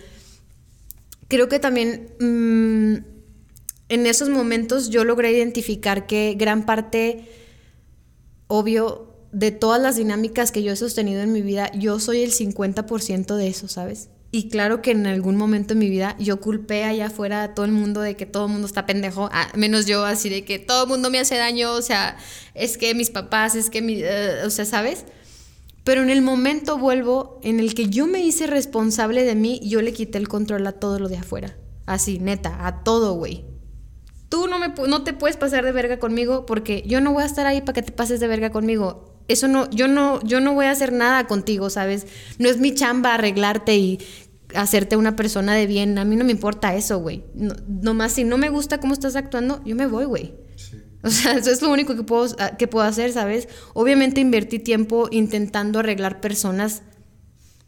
[1.29, 3.05] Creo que también mm,
[3.89, 7.29] en esos momentos yo logré identificar que gran parte
[8.49, 12.33] obvio, de todas las dinámicas que yo he sostenido en mi vida, yo soy el
[12.33, 14.09] 50% de eso, ¿sabes?
[14.31, 17.65] Y claro que en algún momento en mi vida yo culpé allá afuera a todo
[17.67, 20.85] el mundo de que todo el mundo está pendejo, menos yo, así de que todo
[20.85, 22.17] el mundo me hace daño, o sea,
[22.55, 25.05] es que mis papás, es que mi, eh, o sea, ¿sabes?
[25.85, 29.83] Pero en el momento vuelvo en el que yo me hice responsable de mí, yo
[29.83, 31.57] le quité el control a todo lo de afuera.
[31.87, 33.45] Así, neta, a todo, güey
[34.29, 37.27] tú no, me, no te puedes pasar de verga conmigo porque yo no voy a
[37.27, 39.15] estar ahí para que te pases de verga conmigo.
[39.29, 42.07] Eso no, yo no, yo no voy a hacer nada contigo, ¿sabes?
[42.39, 43.99] No es mi chamba arreglarte y
[44.55, 45.99] hacerte una persona de bien.
[45.99, 47.25] A mí no me importa eso, güey.
[47.35, 50.35] No, nomás si no me gusta cómo estás actuando, yo me voy, güey.
[51.03, 53.49] O sea, eso es lo único que puedo, que puedo hacer, ¿sabes?
[53.75, 56.83] Obviamente invertí tiempo intentando arreglar personas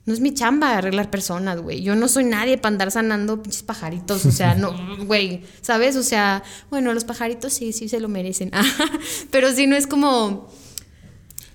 [0.09, 1.83] no es mi chamba arreglar personas, güey.
[1.83, 4.25] Yo no soy nadie para andar sanando pinches pajaritos.
[4.25, 4.75] O sea, no,
[5.05, 5.97] güey, ¿sabes?
[5.97, 8.51] O sea, bueno, los pajaritos sí, sí se lo merecen.
[9.31, 10.49] Pero si no es como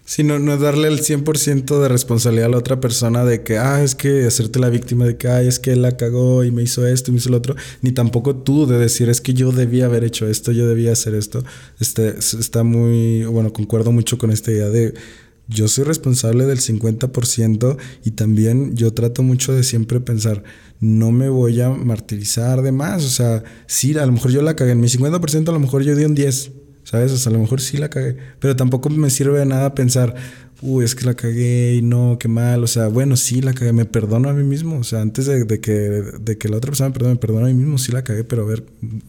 [0.05, 3.81] Sí, no, no darle el 100% de responsabilidad a la otra persona de que, ah,
[3.81, 6.61] es que hacerte la víctima de que, ay, es que él la cagó y me
[6.61, 9.53] hizo esto y me hizo lo otro, ni tampoco tú de decir, es que yo
[9.53, 11.45] debía haber hecho esto, yo debía hacer esto.
[11.80, 14.93] Este, está muy, bueno, concuerdo mucho con esta idea de,
[15.48, 20.44] yo soy responsable del 50% y también yo trato mucho de siempre pensar,
[20.80, 24.56] no me voy a martirizar de más, o sea, sí, a lo mejor yo la
[24.56, 26.52] cagué, en mi 50% a lo mejor yo di un 10
[26.84, 27.14] ¿Sabes?
[27.14, 28.18] O sea, a lo mejor sí la cagué.
[28.40, 30.15] Pero tampoco me sirve de nada pensar,
[30.61, 32.64] uy, es que la cagué y no, qué mal.
[32.64, 34.80] O sea, bueno, sí la cagué, me perdono a mí mismo.
[34.80, 37.49] O sea, antes de, que, de que la otra persona me perdone, me perdono a
[37.49, 38.65] mí mismo, sí la cagué, pero a ver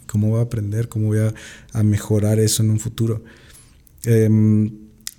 [0.06, 3.24] cómo voy a aprender, cómo voy a, mejorar eso en un futuro.
[4.04, 4.70] Em,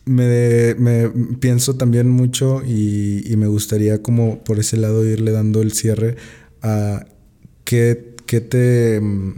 [0.06, 1.10] me, me,
[1.40, 6.15] pienso también mucho y, y, me gustaría como por ese lado irle dando el cierre
[6.61, 7.06] a
[7.64, 8.95] qué, qué te...
[8.95, 9.36] Em,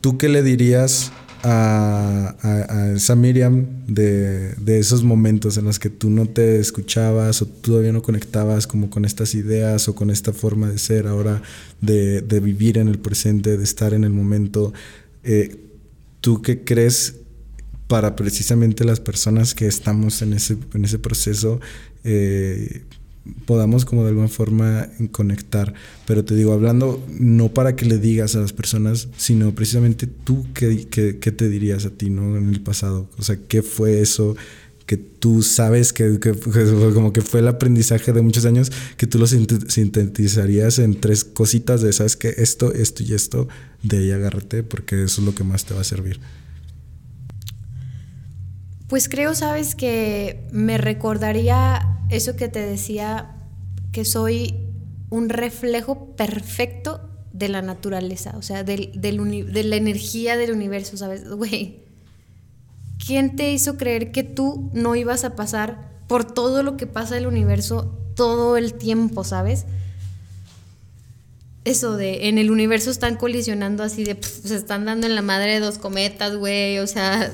[0.00, 1.12] ¿Tú qué le dirías
[1.42, 7.92] a, esa Miriam de, esos momentos en los que tú no te escuchabas o todavía
[7.92, 11.42] no conectabas como con estas ideas o con esta forma de ser ahora,
[11.80, 14.72] de, vivir en el presente, de estar en el momento.
[15.22, 15.56] Eh,
[16.20, 17.19] ¿Tú qué crees
[17.90, 21.60] para precisamente las personas que estamos en ese, en ese proceso?
[22.04, 22.82] Eh,
[23.46, 25.74] podamos como de alguna forma conectar.
[26.06, 30.46] Pero te digo, hablando no para que le digas a las personas, sino precisamente tú
[30.54, 32.36] qué, qué, te dirías a ti, ¿no?
[32.36, 33.10] En el pasado.
[33.18, 34.36] O sea, ¿qué fue eso?
[34.86, 39.20] que tú sabes que, que, como que fue el aprendizaje de muchos años, que tú
[39.20, 43.46] lo sintetizarías en tres cositas de, sabes que esto, esto y esto,
[43.84, 46.18] de ahí agárrate, porque eso es lo que más te va a servir.
[48.90, 53.36] Pues creo, sabes, que me recordaría eso que te decía,
[53.92, 54.66] que soy
[55.10, 57.00] un reflejo perfecto
[57.32, 58.90] de la naturaleza, o sea, de
[59.64, 61.28] la energía del universo, ¿sabes?
[61.30, 61.84] Güey,
[63.06, 67.16] ¿quién te hizo creer que tú no ibas a pasar por todo lo que pasa
[67.16, 69.66] el universo todo el tiempo, ¿sabes?
[71.64, 75.60] Eso de en el universo están colisionando así de se están dando en la madre
[75.60, 77.30] dos cometas, güey, o sea,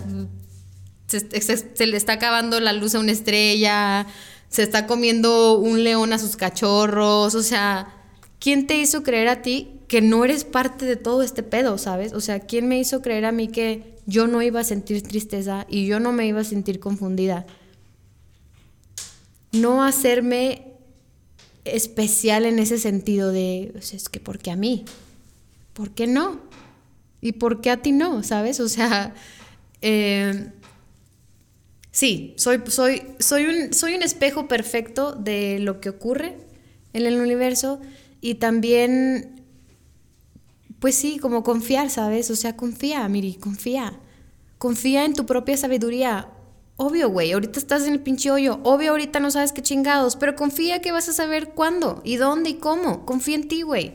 [1.06, 4.06] se, le está acabando la luz a una estrella,
[4.48, 7.88] se está comiendo un león a sus cachorros, o sea,
[8.38, 12.12] ¿quién te hizo creer a ti que no eres parte de todo este pedo, sabes?
[12.12, 15.66] O sea, ¿quién me hizo creer a mí que yo no iba a sentir tristeza
[15.68, 17.46] y yo no me iba a sentir confundida?
[19.52, 20.72] No hacerme
[21.64, 24.84] especial en ese sentido de, es que ¿por qué a mí?
[25.72, 26.40] ¿Por qué no?
[27.20, 28.22] ¿Y por qué a ti no?
[28.22, 28.60] ¿Sabes?
[28.60, 29.14] O sea,
[29.82, 30.50] eh,
[31.96, 36.36] Sí, soy, soy, soy, un, soy un espejo perfecto de lo que ocurre
[36.92, 37.80] en el universo
[38.20, 39.42] y también,
[40.78, 42.30] pues sí, como confiar, ¿sabes?
[42.30, 43.98] O sea, confía, Miri, confía.
[44.58, 46.28] Confía en tu propia sabiduría.
[46.76, 48.60] Obvio, güey, ahorita estás en el pinche hoyo.
[48.62, 52.50] Obvio, ahorita no sabes qué chingados, pero confía que vas a saber cuándo y dónde
[52.50, 53.06] y cómo.
[53.06, 53.94] Confía en ti, güey.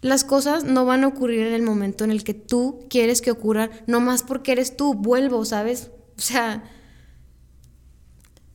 [0.00, 3.32] Las cosas no van a ocurrir en el momento en el que tú quieres que
[3.32, 4.94] ocurran, no más porque eres tú.
[4.94, 5.90] Vuelvo, ¿sabes?
[6.16, 6.62] O sea,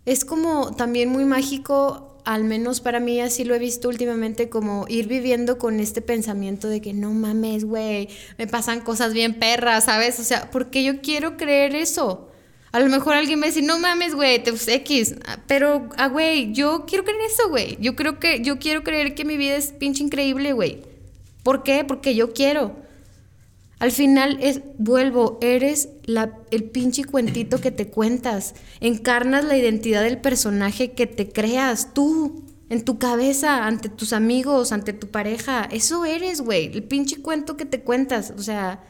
[0.10, 4.86] es como también muy mágico, al menos para mí así lo he visto últimamente, como
[4.88, 8.10] ir viviendo con este pensamiento de que no mames, güey,
[8.40, 10.20] me pasan cosas bien perras, ¿sabes?
[10.20, 12.28] O sea, porque yo quiero creer eso.
[12.72, 15.14] A lo mejor alguien a decir, no mames, güey, te X.
[15.46, 17.78] Pero, ah, güey, yo quiero creer eso, güey.
[17.80, 20.82] Yo creo que, yo quiero creer que mi vida es pinche increíble, güey.
[21.44, 21.84] ¿Por qué?
[21.84, 22.76] Porque yo quiero.
[23.80, 28.54] Al final es, vuelvo, eres la, el pinche cuentito que te cuentas.
[28.82, 34.72] Encarnas la identidad del personaje que te creas tú, en tu cabeza, ante tus amigos,
[34.72, 35.68] ante tu pareja.
[35.72, 36.72] Eso eres, güey.
[36.74, 38.34] El pinche cuento que te cuentas.
[38.38, 38.84] O sea,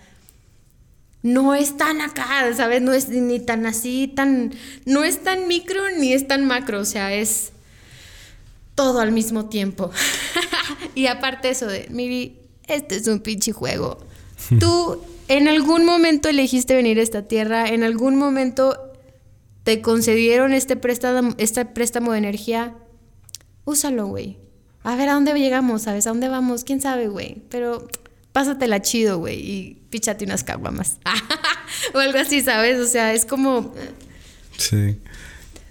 [1.21, 2.81] no es tan acá, ¿sabes?
[2.81, 4.53] No es ni tan así, tan.
[4.85, 6.79] No es tan micro ni es tan macro.
[6.79, 7.51] O sea, es
[8.75, 9.91] todo al mismo tiempo.
[10.95, 12.37] y aparte eso de, Miri,
[12.67, 14.08] este es un pinche juego.
[14.59, 18.77] Tú en algún momento elegiste venir a esta tierra, en algún momento
[19.63, 22.75] te concedieron este préstamo, este préstamo de energía,
[23.65, 24.37] úsalo, güey.
[24.83, 26.07] A ver a dónde llegamos, ¿sabes?
[26.07, 26.63] ¿A dónde vamos?
[26.63, 27.43] ¿Quién sabe, güey?
[27.49, 27.87] Pero
[28.31, 30.97] pásatela chido, güey, y píchate unas caguamas.
[31.93, 32.79] o algo así, ¿sabes?
[32.79, 33.73] O sea, es como...
[34.57, 34.97] Sí.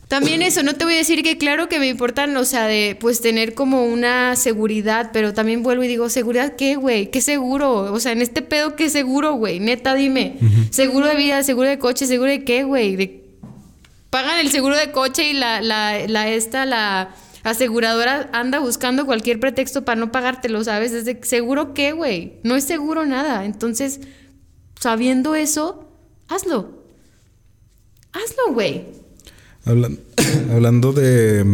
[0.09, 2.97] También eso, no te voy a decir que claro que me importan, o sea, de
[2.99, 7.11] pues tener como una seguridad, pero también vuelvo y digo, ¿seguridad qué, güey?
[7.11, 7.93] ¿Qué seguro?
[7.93, 9.61] O sea, en este pedo, ¿qué seguro, güey?
[9.61, 10.39] Neta, dime.
[10.71, 12.97] ¿Seguro de vida, seguro de coche, seguro de qué, güey?
[12.97, 13.23] De...
[14.09, 19.39] Pagan el seguro de coche y la, la, la, esta, la aseguradora anda buscando cualquier
[19.41, 20.93] pretexto para no pagártelo, ¿sabes?
[20.93, 22.39] Es de, seguro qué, güey.
[22.45, 23.45] No es seguro nada.
[23.45, 24.01] Entonces,
[24.81, 25.87] sabiendo eso,
[26.29, 26.83] hazlo.
[28.13, 28.87] Hazlo, güey.
[30.53, 31.45] hablando de...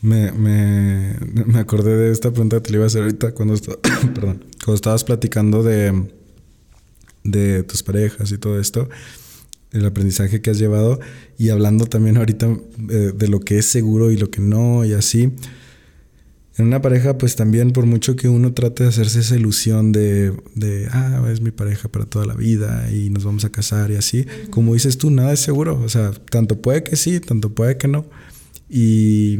[0.00, 1.14] Me, me,
[1.46, 3.54] me, acordé de esta pregunta que te iba a hacer ahorita cuando,
[4.14, 6.08] perdón, cuando estabas platicando de,
[7.22, 8.88] de tus parejas y todo esto
[9.72, 11.00] el aprendizaje que has llevado
[11.38, 12.46] y hablando también ahorita
[12.90, 15.32] eh, de lo que es seguro y lo que no y así.
[16.58, 20.32] En una pareja, pues también por mucho que uno trate de hacerse esa ilusión de,
[20.54, 23.96] de, ah, es mi pareja para toda la vida y nos vamos a casar y
[23.96, 25.80] así, como dices tú, nada es seguro.
[25.82, 28.04] O sea, tanto puede que sí, tanto puede que no.
[28.68, 29.38] Y,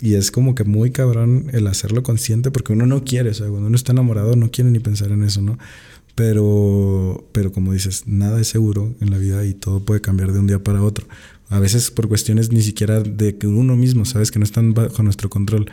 [0.00, 3.46] y, es como que muy cabrón el hacerlo consciente porque uno no quiere, o sea,
[3.46, 5.58] cuando uno está enamorado no quiere ni pensar en eso, ¿no?
[6.16, 10.40] Pero, pero como dices, nada es seguro en la vida y todo puede cambiar de
[10.40, 11.06] un día para otro.
[11.50, 15.02] A veces por cuestiones ni siquiera de que uno mismo, sabes, que no están bajo
[15.02, 15.66] nuestro control.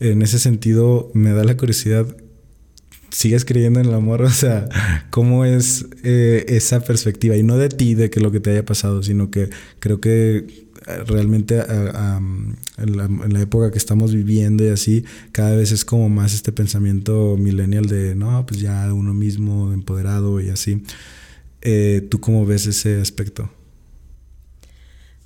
[0.00, 2.16] En ese sentido, me da la curiosidad,
[3.10, 4.22] ¿sigues creyendo en el amor?
[4.24, 4.68] O sea,
[5.10, 7.36] ¿cómo es eh, esa perspectiva?
[7.36, 10.68] Y no de ti, de que lo que te haya pasado, sino que creo que
[11.06, 11.60] realmente
[12.78, 12.96] en,
[13.32, 17.86] la, época que estamos viviendo y así, cada vez es como más este pensamiento millennial
[17.86, 20.82] de, no, pues ya uno mismo empoderado y así.
[21.62, 23.50] Eh, ¿Tú cómo ves ese aspecto?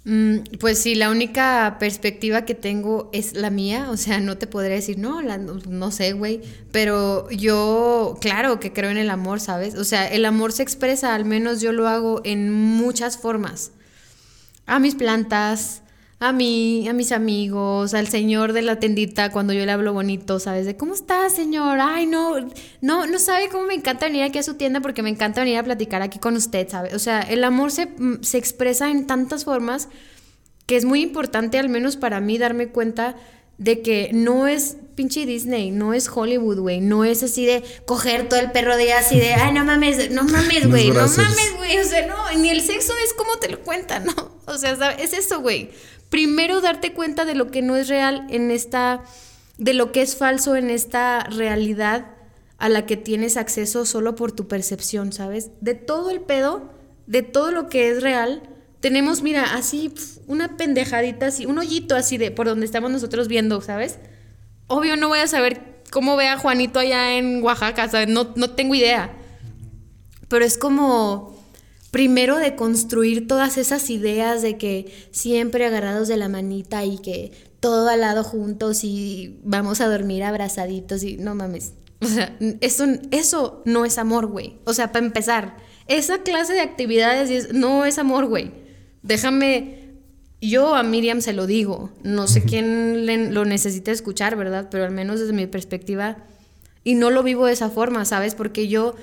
[0.07, 4.47] Mm, pues sí, la única perspectiva que tengo es la mía, o sea, no te
[4.47, 9.77] podré decir, no, no, sé, güey, pero yo, claro que creo en el amor, ¿sabes?
[9.77, 13.73] O sea, el amor se expresa, al menos yo lo hago en muchas formas
[14.67, 15.83] a mis plantas,
[16.21, 20.39] a mí, a mis amigos, al señor de la tendita cuando yo le hablo bonito,
[20.39, 20.65] ¿sabes?
[20.65, 21.79] De cómo está, señor.
[21.81, 22.37] Ay, no,
[22.81, 25.59] no, no sabe cómo me encanta venir aquí a su tienda porque me encanta venir
[25.59, 26.95] a platicar aquí con usted, ¿sabes?
[26.95, 29.89] O sea, el amor se, mm, se expresa en tantas formas
[30.67, 33.17] que es muy importante, al menos para mí, darme cuenta
[33.59, 38.29] de que no es pinche Disney, no es Hollywood, güey, no es así de coger
[38.29, 41.79] todo el perro de así de, ay, no mames, no mames, güey, no mames, güey,
[41.79, 44.39] o sea, no, ni el sexo es como te lo cuentan, ¿no?
[44.47, 45.71] O sea, es eso, güey.
[46.15, 49.03] Primero darte cuenta de lo que no es real en esta,
[49.59, 52.07] de lo que es falso en esta realidad
[52.57, 55.51] a la que tienes acceso solo por tu percepción, ¿sabes?
[55.61, 56.71] De todo el pedo,
[57.09, 58.45] de todo lo que es real,
[58.79, 59.93] tenemos, mira, así
[60.29, 63.99] una pendejadita, así, un hoyito así de por donde estamos nosotros viendo, ¿sabes?
[64.69, 68.07] Obvio no voy a saber cómo ve a Juanito allá en Oaxaca, ¿sabes?
[68.07, 69.11] No, no tengo idea.
[70.29, 71.34] Pero es como
[71.95, 77.31] primero de construir todas esas ideas de que siempre agarrados de la manita y que
[77.61, 81.73] todo al lado juntos y vamos a dormir abrazaditos y no mames.
[82.01, 84.59] O sea, eso, eso no es amor, güey.
[84.65, 85.57] O sea, para empezar,
[85.87, 88.65] esa clase de actividades no es amor, güey
[89.05, 89.79] déjame,
[90.41, 94.69] yo a Miriam se lo digo, no sé quién lo necesita escuchar, ¿verdad?
[94.71, 96.17] Pero al menos desde mi perspectiva,
[96.83, 98.35] y no lo vivo de esa forma, ¿sabes?
[98.35, 98.95] Porque yo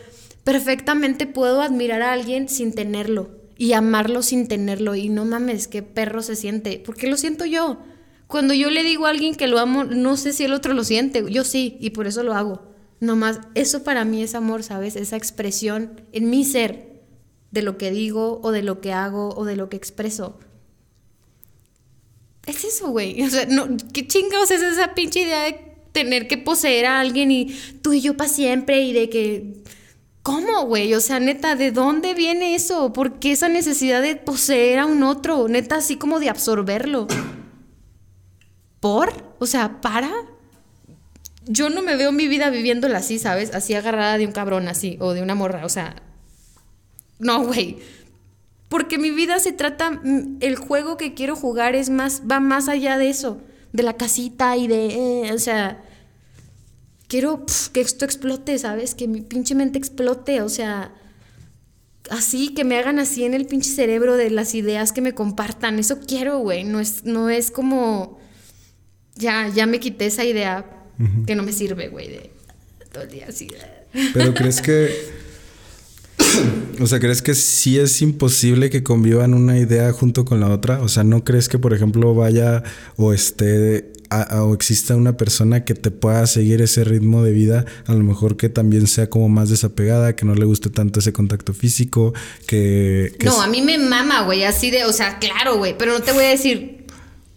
[0.44, 5.84] perfectamente puedo admirar a alguien sin tenerlo y amarlo sin tenerlo y no mames, qué
[5.84, 7.78] perro se siente, porque lo siento yo.
[8.26, 10.84] Cuando yo le digo a alguien que lo amo, no sé si el otro lo
[10.84, 12.64] siente, yo sí, y por eso lo hago.
[13.00, 14.96] Nomás, eso para mí es amor, ¿sabes?
[14.96, 17.02] Esa expresión en mi ser
[17.52, 20.40] de lo que digo o de lo que hago o de lo que expreso.
[22.46, 23.22] Es eso, güey.
[23.24, 25.60] O sea, no, ¿qué chingados es esa pinche idea de
[25.92, 29.64] tener que poseer a alguien y tú y yo para siempre y de que...
[30.24, 30.94] ¿Cómo, güey?
[30.94, 32.94] O sea, neta, ¿de dónde viene eso?
[32.94, 35.48] ¿Por qué esa necesidad de poseer a un otro?
[35.48, 37.08] Neta, así como de absorberlo.
[38.80, 39.36] ¿Por?
[39.40, 40.12] O sea, ¿para?
[41.46, 43.54] Yo no me veo mi vida viviéndola así, ¿sabes?
[43.56, 45.66] Así agarrada de un cabrón, así, o de una morra.
[45.66, 45.96] O sea,
[47.18, 47.80] no, güey.
[48.70, 52.70] Porque mi vida se trata, mm, el juego que quiero jugar es más, va más
[52.70, 53.42] allá de eso,
[53.74, 55.84] de la casita y de, eh, o sea,
[57.12, 58.96] quiero que esto explote, ¿sabes?
[58.96, 60.94] Que mi pinche mente explote, o sea,
[62.10, 65.78] así, que me hagan así en el pinche cerebro de las ideas que me compartan,
[65.78, 68.18] eso quiero, güey, no es, no es como,
[69.16, 70.66] ya, ya me quité esa idea
[71.28, 72.32] que no me sirve, güey, de
[72.94, 73.50] todo el día así.
[74.14, 74.96] Pero crees que
[76.82, 80.82] o sea, ¿crees que sí es imposible que convivan una idea junto con la otra?
[80.82, 82.64] O sea, ¿no crees que, por ejemplo, vaya
[82.98, 83.92] o esté
[84.32, 88.36] o exista una persona que te pueda seguir ese ritmo de vida, a lo mejor
[88.36, 92.14] que también sea como más desapegada, que no le guste tanto ese contacto físico,
[92.46, 93.16] que...
[93.24, 96.12] no, a mí me mama, güey, así de, o sea, claro, güey, pero no te
[96.12, 96.86] voy a decir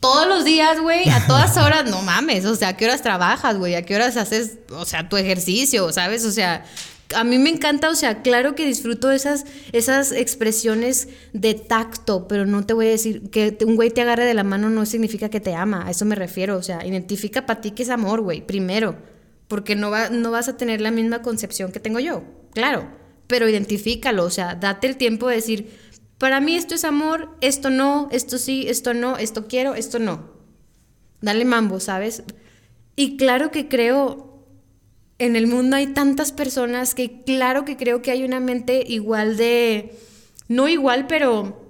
[0.00, 3.56] todos los días, güey, a todas horas, no mames, o sea, ¿a qué horas trabajas,
[3.56, 3.76] güey?
[3.76, 6.24] ¿A qué horas haces, o sea, tu ejercicio, sabes?
[6.24, 6.64] O sea,
[7.14, 12.46] a mí me encanta, o sea, claro que disfruto esas, esas expresiones de tacto, pero
[12.46, 15.28] no te voy a decir que un güey te agarre de la mano no significa
[15.28, 18.20] que te ama, a eso me refiero, o sea, identifica para ti que es amor,
[18.20, 18.96] güey, primero,
[19.48, 22.88] porque no, va, no vas a tener la misma concepción que tengo yo, claro,
[23.26, 25.70] pero identifícalo, o sea, date el tiempo de decir,
[26.18, 30.32] para mí esto es amor, esto no, esto sí, esto no, esto quiero, esto no.
[31.20, 32.22] Dale mambo, ¿sabes?
[32.96, 34.33] Y claro que creo
[35.18, 39.36] en el mundo hay tantas personas que claro que creo que hay una mente igual
[39.36, 39.96] de,
[40.48, 41.64] no igual, pero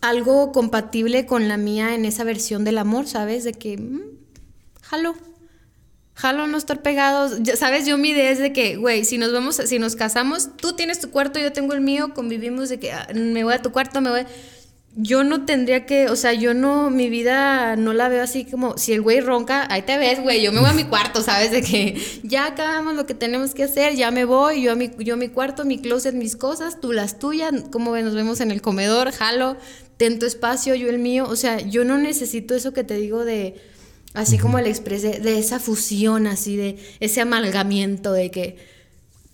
[0.00, 3.44] algo compatible con la mía en esa versión del amor, ¿sabes?
[3.44, 4.00] De que, mm,
[4.82, 5.14] jalo,
[6.14, 7.38] jalo no estar pegados.
[7.56, 7.86] ¿Sabes?
[7.86, 11.00] Yo mi idea es de que, güey, si nos vamos, si nos casamos, tú tienes
[11.00, 14.00] tu cuarto, yo tengo el mío, convivimos de que ah, me voy a tu cuarto,
[14.00, 14.26] me voy
[14.94, 18.76] yo no tendría que, o sea, yo no, mi vida no la veo así como,
[18.76, 21.50] si el güey ronca, ahí te ves, güey, yo me voy a mi cuarto, ¿sabes?
[21.50, 24.90] De que ya acabamos lo que tenemos que hacer, ya me voy, yo a mi,
[24.98, 28.40] yo a mi cuarto, mi closet, mis cosas, tú las tuyas, como ven, nos vemos
[28.40, 29.56] en el comedor, jalo,
[29.96, 33.24] ten tu espacio, yo el mío, o sea, yo no necesito eso que te digo
[33.24, 33.54] de,
[34.12, 38.56] así como el expresé, de esa fusión, así de ese amalgamiento de que,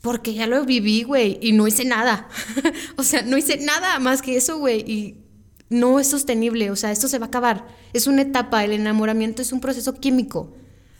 [0.02, 2.28] porque ya lo viví, güey, y no hice nada,
[2.96, 5.27] o sea, no hice nada más que eso, güey, y
[5.70, 7.66] no es sostenible, o sea, esto se va a acabar.
[7.92, 10.52] Es una etapa, el enamoramiento es un proceso químico.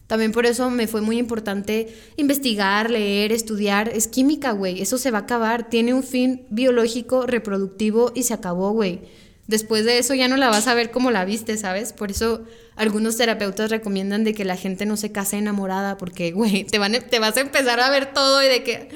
[0.09, 3.91] También por eso me fue muy importante investigar, leer, estudiar.
[3.91, 4.81] Es química, güey.
[4.81, 5.69] Eso se va a acabar.
[5.69, 9.01] Tiene un fin biológico, reproductivo y se acabó, güey.
[9.49, 11.93] Después de eso ya no la vas a ver como la viste, ¿sabes?
[11.93, 12.45] Por eso
[12.77, 17.19] algunos terapeutas recomiendan de que la gente no se case enamorada porque, güey, te, te
[17.19, 18.89] vas a empezar a ver todo y de que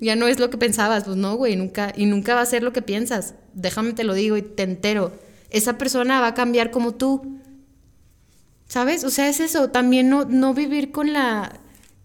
[0.00, 1.04] ya no es lo que pensabas.
[1.04, 4.14] Pues no, güey, nunca, y nunca va a ser lo que piensas déjame te lo
[4.14, 5.12] digo y te entero,
[5.50, 7.38] esa persona va a cambiar como tú.
[8.68, 9.02] ¿Sabes?
[9.02, 11.60] O sea, es eso, también no, no vivir con la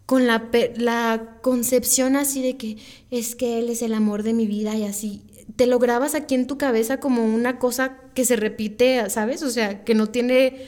[0.07, 2.77] con la, la concepción así de que
[3.09, 5.21] es que él es el amor de mi vida y así.
[5.55, 9.43] Te lo grabas aquí en tu cabeza como una cosa que se repite, ¿sabes?
[9.43, 10.67] O sea, que no tiene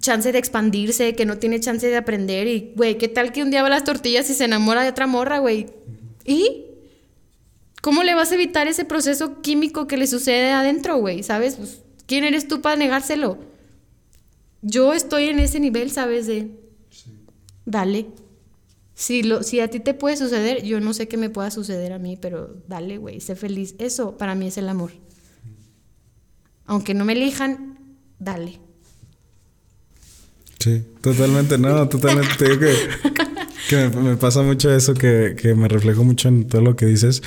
[0.00, 3.50] chance de expandirse, que no tiene chance de aprender y, güey, ¿qué tal que un
[3.50, 5.66] día va a las tortillas y se enamora de otra morra, güey?
[6.24, 6.66] ¿Y?
[7.82, 11.22] ¿Cómo le vas a evitar ese proceso químico que le sucede adentro, güey?
[11.22, 11.56] ¿Sabes?
[11.56, 13.38] Pues, ¿Quién eres tú para negárselo?
[14.62, 16.26] Yo estoy en ese nivel, ¿sabes?
[16.26, 16.50] De...
[16.90, 17.12] Sí.
[17.66, 18.06] Dale.
[18.94, 21.92] Si, lo, si a ti te puede suceder, yo no sé qué me pueda suceder
[21.92, 23.74] a mí, pero dale, güey, sé feliz.
[23.78, 24.92] Eso para mí es el amor.
[26.66, 27.78] Aunque no me elijan,
[28.18, 28.60] dale.
[30.60, 32.36] Sí, totalmente, no, totalmente.
[32.38, 32.60] Te digo
[33.68, 37.22] que, me, pasa mucho eso, que, que me reflejo mucho en todo lo que dices.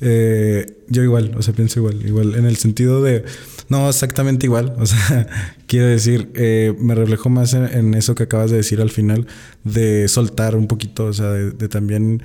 [0.00, 3.24] Eh, yo igual, o sea, pienso igual, igual, en el sentido de,
[3.70, 5.26] no exactamente igual, o sea,
[5.66, 9.26] quiero decir, eh, me reflejo más en, eso que acabas de decir al final,
[9.64, 12.22] de soltar un poquito, o sea, de, también,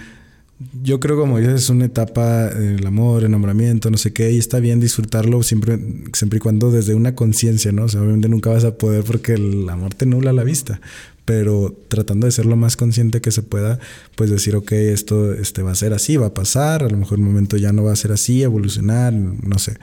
[0.82, 4.60] yo creo como dices, es una etapa, el amor, enamoramiento, no sé qué, y está
[4.60, 5.80] bien disfrutarlo siempre,
[6.14, 7.84] siempre y cuando desde una conciencia, ¿no?
[7.84, 10.82] O sea, obviamente nunca vas a poder porque el amor te nula la vista,
[11.26, 13.80] pero tratando de ser lo más consciente que se pueda,
[14.16, 17.20] pues decir, ok, esto este, va a ser así, va a pasar, a lo mejor
[17.20, 19.78] un momento ya no va a ser así, evolucionar, no sé.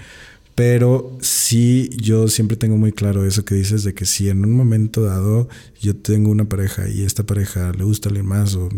[0.54, 4.54] Pero sí, yo siempre tengo muy claro eso que dices de que si en un
[4.54, 5.48] momento dado
[5.80, 8.68] yo tengo una pareja y esta pareja le gusta a alguien más o,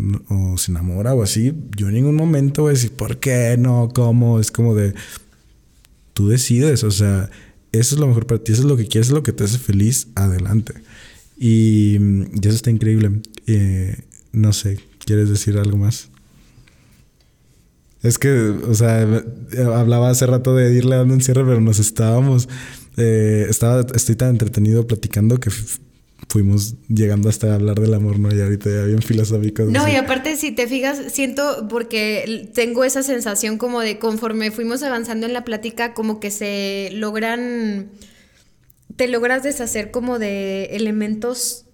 [0.57, 3.89] se enamora o así, yo en ningún momento voy a decir, ¿por qué no?
[3.93, 4.39] ¿Cómo?
[4.39, 4.93] Es como de,
[6.13, 7.29] tú decides, o sea,
[7.73, 9.43] eso es lo mejor para ti, eso es lo que quieres, es lo que te
[9.43, 10.73] hace feliz, adelante.
[11.37, 11.97] Y,
[12.41, 13.21] eso está increíble.
[13.47, 13.97] Eh,
[14.31, 16.09] no sé, ¿quieres decir algo más?
[18.05, 19.01] Es que, o sea,
[19.75, 22.47] hablaba hace rato de irle dando un cierre, pero nos estábamos.
[22.97, 25.49] Eh, estaba, estoy tan entretenido platicando que
[26.29, 28.33] fuimos llegando hasta hablar del amor, ¿no?
[28.33, 29.63] Y ahorita ya bien filosófico.
[29.63, 34.83] No, y aparte, si te fijas, siento, porque tengo esa sensación como de conforme fuimos
[34.83, 37.89] avanzando en la plática, como que se logran
[38.95, 41.65] te logras deshacer como de elementos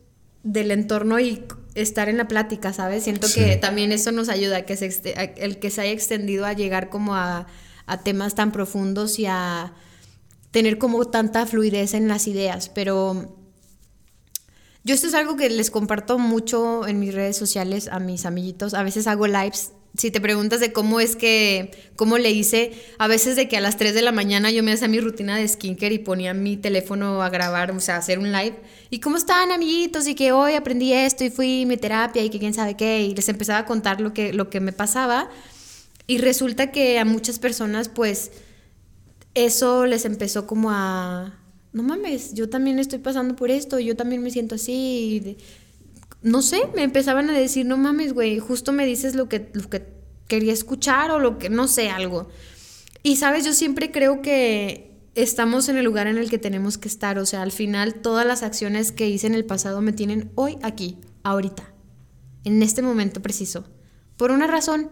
[0.44, 1.44] del entorno y
[1.76, 3.04] estar en la plática, ¿sabes?
[3.04, 6.90] Siento que también eso nos ayuda, que se el que se haya extendido a llegar
[6.90, 7.48] como a,
[8.04, 9.74] temas tan profundos y a
[10.52, 13.38] tener como tanta fluidez en las ideas, pero
[14.86, 18.74] yo esto es algo que les comparto mucho en mis redes sociales a mis amiguitos,
[18.76, 23.08] a veces hago lives si te preguntas de cómo es que, cómo le hice, a
[23.08, 25.48] veces de que a las 3 de la mañana yo me hacía mi rutina de
[25.48, 28.56] skincare y ponía mi teléfono a grabar, o sea, a hacer un live.
[28.90, 30.08] ¿Y cómo están, amiguitos?
[30.08, 33.04] Y que hoy aprendí esto y fui a mi terapia y que quién sabe qué.
[33.04, 35.30] Y les empezaba a contar lo que, lo que me pasaba.
[36.08, 38.32] Y resulta que a muchas personas, pues,
[39.36, 41.38] eso les empezó como a...
[41.74, 45.38] No mames, yo también estoy pasando por esto, yo también me siento así
[46.22, 49.70] no sé, me empezaban a decir, no mames, güey, justo me dices lo que, lo
[49.70, 49.88] que
[50.28, 52.30] quería escuchar o lo que, no sé, algo.
[53.04, 56.88] Y sabes, yo siempre creo que estamos en el lugar en el que tenemos que
[56.88, 57.18] estar.
[57.18, 60.58] O sea, al final todas las acciones que hice en el pasado me tienen hoy
[60.62, 61.74] aquí, ahorita,
[62.44, 63.66] en este momento preciso.
[64.18, 64.90] Por una razón.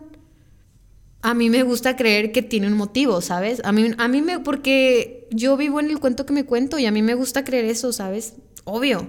[1.22, 3.62] A mí me gusta creer que tiene un motivo, ¿sabes?
[3.66, 6.86] A mí, a mí me, porque yo vivo en el cuento que me cuento y
[6.86, 8.36] a mí me gusta creer eso, ¿sabes?
[8.64, 9.06] Obvio.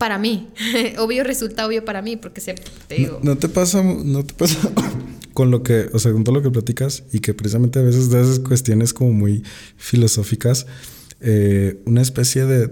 [0.00, 0.48] Para mí.
[0.98, 2.54] obvio resulta obvio para mí, porque se,
[2.88, 3.20] te digo.
[3.22, 4.56] No, te pasa, no te pasa
[5.34, 8.08] con lo que, o sea, con todo lo que platicas y que precisamente a veces
[8.08, 9.42] de esas cuestiones como muy
[9.76, 10.66] filosóficas,
[11.20, 12.66] eh, una especie de,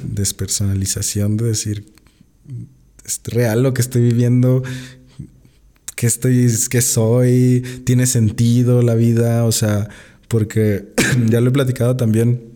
[0.00, 1.86] despersonalización de decir,
[3.02, 4.62] es real lo que estoy viviendo,
[5.96, 9.88] que estoy, que soy, tiene sentido la vida, o sea,
[10.28, 10.92] porque
[11.30, 12.53] ya lo he platicado también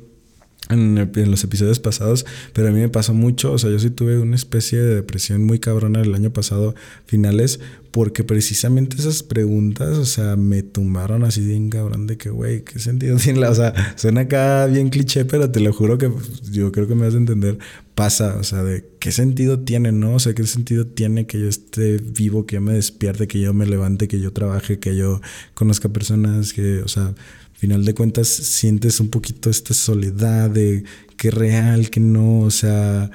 [0.69, 4.19] en, los episodios pasados, pero a mí me pasó mucho, o sea, yo sí tuve
[4.19, 6.75] una especie de depresión muy cabrona el año pasado,
[7.07, 12.63] finales, porque precisamente esas preguntas, o sea, me tumbaron así bien cabrón de que, güey,
[12.63, 16.11] ¿qué sentido tiene la, o sea, suena acá bien cliché, pero te lo juro que
[16.11, 17.59] pues, yo creo que me vas a entender,
[17.95, 20.15] pasa, o sea, de qué sentido tiene, ¿no?
[20.15, 23.53] O sea, qué sentido tiene que yo esté vivo, que yo me despierte, que yo
[23.55, 25.21] me levante, que yo trabaje, que yo
[25.55, 27.15] conozca personas, que, o sea,
[27.59, 30.85] final de cuentas sientes un poquito esta soledad de
[31.17, 33.11] qué real, que no, o sea,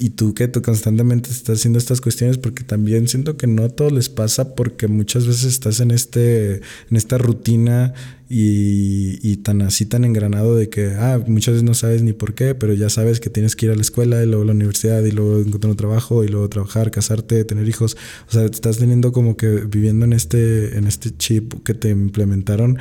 [0.00, 3.68] y tú que tú constantemente estás haciendo estas cuestiones porque también siento que no a
[3.68, 7.92] todos les pasa porque muchas veces estás en este en esta rutina
[8.28, 12.34] y, y, tan así tan engranado de que ah muchas veces no sabes ni por
[12.34, 14.52] qué pero ya sabes que tienes que ir a la escuela y luego a la
[14.52, 17.96] universidad y luego encontrar un trabajo y luego trabajar casarte tener hijos.
[18.28, 22.78] O sea estás teniendo como que viviendo en este en este chip que te implementaron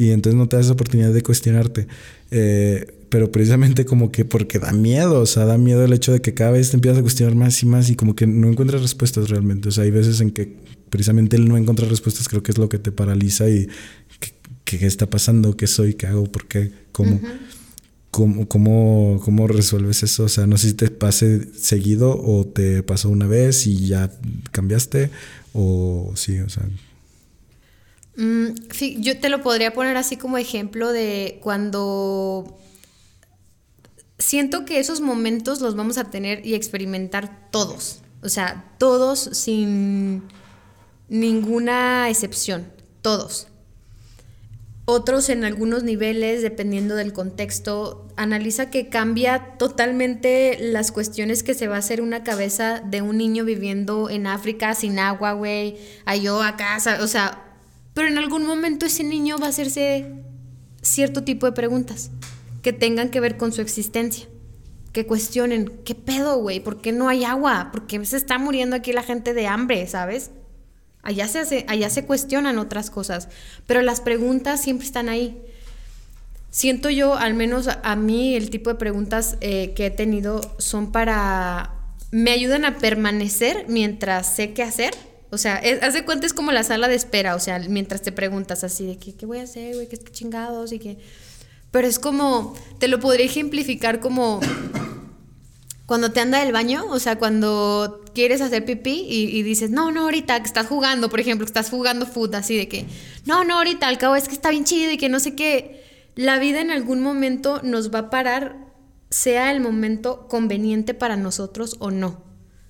[0.00, 1.86] y entonces no te das oportunidad de cuestionarte.
[2.30, 6.22] Eh, pero precisamente como que porque da miedo, o sea, da miedo el hecho de
[6.22, 8.80] que cada vez te empiezas a cuestionar más y más y como que no encuentras
[8.80, 9.68] respuestas realmente.
[9.68, 10.56] O sea, hay veces en que
[10.88, 13.68] precisamente el no encontrar respuestas creo que es lo que te paraliza y
[14.64, 17.20] qué, está pasando, qué soy, qué hago, por qué, cómo.
[18.10, 20.24] ¿Cómo, cómo, cómo, resuelves eso?
[20.24, 24.10] O sea, no sé si te pase seguido o te pasó una vez y ya
[24.50, 25.10] cambiaste
[25.52, 26.66] o sí, o sea.
[28.16, 28.48] Mm,
[28.98, 32.58] yo te lo podría poner así como ejemplo de cuando
[34.18, 38.02] siento que esos momentos los vamos a tener y experimentar todos.
[38.22, 40.22] O sea, todos sin
[41.08, 42.70] ninguna excepción.
[43.02, 43.48] Todos.
[44.84, 51.68] Otros en algunos niveles, dependiendo del contexto, analiza que cambia totalmente las cuestiones que se
[51.68, 55.76] va a hacer una cabeza de un niño viviendo en África sin agua, güey,
[56.06, 57.49] a yo acá, o sea,
[57.94, 60.06] pero en algún momento ese niño va a hacerse
[60.82, 62.10] cierto tipo de preguntas
[62.62, 64.26] que tengan que ver con su existencia.
[64.92, 66.60] Que cuestionen, ¿qué pedo, güey?
[66.60, 67.70] ¿Por qué no hay agua?
[67.72, 70.30] ¿Por qué se está muriendo aquí la gente de hambre, sabes?
[71.02, 73.28] Allá se, hace, allá se cuestionan otras cosas,
[73.66, 75.40] pero las preguntas siempre están ahí.
[76.50, 80.90] Siento yo, al menos a mí, el tipo de preguntas eh, que he tenido son
[80.90, 81.74] para...
[82.10, 84.92] me ayudan a permanecer mientras sé qué hacer
[85.30, 88.02] o sea, es, haz de cuenta es como la sala de espera, o sea, mientras
[88.02, 90.98] te preguntas así de que, qué voy a hacer, güey, qué chingados y qué...
[91.70, 94.40] Pero es como, te lo podría ejemplificar como
[95.90, 100.02] cuando te anda del baño, o sea, cuando quieres hacer pipí y, dices, no, no,
[100.02, 102.86] ahorita que estás jugando, por ejemplo, que estás jugando foot, así de que,
[103.26, 105.82] no, no, ahorita, al cabo es que está bien chido y que no sé qué.
[106.14, 108.56] La vida en algún momento nos va a parar,
[109.10, 112.22] sea el momento conveniente para nosotros o no.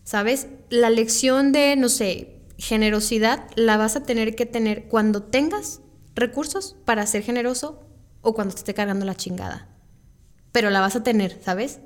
[0.03, 0.47] ¿Sabes?
[0.71, 5.81] La lección de, no sé, generosidad la vas a tener que tener cuando tengas
[6.15, 7.81] recursos para ser generoso
[8.21, 9.67] o cuando te esté cargando la chingada.
[10.53, 11.81] Pero la vas a tener, ¿sabes?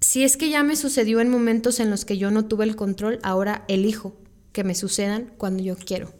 [0.00, 2.76] Si es que ya me sucedió en momentos en los que yo no tuve el
[2.76, 4.16] control, ahora elijo
[4.52, 6.14] que me sucedan cuando yo quiero.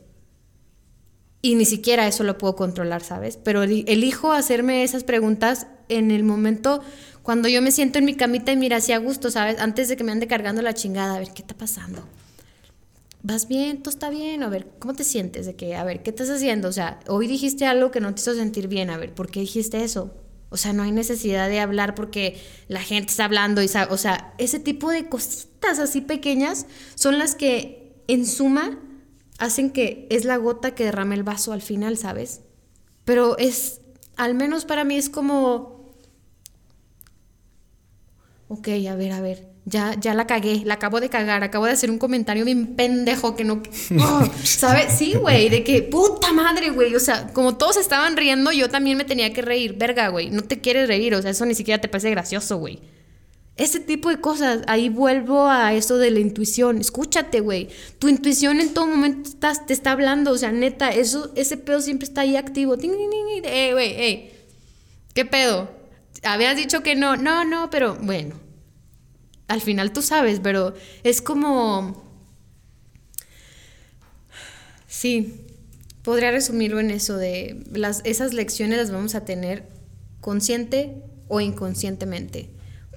[1.42, 3.36] Y ni siquiera eso lo puedo controlar, ¿sabes?
[3.36, 6.82] Pero elijo hacerme esas preguntas en el momento
[7.22, 9.60] cuando yo me siento en mi camita y mira así a gusto, ¿sabes?
[9.60, 12.02] Antes de que me ande cargando la chingada, a ver, ¿qué está pasando?
[13.22, 15.47] Vas bien, todo está bien, a ver, ¿cómo te sientes?
[15.47, 16.68] De que, a ver, ¿qué estás haciendo?
[16.68, 19.40] O sea, hoy dijiste algo que no te hizo sentir bien, a ver, ¿por qué
[19.40, 20.14] dijiste eso?
[20.48, 24.34] O sea, no hay necesidad de hablar porque la gente está hablando y o sea,
[24.38, 26.66] ese tipo de cositas así pequeñas
[26.97, 28.78] son las que en suma
[29.38, 32.40] hacen que es la gota que derrame el vaso al final, ¿sabes?
[33.05, 33.80] Pero es,
[34.16, 35.94] al menos para mí es como,
[38.48, 41.73] ok, a ver, a ver, ya, ya la cagué, la acabo de cagar, acabo de
[41.73, 43.62] hacer un comentario bien pendejo que no...
[44.01, 44.24] ¡Oh!
[44.43, 44.95] ¿Sabes?
[44.97, 46.95] Sí, güey, de que puta madre, güey.
[46.95, 49.74] O sea, como todos estaban riendo, yo también me tenía que reír.
[49.77, 52.81] Verga, güey, no te quieres reír, o sea, eso ni siquiera te parece gracioso, güey.
[53.61, 54.62] Ese tipo de cosas.
[54.69, 56.78] Ahí vuelvo a eso de la intuición.
[56.78, 57.69] Escúchate, güey.
[57.99, 60.31] Tu intuición en todo momento estás, te está hablando.
[60.32, 62.74] O sea, neta, eso, ese pedo siempre está ahí activo.
[62.81, 64.32] Eh, güey, eh.
[65.12, 65.69] ¿Qué pedo?
[66.23, 67.19] Habías dicho que no.
[67.19, 68.35] No, no, pero bueno.
[69.51, 72.05] Al final tú sabes, pero es como...
[74.86, 75.44] Sí,
[76.02, 79.68] podría resumirlo en eso de las, esas lecciones las vamos a tener
[80.20, 82.48] consciente o inconscientemente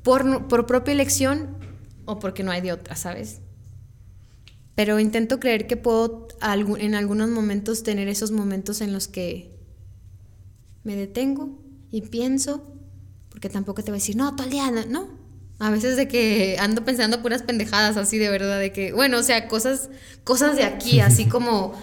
[0.04, 1.58] por, propia elección
[2.06, 3.40] o porque no hay de otra, ¿sabes?
[4.76, 6.28] Pero intento creer que puedo
[6.78, 9.58] en algunos momentos tener esos momentos en los que
[10.84, 11.58] me detengo
[11.90, 12.64] y pienso,
[13.30, 15.23] porque tampoco te voy a decir, no, todo el día, no.
[15.64, 19.24] A veces de que ando pensando puras pendejadas así de verdad, de que, bueno, o
[19.24, 19.90] sea, cosas,
[20.26, 21.74] cosas de aquí, así como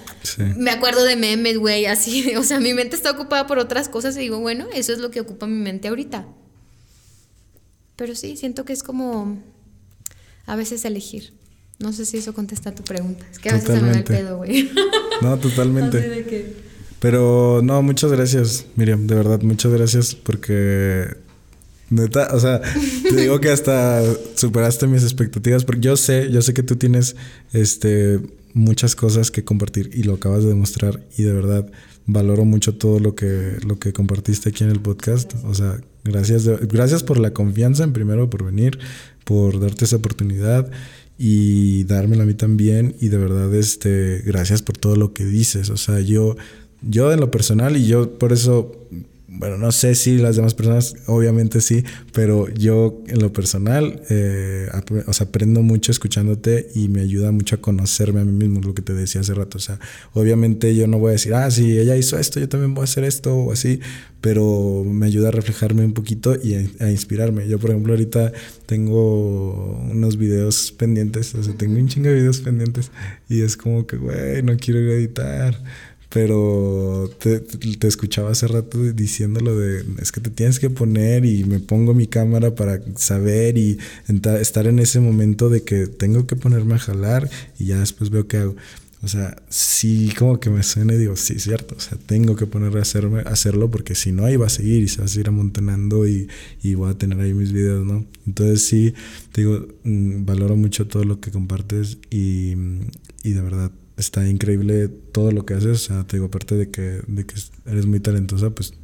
[0.59, 4.15] me acuerdo de memes, güey, así, o sea, mi mente está ocupada por otras cosas
[4.19, 6.27] y digo, bueno, eso es lo que ocupa mi mente ahorita.
[7.97, 9.39] Pero sí, siento que es como
[10.45, 11.33] a veces elegir.
[11.79, 13.25] No sé si eso contesta tu pregunta.
[13.33, 14.71] Es que a veces se me va el pedo, güey.
[15.23, 16.53] No, totalmente.
[16.99, 21.30] Pero no, muchas gracias, Miriam, de verdad, muchas gracias porque
[21.91, 22.61] neta, o sea,
[23.03, 24.03] te digo que hasta
[24.35, 27.17] superaste mis expectativas porque yo sé, yo sé que tú tienes
[27.53, 28.21] este
[28.53, 31.71] muchas cosas que compartir y lo acabas de demostrar y de verdad
[32.07, 36.47] valoro mucho todo lo que lo que compartiste aquí en el podcast, o sea, Gracias,
[36.69, 38.79] gracias por la confianza, en primero por venir,
[39.25, 40.71] por darte esa oportunidad
[41.19, 42.97] y dármela a mí también.
[43.01, 45.69] Y de verdad, este, gracias por todo lo que dices.
[45.69, 46.37] O sea, yo,
[46.81, 48.73] yo en lo personal y yo por eso
[49.33, 54.69] bueno, no sé si las demás personas, obviamente sí, pero yo en lo personal, eh,
[55.07, 58.75] o sea, aprendo mucho escuchándote y me ayuda mucho a conocerme a mí mismo, lo
[58.75, 59.59] que te decía hace rato.
[59.59, 59.79] O sea,
[60.15, 62.85] obviamente yo no voy a decir, ah, si ella hizo esto, yo también voy a
[62.85, 63.79] hacer esto o así,
[64.21, 67.47] pero me ayuda a reflejarme un poquito y a, inspirarme.
[67.47, 68.33] Yo, por ejemplo, ahorita
[68.67, 72.91] tengo unos videos pendientes, o sea, tengo un chingo de videos pendientes
[73.29, 75.57] y es como que, güey, no quiero editar
[76.11, 81.45] pero te, te, escuchaba hace rato diciéndolo de, es que te tienes que poner y
[81.45, 83.79] me pongo mi cámara para saber y
[84.41, 87.31] estar en ese momento de que tengo que ponerme a jalar
[87.61, 88.57] y ya después veo qué hago.
[89.03, 92.47] O sea, sí como que me suena y digo, sí, cierto, o sea, tengo que
[92.47, 95.09] ponerme a hacerme, hacerlo porque si no, ahí va a seguir y se va a
[95.09, 96.29] seguir amontonando y,
[96.63, 98.05] y voy a tener ahí mis videos, ¿no?
[98.27, 98.95] Entonces sí,
[99.33, 102.55] te digo, mm, valoro mucho todo lo que compartes y,
[103.23, 103.71] y de verdad
[104.01, 105.71] está increíble todo lo que haces.
[105.71, 107.35] O sea, te digo, aparte de que, de que
[107.67, 108.75] eres muy talentosa, pues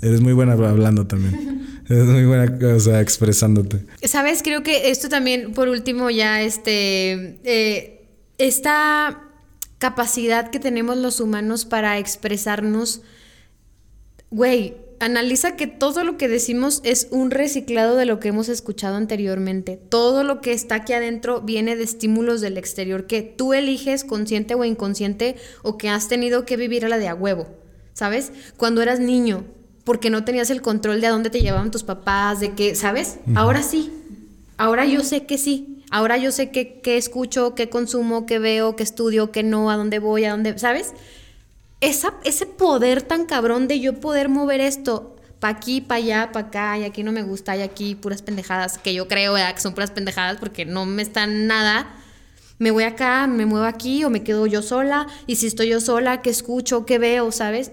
[0.00, 1.66] eres muy buena hablando también.
[1.88, 3.84] eres muy buena, o sea, expresándote.
[4.04, 7.38] Sabes, creo que esto también, por último, ya este.
[7.44, 7.98] Eh,
[8.38, 9.22] esta
[9.78, 13.02] capacidad que tenemos los humanos para expresarnos.
[14.30, 18.96] Güey, analiza que todo lo que decimos es un reciclado de lo que hemos escuchado
[18.96, 19.76] anteriormente.
[19.88, 24.54] Todo lo que está aquí adentro viene de estímulos del exterior que tú eliges consciente
[24.54, 27.48] o inconsciente o que has tenido que vivir a la de a huevo.
[27.94, 28.32] ¿Sabes?
[28.56, 29.44] Cuando eras niño,
[29.84, 33.18] porque no tenías el control de a dónde te llevaban tus papás, de qué, ¿sabes?
[33.34, 33.92] Ahora sí.
[34.56, 35.82] Ahora yo sé que sí.
[35.90, 39.98] Ahora yo sé qué escucho, qué consumo, qué veo, qué estudio, qué no, a dónde
[39.98, 40.94] voy, a dónde, ¿sabes?
[41.82, 46.78] Ese poder tan cabrón de yo poder mover esto para aquí, para allá, para acá,
[46.78, 49.90] y aquí no me gusta, y aquí puras pendejadas, que yo creo que son puras
[49.90, 51.92] pendejadas porque no me están nada.
[52.58, 55.80] Me voy acá, me muevo aquí o me quedo yo sola, y si estoy yo
[55.80, 57.72] sola, ¿qué escucho, qué veo, sabes?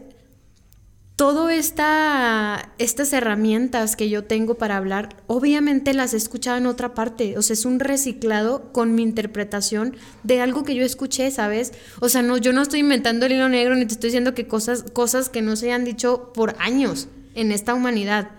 [1.20, 6.94] Todas esta, estas herramientas que yo tengo para hablar, obviamente las he escuchado en otra
[6.94, 7.38] parte.
[7.38, 11.74] O sea, es un reciclado con mi interpretación de algo que yo escuché, ¿sabes?
[12.00, 14.48] O sea, no, yo no estoy inventando el hilo negro ni te estoy diciendo que
[14.48, 18.30] cosas, cosas que no se han dicho por años en esta humanidad.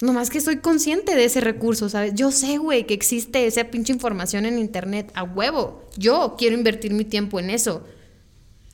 [0.00, 2.12] Nomás que soy consciente de ese recurso, ¿sabes?
[2.16, 5.88] Yo sé, güey, que existe esa pinche información en internet a huevo.
[5.96, 7.84] Yo quiero invertir mi tiempo en eso.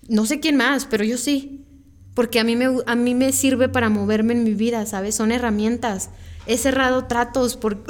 [0.08, 1.63] No sé quién más, pero yo sí
[2.14, 5.16] porque a mí, me, a mí me sirve para moverme en mi vida, ¿sabes?
[5.16, 6.10] Son herramientas.
[6.46, 7.82] He cerrado tratos por,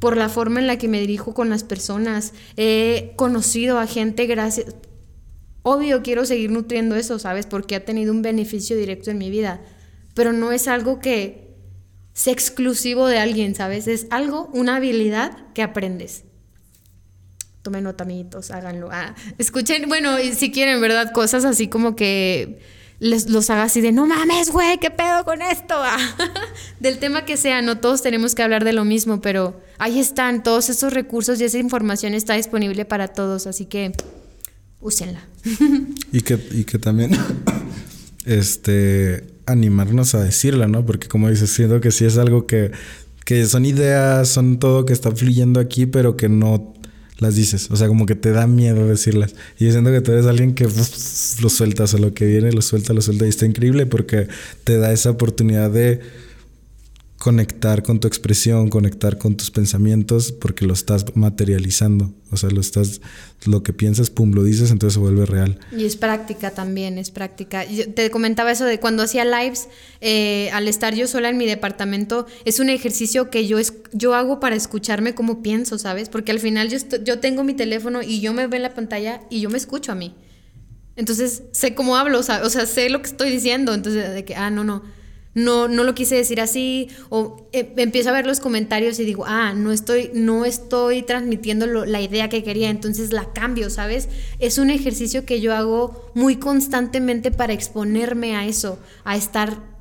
[0.00, 2.32] por, la forma en la que me dirijo con las personas.
[2.56, 4.76] He conocido a gente gracias...
[5.62, 7.46] Obvio quiero seguir nutriendo eso, ¿sabes?
[7.46, 9.62] Porque ha tenido un beneficio directo en mi vida.
[10.12, 11.56] Pero no es algo que
[12.12, 13.88] sea exclusivo de alguien, ¿sabes?
[13.88, 16.24] Es algo, una habilidad que aprendes.
[17.62, 18.90] Tomen nota, amiguitos, háganlo.
[18.92, 21.12] Ah, escuchen, bueno, si quieren, ¿verdad?
[21.12, 22.60] Cosas así como que
[23.00, 25.74] les, los haga así de, no mames, güey, ¿qué pedo con esto?
[26.80, 30.42] Del tema que sea, no todos tenemos que hablar de lo mismo, pero ahí están,
[30.42, 33.92] todos esos recursos y esa información está disponible para todos, así que
[34.80, 35.24] úsenla.
[36.12, 37.10] y, que, y que también,
[38.24, 40.86] este, animarnos a decirla, ¿no?
[40.86, 42.72] Porque como dices, siento que sí es algo que
[43.24, 46.73] que son ideas, son todo que está fluyendo aquí, pero que no
[47.18, 47.70] las dices.
[47.70, 49.34] O sea, como que te da miedo decirlas.
[49.58, 52.62] Y yo siento que tú eres alguien que lo sueltas o lo que viene, lo
[52.62, 53.26] suelta, lo suelta.
[53.26, 54.28] Y está increíble porque
[54.64, 56.00] te da esa oportunidad de
[57.24, 62.12] conectar con tu expresión, conectar con tus pensamientos, porque lo estás materializando.
[62.30, 63.00] O sea, lo estás,
[63.46, 65.58] lo que piensas, pum, lo dices, entonces se vuelve real.
[65.74, 67.64] Y es práctica también, es práctica.
[67.64, 69.68] Yo te comentaba eso de cuando hacía lives,
[70.02, 74.14] eh, al estar yo sola en mi departamento, es un ejercicio que yo, es, yo
[74.14, 76.10] hago para escucharme como pienso, ¿sabes?
[76.10, 79.22] Porque al final yo, yo tengo mi teléfono y yo me veo en la pantalla
[79.30, 80.14] y yo me escucho a mí.
[80.94, 83.72] Entonces sé cómo hablo, o sea, o sea sé lo que estoy diciendo.
[83.72, 84.82] Entonces, de que, ah, no, no
[85.34, 89.24] no, no lo quise decir así, o eh, empiezo a ver los comentarios y digo,
[89.26, 94.08] ah, no estoy, no estoy transmitiendo la idea que quería, entonces la cambio, ¿sabes?
[94.38, 99.74] Es un ejercicio que yo hago muy constantemente para exponerme a eso, a estar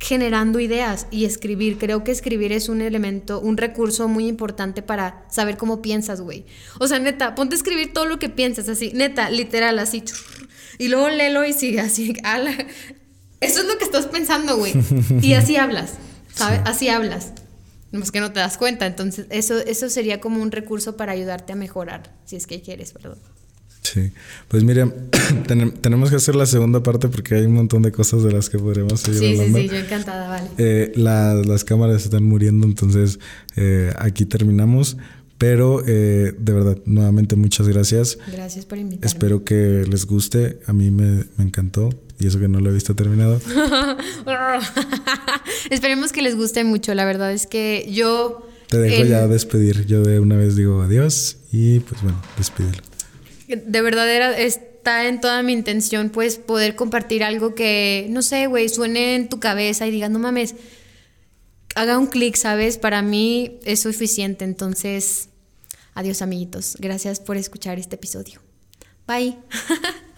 [0.00, 1.76] generando ideas y escribir.
[1.76, 6.46] Creo que escribir es un elemento, un recurso muy importante para saber cómo piensas, güey.
[6.78, 10.02] O sea, neta, ponte a escribir todo lo que piensas, así, neta, literal, así.
[10.78, 12.14] Y luego léelo y sigue así,
[13.40, 14.74] eso es lo que estás pensando, güey.
[15.22, 15.94] Y así hablas,
[16.34, 16.60] ¿sabes?
[16.64, 17.32] Así hablas.
[17.92, 18.86] No es que no te das cuenta.
[18.86, 22.92] Entonces, eso, eso sería como un recurso para ayudarte a mejorar, si es que quieres,
[22.92, 23.18] perdón.
[23.82, 24.12] Sí,
[24.48, 24.92] pues Miriam,
[25.80, 28.58] tenemos que hacer la segunda parte porque hay un montón de cosas de las que
[28.58, 29.58] podremos seguir sí, hablando.
[29.58, 30.48] Sí, sí, yo encantada, vale.
[30.58, 33.18] Eh, las cámaras están muriendo, entonces
[33.56, 34.96] eh, aquí terminamos.
[35.38, 38.18] Pero eh, de verdad, nuevamente muchas gracias.
[38.30, 39.06] Gracias por invitarme.
[39.06, 40.60] Espero que les guste.
[40.66, 41.88] A mí me, me encantó.
[42.20, 43.40] Y eso que no lo he visto terminado.
[45.70, 46.94] Esperemos que les guste mucho.
[46.94, 48.46] La verdad es que yo...
[48.68, 49.86] Te dejo ya despedir.
[49.86, 52.82] Yo de una vez digo adiós y pues bueno, despídelo.
[53.48, 58.46] De verdad era, está en toda mi intención pues poder compartir algo que, no sé,
[58.46, 60.54] güey, suene en tu cabeza y digas, no mames,
[61.74, 62.78] haga un clic, ¿sabes?
[62.78, 64.44] Para mí es suficiente.
[64.44, 65.30] Entonces,
[65.94, 66.76] adiós amiguitos.
[66.78, 68.40] Gracias por escuchar este episodio.
[69.06, 69.38] Bye.